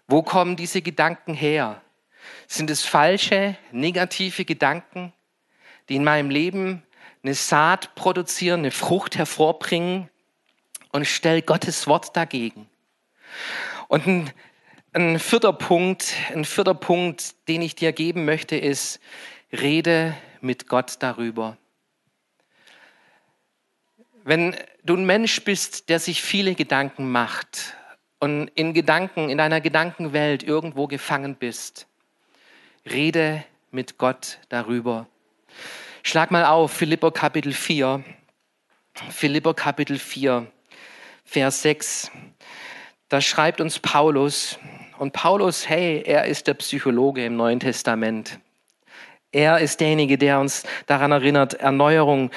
Wo 0.07 0.23
kommen 0.23 0.55
diese 0.55 0.81
Gedanken 0.81 1.33
her? 1.35 1.81
Sind 2.47 2.69
es 2.69 2.85
falsche, 2.85 3.57
negative 3.71 4.45
Gedanken, 4.45 5.13
die 5.89 5.97
in 5.97 6.03
meinem 6.03 6.29
Leben 6.29 6.83
eine 7.21 7.33
Saat 7.33 7.93
produzieren, 7.95 8.61
eine 8.61 8.71
Frucht 8.71 9.17
hervorbringen? 9.17 10.09
Und 10.91 11.05
stell 11.05 11.41
Gottes 11.41 11.85
Wort 11.85 12.15
dagegen. 12.15 12.67
Und 13.89 14.07
ein, 14.07 14.31
ein 14.93 15.19
vierter 15.19 15.53
Punkt, 15.53 16.13
ein 16.33 16.45
vierter 16.45 16.73
Punkt, 16.73 17.35
den 17.49 17.61
ich 17.61 17.75
dir 17.75 17.91
geben 17.91 18.25
möchte, 18.25 18.55
ist, 18.55 18.99
rede 19.51 20.15
mit 20.39 20.67
Gott 20.67 20.95
darüber. 20.99 21.57
Wenn 24.23 24.55
du 24.83 24.95
ein 24.95 25.05
Mensch 25.05 25.43
bist, 25.43 25.89
der 25.89 25.99
sich 25.99 26.21
viele 26.21 26.55
Gedanken 26.55 27.11
macht 27.11 27.75
und 28.19 28.47
in 28.55 28.73
Gedanken, 28.73 29.29
in 29.29 29.37
deiner 29.37 29.61
Gedankenwelt 29.61 30.43
irgendwo 30.43 30.87
gefangen 30.87 31.35
bist, 31.35 31.87
rede 32.91 33.43
mit 33.71 33.97
Gott 33.97 34.39
darüber. 34.49 35.07
Schlag 36.03 36.31
mal 36.31 36.45
auf, 36.45 36.71
Philipper 36.71 37.11
Kapitel 37.11 37.53
4. 37.53 38.03
Philipper 39.09 39.53
Kapitel 39.53 39.99
4, 39.99 40.47
Vers 41.23 41.61
6. 41.61 42.11
Da 43.09 43.21
schreibt 43.21 43.61
uns 43.61 43.79
Paulus, 43.79 44.57
und 44.97 45.13
Paulus, 45.13 45.69
hey, 45.69 46.01
er 46.05 46.25
ist 46.25 46.47
der 46.47 46.55
Psychologe 46.55 47.23
im 47.23 47.35
Neuen 47.35 47.59
Testament. 47.59 48.39
Er 49.33 49.59
ist 49.59 49.81
derjenige, 49.81 50.17
der 50.17 50.39
uns 50.39 50.63
daran 50.85 51.11
erinnert, 51.11 51.55
Erneuerung 51.55 52.31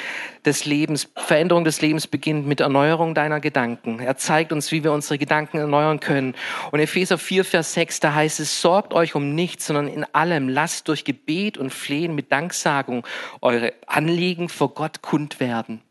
des 0.45 0.64
Lebens, 0.64 1.09
Veränderung 1.14 1.62
des 1.62 1.80
Lebens 1.80 2.09
beginnt 2.09 2.49
mit 2.49 2.61
Erneuerung 2.61 3.14
deiner 3.14 3.38
Gedanken. 3.38 4.01
Er 4.01 4.16
zeigt 4.16 4.53
uns, 4.53 4.72
wie 4.72 4.82
wir 4.82 4.91
unsere 4.91 5.16
Gedanken 5.16 5.59
erneuern 5.59 6.01
können. 6.01 6.34
Und 6.72 6.80
Epheser 6.80 7.16
4, 7.16 7.45
Vers 7.45 7.74
6, 7.74 8.01
da 8.01 8.14
heißt 8.14 8.41
es, 8.41 8.61
sorgt 8.61 8.93
euch 8.93 9.14
um 9.14 9.36
nichts, 9.36 9.66
sondern 9.66 9.86
in 9.86 10.05
allem 10.12 10.49
lasst 10.49 10.88
durch 10.88 11.05
Gebet 11.05 11.59
und 11.59 11.70
Flehen 11.70 12.16
mit 12.16 12.32
Danksagung 12.32 13.07
eure 13.41 13.72
Anliegen 13.86 14.49
vor 14.49 14.74
Gott 14.74 15.01
kund 15.01 15.38
werden. 15.38 15.82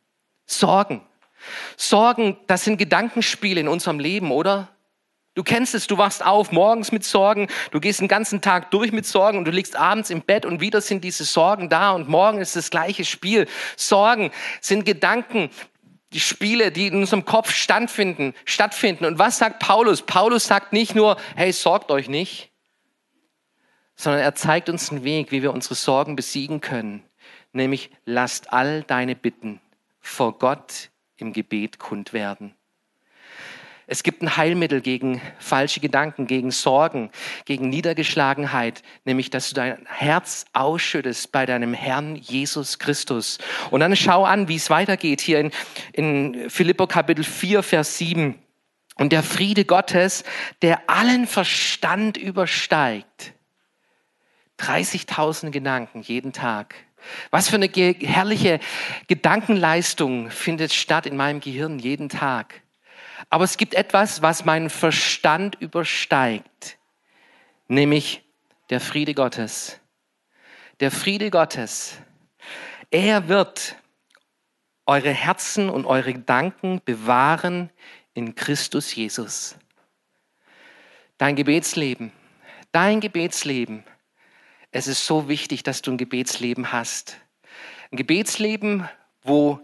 Sorgen. 0.46 1.02
Sorgen, 1.78 2.36
das 2.48 2.66
sind 2.66 2.78
Gedankenspiele 2.78 3.62
in 3.62 3.70
unserem 3.70 4.00
Leben, 4.00 4.32
oder? 4.32 4.68
Du 5.40 5.44
kennst 5.46 5.74
es, 5.74 5.88
du 5.88 5.98
wachst 5.98 6.26
auf 6.26 6.52
morgens 6.52 6.92
mit 6.92 7.06
Sorgen, 7.06 7.48
du 7.72 7.80
gehst 7.80 8.02
den 8.02 8.10
ganzen 8.10 8.42
Tag 8.42 8.72
durch 8.72 8.92
mit 8.92 9.06
Sorgen 9.06 9.38
und 9.38 9.46
du 9.46 9.52
liegst 9.52 9.74
abends 9.74 10.10
im 10.10 10.20
Bett 10.20 10.46
und 10.46 10.60
wieder 10.60 10.82
sind 10.82 11.02
diese 11.02 11.24
Sorgen 11.24 11.70
da 11.70 11.92
und 11.94 12.10
morgen 12.10 12.42
ist 12.42 12.58
das 12.58 12.70
gleiche 12.70 13.06
Spiel. 13.06 13.48
Sorgen 13.78 14.32
sind 14.60 14.84
Gedanken, 14.84 15.50
die 16.12 16.20
Spiele, 16.20 16.74
die 16.74 16.88
in 16.88 16.96
unserem 16.96 17.24
Kopf 17.24 17.54
stattfinden, 17.54 18.34
stattfinden. 18.44 19.06
Und 19.06 19.18
was 19.18 19.38
sagt 19.38 19.60
Paulus? 19.60 20.02
Paulus 20.02 20.44
sagt 20.44 20.74
nicht 20.74 20.94
nur, 20.94 21.16
hey, 21.38 21.54
sorgt 21.54 21.90
euch 21.90 22.10
nicht, 22.10 22.52
sondern 23.96 24.22
er 24.22 24.36
zeigt 24.36 24.68
uns 24.68 24.92
einen 24.92 25.06
Weg, 25.06 25.32
wie 25.32 25.42
wir 25.42 25.54
unsere 25.54 25.76
Sorgen 25.76 26.18
besiegen 26.18 26.60
können. 26.60 27.02
Nämlich, 27.54 27.92
lasst 28.04 28.52
all 28.52 28.84
deine 28.84 29.16
Bitten 29.16 29.62
vor 30.02 30.38
Gott 30.38 30.90
im 31.16 31.32
Gebet 31.32 31.80
kund 31.80 32.12
werden. 32.12 32.59
Es 33.92 34.04
gibt 34.04 34.22
ein 34.22 34.38
Heilmittel 34.38 34.82
gegen 34.82 35.20
falsche 35.40 35.80
Gedanken, 35.80 36.28
gegen 36.28 36.52
Sorgen, 36.52 37.10
gegen 37.46 37.70
Niedergeschlagenheit, 37.70 38.84
nämlich 39.04 39.32
dass 39.32 39.50
du 39.50 39.56
dein 39.56 39.84
Herz 39.88 40.46
ausschüttest 40.54 41.32
bei 41.32 41.48
deinem 41.48 41.74
Herrn 41.74 42.16
Jesus 42.16 42.78
Christus. 42.78 43.40
Und 43.72 43.80
dann 43.80 43.96
schau 43.96 44.26
an, 44.26 44.48
wie 44.48 44.58
es 44.58 44.70
weitergeht 44.70 45.22
hier 45.22 45.40
in, 45.40 45.52
in 45.94 46.50
Philipper 46.52 46.86
Kapitel 46.86 47.24
4, 47.24 47.64
Vers 47.64 47.98
7. 47.98 48.36
Und 48.98 49.12
der 49.12 49.24
Friede 49.24 49.66
Gottes, 49.66 50.24
der 50.62 50.88
allen 50.88 51.26
Verstand 51.26 52.16
übersteigt. 52.16 53.34
30.000 54.60 55.50
Gedanken 55.50 56.04
jeden 56.04 56.32
Tag. 56.32 56.76
Was 57.32 57.50
für 57.50 57.56
eine 57.56 57.70
herrliche 57.70 58.60
Gedankenleistung 59.08 60.30
findet 60.30 60.74
statt 60.74 61.08
in 61.08 61.18
meinem 61.18 61.40
Gehirn 61.40 61.80
jeden 61.80 62.10
Tag. 62.10 62.62
Aber 63.30 63.44
es 63.44 63.58
gibt 63.58 63.74
etwas, 63.74 64.22
was 64.22 64.46
meinen 64.46 64.70
Verstand 64.70 65.56
übersteigt, 65.60 66.78
nämlich 67.68 68.24
der 68.70 68.80
Friede 68.80 69.14
Gottes. 69.14 69.80
Der 70.80 70.92
Friede 70.92 71.30
Gottes. 71.30 71.98
Er 72.92 73.28
wird 73.28 73.76
eure 74.86 75.12
Herzen 75.12 75.70
und 75.70 75.86
eure 75.86 76.14
Gedanken 76.14 76.82
bewahren 76.84 77.70
in 78.14 78.34
Christus 78.36 78.96
Jesus. 78.96 79.56
Dein 81.18 81.36
Gebetsleben, 81.36 82.12
dein 82.72 83.02
Gebetsleben. 83.02 83.84
Es 84.72 84.88
ist 84.88 85.06
so 85.06 85.28
wichtig, 85.28 85.64
dass 85.64 85.82
du 85.82 85.92
ein 85.92 85.98
Gebetsleben 85.98 86.72
hast. 86.72 87.18
Ein 87.92 87.98
Gebetsleben, 87.98 88.88
wo 89.24 89.60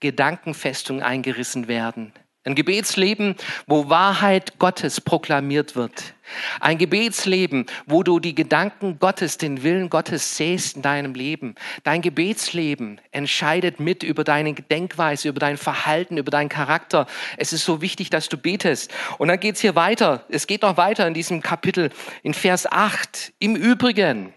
Gedankenfestungen 0.00 1.02
eingerissen 1.02 1.68
werden. 1.68 2.12
Ein 2.48 2.54
Gebetsleben, 2.54 3.36
wo 3.66 3.90
Wahrheit 3.90 4.58
Gottes 4.58 5.02
proklamiert 5.02 5.76
wird. 5.76 6.14
Ein 6.60 6.78
Gebetsleben, 6.78 7.66
wo 7.84 8.02
du 8.02 8.20
die 8.20 8.34
Gedanken 8.34 8.98
Gottes, 8.98 9.36
den 9.36 9.62
Willen 9.62 9.90
Gottes 9.90 10.38
sähst 10.38 10.76
in 10.76 10.80
deinem 10.80 11.12
Leben. 11.12 11.56
Dein 11.84 12.00
Gebetsleben 12.00 13.02
entscheidet 13.10 13.80
mit 13.80 14.02
über 14.02 14.24
deine 14.24 14.54
Denkweise, 14.54 15.28
über 15.28 15.40
dein 15.40 15.58
Verhalten, 15.58 16.16
über 16.16 16.30
deinen 16.30 16.48
Charakter. 16.48 17.06
Es 17.36 17.52
ist 17.52 17.66
so 17.66 17.82
wichtig, 17.82 18.08
dass 18.08 18.30
du 18.30 18.38
betest. 18.38 18.90
Und 19.18 19.28
dann 19.28 19.40
geht's 19.40 19.60
hier 19.60 19.74
weiter. 19.74 20.24
Es 20.30 20.46
geht 20.46 20.62
noch 20.62 20.78
weiter 20.78 21.06
in 21.06 21.12
diesem 21.12 21.42
Kapitel, 21.42 21.90
in 22.22 22.32
Vers 22.32 22.64
8. 22.64 23.34
Im 23.40 23.56
Übrigen, 23.56 24.32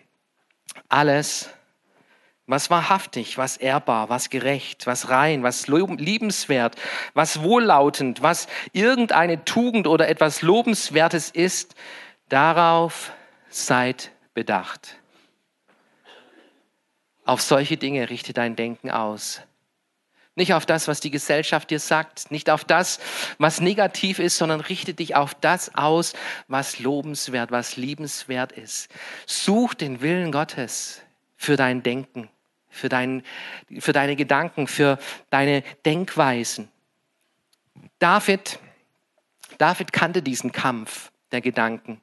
alles, 0.90 1.50
was 2.52 2.70
wahrhaftig, 2.70 3.38
was 3.38 3.58
ehrbar, 3.58 4.10
was 4.10 4.30
gerecht, 4.30 4.86
was 4.86 5.10
rein, 5.10 5.42
was 5.42 5.68
liebenswert, 5.68 6.76
was 7.14 7.42
wohllautend, 7.42 8.22
was 8.22 8.48
irgendeine 8.74 9.46
Tugend 9.46 9.88
oder 9.88 10.10
etwas 10.10 10.42
Lobenswertes 10.42 11.32
ist, 11.32 11.76
darauf 12.30 13.14
seid 13.50 14.12
bedacht. 14.34 14.98
Auf 17.26 17.42
solche 17.42 17.78
Dinge 17.78 18.10
richte 18.10 18.34
dein 18.34 18.56
Denken 18.56 18.92
aus. 18.92 19.42
Nicht 20.36 20.54
auf 20.54 20.66
das, 20.66 20.88
was 20.88 21.00
die 21.00 21.12
Gesellschaft 21.12 21.70
dir 21.70 21.80
sagt, 21.80 22.32
nicht 22.32 22.50
auf 22.50 22.66
das, 22.66 23.00
was 23.38 23.62
negativ 23.62 24.20
ist, 24.20 24.38
sondern 24.38 24.60
richte 24.60 24.94
dich 24.94 25.16
auf 25.16 25.36
das 25.36 25.76
aus, 25.76 26.14
was 26.48 26.80
lobenswert, 26.80 27.52
was 27.52 27.78
liebenswert 27.78 28.52
ist. 28.52 28.90
Such 29.26 29.74
den 29.74 30.02
Willen 30.02 30.32
Gottes 30.32 31.02
für 31.38 31.56
dein 31.58 31.84
Denken 31.84 32.30
für, 32.72 32.90
dein, 32.90 33.24
für 33.80 33.94
deine 33.94 34.16
Gedanken, 34.16 34.68
für 34.68 34.98
deine 35.30 35.64
Denkweisen. 35.86 36.70
David, 38.00 38.60
David 39.58 39.94
kannte 39.94 40.22
diesen 40.22 40.52
Kampf 40.52 41.12
der 41.32 41.42
Gedanken. 41.42 42.02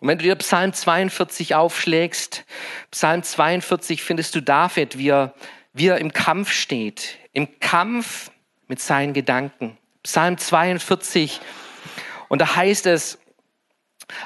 Und 0.00 0.08
wenn 0.08 0.18
du 0.18 0.24
dir 0.24 0.36
Psalm 0.36 0.72
42 0.72 1.54
aufschlägst, 1.54 2.44
Psalm 2.90 3.22
42 3.22 4.02
findest 4.02 4.34
du 4.34 4.40
David, 4.40 4.98
wie 4.98 5.08
er, 5.08 5.34
wie 5.72 5.88
er 5.88 5.98
im 5.98 6.12
Kampf 6.12 6.52
steht, 6.52 7.18
im 7.32 7.58
Kampf 7.58 8.30
mit 8.68 8.80
seinen 8.80 9.12
Gedanken. 9.12 9.76
Psalm 10.04 10.38
42, 10.38 11.40
und 12.28 12.40
da 12.40 12.54
heißt 12.56 12.86
es, 12.86 13.18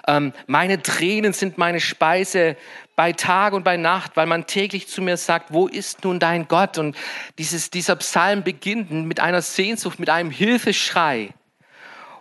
ähm, 0.06 0.32
meine 0.46 0.82
Tränen 0.82 1.32
sind 1.32 1.58
meine 1.58 1.80
Speise 1.80 2.56
bei 2.96 3.12
Tag 3.12 3.52
und 3.52 3.64
bei 3.64 3.76
Nacht, 3.76 4.16
weil 4.16 4.26
man 4.26 4.46
täglich 4.46 4.88
zu 4.88 5.02
mir 5.02 5.16
sagt, 5.16 5.52
wo 5.52 5.66
ist 5.66 6.04
nun 6.04 6.18
dein 6.18 6.48
Gott? 6.48 6.78
Und 6.78 6.96
dieses, 7.38 7.70
dieser 7.70 7.96
Psalm 7.96 8.42
beginnt 8.42 8.90
mit 8.90 9.20
einer 9.20 9.42
Sehnsucht, 9.42 9.98
mit 9.98 10.10
einem 10.10 10.30
Hilfeschrei. 10.30 11.30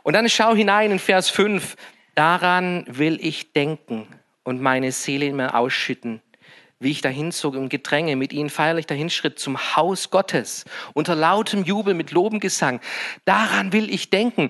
Und 0.03 0.13
dann 0.13 0.27
schau 0.29 0.55
hinein 0.55 0.91
in 0.91 0.99
Vers 0.99 1.29
5. 1.29 1.75
Daran 2.15 2.85
will 2.87 3.19
ich 3.21 3.53
denken 3.53 4.07
und 4.43 4.61
meine 4.61 4.91
Seele 4.91 5.25
in 5.25 5.35
mir 5.35 5.55
ausschütten 5.55 6.21
wie 6.81 6.89
ich 6.89 7.01
dahin 7.01 7.31
zog 7.31 7.55
im 7.55 7.69
Gedränge, 7.69 8.15
mit 8.15 8.33
ihnen 8.33 8.49
feierlich 8.49 8.87
dahinschritt 8.87 9.37
zum 9.37 9.75
Haus 9.75 10.09
Gottes, 10.09 10.65
unter 10.93 11.15
lautem 11.15 11.63
Jubel 11.63 11.93
mit 11.93 12.11
Lobengesang. 12.11 12.81
Daran 13.23 13.71
will 13.71 13.93
ich 13.93 14.09
denken. 14.09 14.49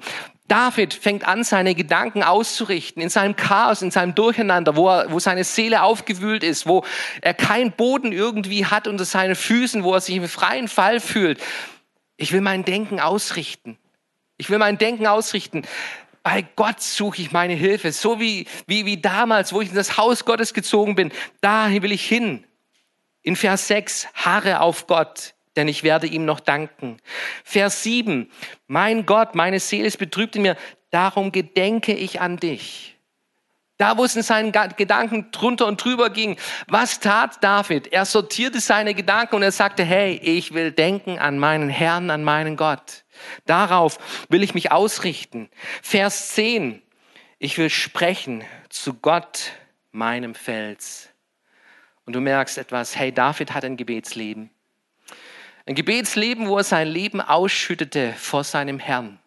David 0.51 0.93
fängt 0.93 1.25
an, 1.25 1.45
seine 1.45 1.75
Gedanken 1.75 2.23
auszurichten 2.23 3.01
in 3.01 3.07
seinem 3.07 3.37
Chaos, 3.37 3.81
in 3.81 3.89
seinem 3.89 4.15
Durcheinander, 4.15 4.75
wo, 4.75 4.89
er, 4.89 5.09
wo 5.09 5.17
seine 5.17 5.45
Seele 5.45 5.81
aufgewühlt 5.81 6.43
ist, 6.43 6.67
wo 6.67 6.83
er 7.21 7.33
keinen 7.33 7.71
Boden 7.71 8.11
irgendwie 8.11 8.65
hat 8.65 8.85
unter 8.85 9.05
seinen 9.05 9.35
Füßen, 9.35 9.85
wo 9.85 9.93
er 9.93 10.01
sich 10.01 10.17
im 10.17 10.27
freien 10.27 10.67
Fall 10.67 10.99
fühlt. 10.99 11.39
Ich 12.17 12.33
will 12.33 12.41
mein 12.41 12.65
Denken 12.65 12.99
ausrichten. 12.99 13.77
Ich 14.35 14.49
will 14.49 14.57
mein 14.57 14.77
Denken 14.77 15.07
ausrichten. 15.07 15.61
Bei 16.21 16.41
Gott 16.57 16.81
suche 16.81 17.21
ich 17.21 17.31
meine 17.31 17.53
Hilfe. 17.53 17.93
So 17.93 18.19
wie, 18.19 18.45
wie, 18.67 18.85
wie 18.85 18.99
damals, 18.99 19.53
wo 19.53 19.61
ich 19.61 19.69
in 19.69 19.75
das 19.75 19.95
Haus 19.95 20.25
Gottes 20.25 20.53
gezogen 20.53 20.95
bin. 20.95 21.13
Dahin 21.39 21.81
will 21.81 21.93
ich 21.93 22.05
hin. 22.05 22.43
In 23.21 23.37
Vers 23.37 23.69
6, 23.69 24.09
harre 24.15 24.59
auf 24.59 24.85
Gott 24.85 25.33
denn 25.55 25.67
ich 25.67 25.83
werde 25.83 26.07
ihm 26.07 26.25
noch 26.25 26.39
danken. 26.39 26.97
Vers 27.43 27.83
7, 27.83 28.31
mein 28.67 29.05
Gott, 29.05 29.35
meine 29.35 29.59
Seele 29.59 29.87
ist 29.87 29.97
betrübt 29.97 30.35
in 30.35 30.43
mir, 30.43 30.57
darum 30.89 31.31
gedenke 31.31 31.93
ich 31.93 32.21
an 32.21 32.37
dich. 32.37 32.97
Da, 33.81 33.97
wo 33.97 34.05
es 34.05 34.15
in 34.15 34.21
seinen 34.21 34.51
Gedanken 34.51 35.31
drunter 35.31 35.65
und 35.65 35.83
drüber 35.83 36.11
ging, 36.11 36.37
was 36.67 36.99
tat 36.99 37.43
David? 37.43 37.91
Er 37.91 38.05
sortierte 38.05 38.59
seine 38.59 38.93
Gedanken 38.93 39.37
und 39.37 39.41
er 39.41 39.51
sagte, 39.51 39.83
hey, 39.83 40.19
ich 40.21 40.53
will 40.53 40.71
denken 40.71 41.17
an 41.17 41.39
meinen 41.39 41.69
Herrn, 41.69 42.11
an 42.11 42.23
meinen 42.23 42.57
Gott. 42.57 43.05
Darauf 43.47 43.97
will 44.29 44.43
ich 44.43 44.53
mich 44.53 44.71
ausrichten. 44.71 45.49
Vers 45.81 46.29
10, 46.35 46.79
ich 47.39 47.57
will 47.57 47.71
sprechen 47.71 48.43
zu 48.69 48.93
Gott, 48.93 49.53
meinem 49.91 50.35
Fels. 50.35 51.09
Und 52.05 52.13
du 52.15 52.21
merkst 52.21 52.59
etwas, 52.59 52.95
hey, 52.95 53.11
David 53.11 53.55
hat 53.55 53.65
ein 53.65 53.77
Gebetsleben. 53.77 54.51
Ein 55.65 55.75
Gebetsleben, 55.75 56.47
wo 56.47 56.57
er 56.57 56.63
sein 56.63 56.87
Leben 56.87 57.21
ausschüttete 57.21 58.13
vor 58.13 58.43
seinem 58.43 58.79
Herrn, 58.79 59.19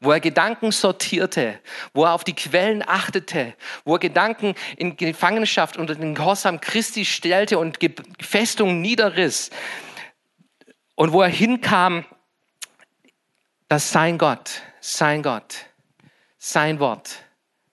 wo 0.00 0.10
er 0.10 0.20
Gedanken 0.20 0.72
sortierte, 0.72 1.60
wo 1.92 2.04
er 2.04 2.12
auf 2.12 2.24
die 2.24 2.34
Quellen 2.34 2.82
achtete, 2.86 3.54
wo 3.84 3.94
er 3.94 4.00
Gedanken 4.00 4.54
in 4.76 4.96
Gefangenschaft 4.96 5.76
unter 5.76 5.94
den 5.94 6.14
Gehorsam 6.14 6.60
Christi 6.60 7.04
stellte 7.04 7.58
und 7.58 7.78
Festungen 8.20 8.80
niederriss. 8.80 9.50
Und 10.96 11.12
wo 11.12 11.22
er 11.22 11.28
hinkam, 11.28 12.04
dass 13.68 13.90
sein 13.90 14.18
Gott, 14.18 14.62
sein 14.80 15.22
Gott, 15.22 15.66
sein 16.36 16.80
Wort 16.80 17.24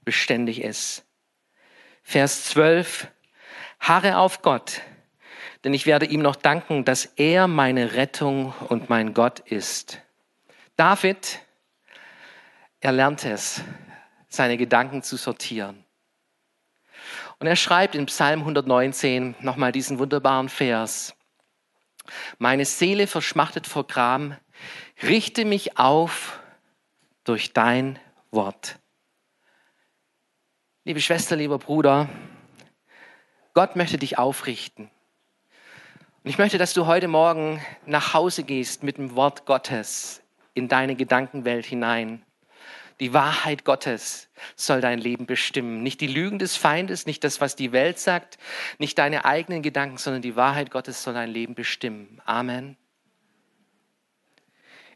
beständig 0.06 0.62
ist. 0.62 1.04
Vers 2.04 2.46
12, 2.46 3.08
harre 3.80 4.18
auf 4.18 4.42
Gott, 4.42 4.82
denn 5.64 5.74
ich 5.74 5.86
werde 5.86 6.06
ihm 6.06 6.22
noch 6.22 6.36
danken, 6.36 6.86
dass 6.86 7.06
er 7.06 7.48
meine 7.48 7.94
Rettung 7.94 8.54
und 8.70 8.90
mein 8.90 9.14
Gott 9.14 9.40
ist. 9.40 10.02
David, 10.76 11.40
er 12.80 12.92
lernte 12.92 13.32
es, 13.32 13.62
seine 14.30 14.58
Gedanken 14.58 15.02
zu 15.02 15.18
sortieren. 15.18 15.84
Und 17.40 17.48
er 17.48 17.56
schreibt 17.56 17.96
in 17.96 18.06
Psalm 18.08 18.40
119 18.42 19.36
nochmal 19.42 19.72
diesen 19.72 20.00
wunderbaren 20.00 20.50
Vers. 20.50 21.16
Meine 22.38 22.66
Seele 22.66 23.08
verschmachtet 23.08 23.68
vor 23.68 23.86
Gram, 23.86 24.36
richte 25.04 25.46
mich 25.46 25.78
auf 25.78 26.40
durch 27.24 27.54
dein 27.54 28.00
Wort. 28.32 28.80
Liebe 30.84 31.02
Schwester, 31.02 31.36
lieber 31.36 31.60
Bruder, 31.60 32.08
Gott 33.54 33.76
möchte 33.76 33.98
dich 33.98 34.18
aufrichten. 34.18 34.90
Und 36.28 36.32
ich 36.32 36.40
möchte, 36.40 36.58
dass 36.58 36.74
du 36.74 36.88
heute 36.88 37.08
Morgen 37.08 37.62
nach 37.86 38.14
Hause 38.14 38.44
gehst 38.44 38.84
mit 38.84 38.98
dem 38.98 39.16
Wort 39.16 39.46
Gottes 39.46 40.22
in 40.56 40.68
deine 40.68 40.98
Gedankenwelt 40.98 41.66
hinein. 41.66 42.22
Die 43.00 43.14
Wahrheit 43.14 43.64
Gottes 43.64 44.28
soll 44.58 44.82
dein 44.82 45.00
Leben 45.00 45.26
bestimmen. 45.26 45.84
Nicht 45.84 46.02
die 46.02 46.08
Lügen 46.08 46.38
des 46.38 46.58
Feindes, 46.58 47.06
nicht 47.06 47.24
das, 47.24 47.40
was 47.40 47.56
die 47.56 47.72
Welt 47.72 47.98
sagt, 47.98 48.38
nicht 48.78 48.98
deine 48.98 49.24
eigenen 49.24 49.62
Gedanken, 49.62 49.96
sondern 49.96 50.22
die 50.22 50.36
Wahrheit 50.36 50.70
Gottes 50.70 51.02
soll 51.02 51.14
dein 51.14 51.30
Leben 51.30 51.56
bestimmen. 51.56 52.22
Amen. 52.26 52.76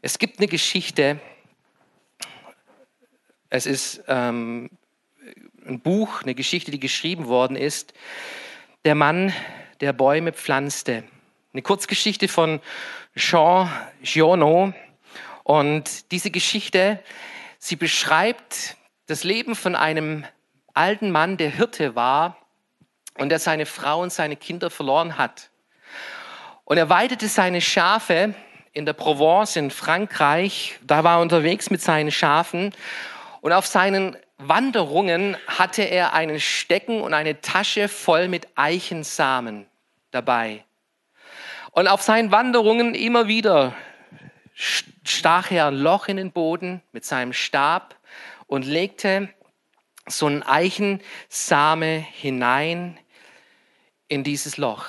Es 0.02 0.18
gibt 0.18 0.38
eine 0.38 0.48
Geschichte, 0.48 1.18
es 3.48 3.64
ist 3.64 4.04
ähm, 4.06 4.68
ein 5.66 5.80
Buch, 5.80 6.24
eine 6.24 6.34
Geschichte, 6.34 6.70
die 6.70 6.78
geschrieben 6.78 7.26
worden 7.26 7.56
ist. 7.56 7.94
Der 8.84 8.94
Mann, 8.94 9.32
der 9.80 9.94
Bäume 9.94 10.34
pflanzte. 10.34 11.04
Eine 11.54 11.60
Kurzgeschichte 11.60 12.28
von 12.28 12.60
Jean 13.14 13.68
Giono. 14.02 14.72
Und 15.44 16.10
diese 16.10 16.30
Geschichte, 16.30 16.98
sie 17.58 17.76
beschreibt 17.76 18.76
das 19.04 19.22
Leben 19.22 19.54
von 19.54 19.74
einem 19.74 20.24
alten 20.72 21.10
Mann, 21.10 21.36
der 21.36 21.50
Hirte 21.50 21.94
war 21.94 22.38
und 23.18 23.28
der 23.28 23.38
seine 23.38 23.66
Frau 23.66 24.00
und 24.00 24.10
seine 24.10 24.36
Kinder 24.36 24.70
verloren 24.70 25.18
hat. 25.18 25.50
Und 26.64 26.78
er 26.78 26.88
weidete 26.88 27.28
seine 27.28 27.60
Schafe 27.60 28.34
in 28.72 28.86
der 28.86 28.94
Provence 28.94 29.56
in 29.56 29.70
Frankreich. 29.70 30.78
Da 30.82 31.04
war 31.04 31.18
er 31.18 31.20
unterwegs 31.20 31.68
mit 31.68 31.82
seinen 31.82 32.10
Schafen. 32.10 32.74
Und 33.42 33.52
auf 33.52 33.66
seinen 33.66 34.16
Wanderungen 34.38 35.36
hatte 35.46 35.82
er 35.82 36.14
einen 36.14 36.40
Stecken 36.40 37.02
und 37.02 37.12
eine 37.12 37.42
Tasche 37.42 37.88
voll 37.88 38.28
mit 38.28 38.48
Eichensamen 38.54 39.66
dabei. 40.12 40.64
Und 41.72 41.88
auf 41.88 42.02
seinen 42.02 42.30
Wanderungen 42.30 42.94
immer 42.94 43.28
wieder 43.28 43.74
stach 44.54 45.50
er 45.50 45.68
ein 45.68 45.76
Loch 45.76 46.06
in 46.06 46.18
den 46.18 46.30
Boden 46.30 46.82
mit 46.92 47.06
seinem 47.06 47.32
Stab 47.32 47.96
und 48.46 48.66
legte 48.66 49.30
so 50.06 50.26
einen 50.26 50.42
Eichensame 50.42 51.96
hinein 51.96 52.98
in 54.06 54.22
dieses 54.22 54.58
Loch. 54.58 54.86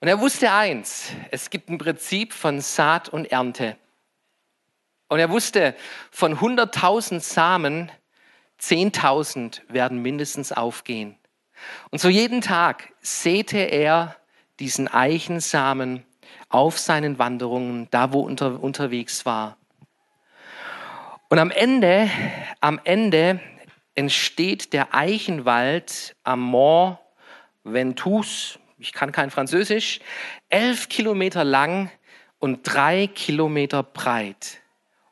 Und 0.00 0.08
er 0.08 0.20
wusste 0.20 0.52
eins, 0.52 1.12
es 1.30 1.48
gibt 1.48 1.70
ein 1.70 1.78
Prinzip 1.78 2.34
von 2.34 2.60
Saat 2.60 3.08
und 3.08 3.32
Ernte. 3.32 3.78
Und 5.08 5.18
er 5.18 5.30
wusste, 5.30 5.74
von 6.10 6.36
100.000 6.36 7.20
Samen, 7.20 7.90
10.000 8.60 9.62
werden 9.68 10.02
mindestens 10.02 10.52
aufgehen. 10.52 11.16
Und 11.88 12.00
so 12.00 12.10
jeden 12.10 12.42
Tag 12.42 12.92
säte 13.00 13.56
er 13.56 14.16
diesen 14.60 14.88
Eichensamen 14.88 16.04
auf 16.48 16.78
seinen 16.78 17.18
Wanderungen, 17.18 17.88
da 17.90 18.12
wo 18.12 18.28
er 18.28 18.62
unterwegs 18.62 19.26
war. 19.26 19.56
Und 21.28 21.38
am 21.38 21.50
Ende, 21.50 22.08
am 22.60 22.80
Ende 22.84 23.40
entsteht 23.94 24.72
der 24.72 24.94
Eichenwald 24.94 26.14
am 26.22 26.40
Mont 26.40 26.98
Ventoux, 27.64 28.58
ich 28.78 28.92
kann 28.92 29.10
kein 29.10 29.30
Französisch, 29.30 30.00
elf 30.50 30.88
Kilometer 30.88 31.44
lang 31.44 31.90
und 32.38 32.62
drei 32.62 33.06
Kilometer 33.06 33.82
breit. 33.82 34.60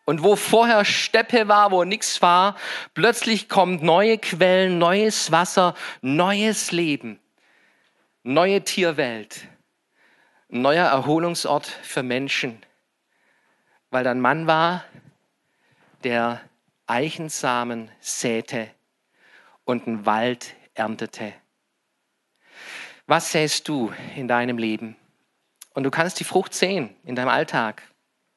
Und 0.05 0.23
wo 0.23 0.37
vorher 0.37 0.85
Steppe 0.85 1.49
war, 1.49 1.71
wo 1.71 1.85
nichts 1.85 2.21
war, 2.21 2.57
plötzlich 2.93 3.49
kommt 3.49 3.83
neue 3.83 4.19
Quellen, 4.19 4.79
neues 4.79 5.33
Wasser, 5.33 5.75
neues 6.03 6.73
Leben, 6.73 7.19
neue 8.23 8.63
Tierwelt, 8.63 9.49
neuer 10.49 10.87
Erholungsort 10.87 11.67
für 11.67 12.03
Menschen, 12.03 12.65
weil 13.91 14.05
da 14.05 14.11
ein 14.11 14.21
Mann 14.21 14.47
war, 14.47 14.85
der 16.05 16.41
Eichensamen 16.87 17.91
säte 18.01 18.69
und 19.65 19.87
einen 19.87 20.07
Wald 20.07 20.55
erntete. 20.75 21.33
Was 23.07 23.33
säst 23.33 23.69
du 23.69 23.93
in 24.17 24.29
deinem 24.29 24.59
Leben? 24.59 24.97
Und 25.75 25.85
du 25.85 25.91
kannst 25.91 26.21
die 26.21 26.25
Frucht 26.25 26.55
sehen 26.55 26.95
in 27.05 27.17
deinem 27.17 27.29
Alltag. 27.29 27.83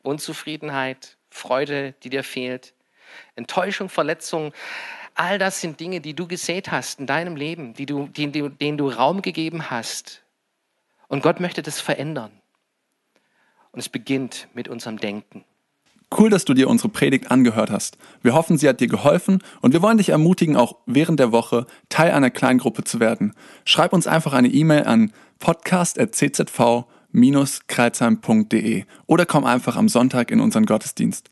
Unzufriedenheit, 0.03 1.17
Freude, 1.29 1.93
die 2.03 2.09
dir 2.09 2.23
fehlt, 2.23 2.73
Enttäuschung, 3.35 3.89
Verletzung. 3.89 4.53
All 5.15 5.39
das 5.39 5.61
sind 5.61 5.79
Dinge, 5.79 6.01
die 6.01 6.13
du 6.13 6.27
gesät 6.27 6.71
hast 6.71 6.99
in 6.99 7.07
deinem 7.07 7.37
Leben, 7.37 7.73
die 7.73 7.85
du, 7.85 8.07
denen, 8.07 8.57
denen 8.57 8.77
du 8.77 8.89
Raum 8.89 9.21
gegeben 9.21 9.71
hast. 9.71 10.23
Und 11.07 11.23
Gott 11.23 11.39
möchte 11.39 11.61
das 11.61 11.79
verändern. 11.79 12.31
Und 13.71 13.79
es 13.79 13.89
beginnt 13.89 14.49
mit 14.53 14.67
unserem 14.67 14.97
Denken. 14.97 15.45
Cool, 16.17 16.29
dass 16.29 16.45
du 16.45 16.53
dir 16.53 16.69
unsere 16.69 16.89
Predigt 16.89 17.31
angehört 17.31 17.71
hast. 17.71 17.97
Wir 18.21 18.33
hoffen, 18.33 18.57
sie 18.57 18.69
hat 18.69 18.79
dir 18.79 18.87
geholfen 18.87 19.41
und 19.61 19.73
wir 19.73 19.81
wollen 19.81 19.97
dich 19.97 20.09
ermutigen, 20.09 20.55
auch 20.55 20.77
während 20.85 21.19
der 21.19 21.31
Woche 21.31 21.65
Teil 21.89 22.11
einer 22.11 22.29
Kleingruppe 22.29 22.83
zu 22.83 22.99
werden. 22.99 23.33
Schreib 23.63 23.91
uns 23.93 24.07
einfach 24.07 24.33
eine 24.33 24.49
E-Mail 24.49 24.83
an 24.83 25.13
podcast.czv 25.39 26.85
kreuzheim.de 27.67 28.85
oder 29.07 29.25
komm 29.25 29.45
einfach 29.45 29.77
am 29.77 29.87
Sonntag 29.87 30.31
in 30.31 30.41
unseren 30.41 30.65
Gottesdienst. 30.65 31.31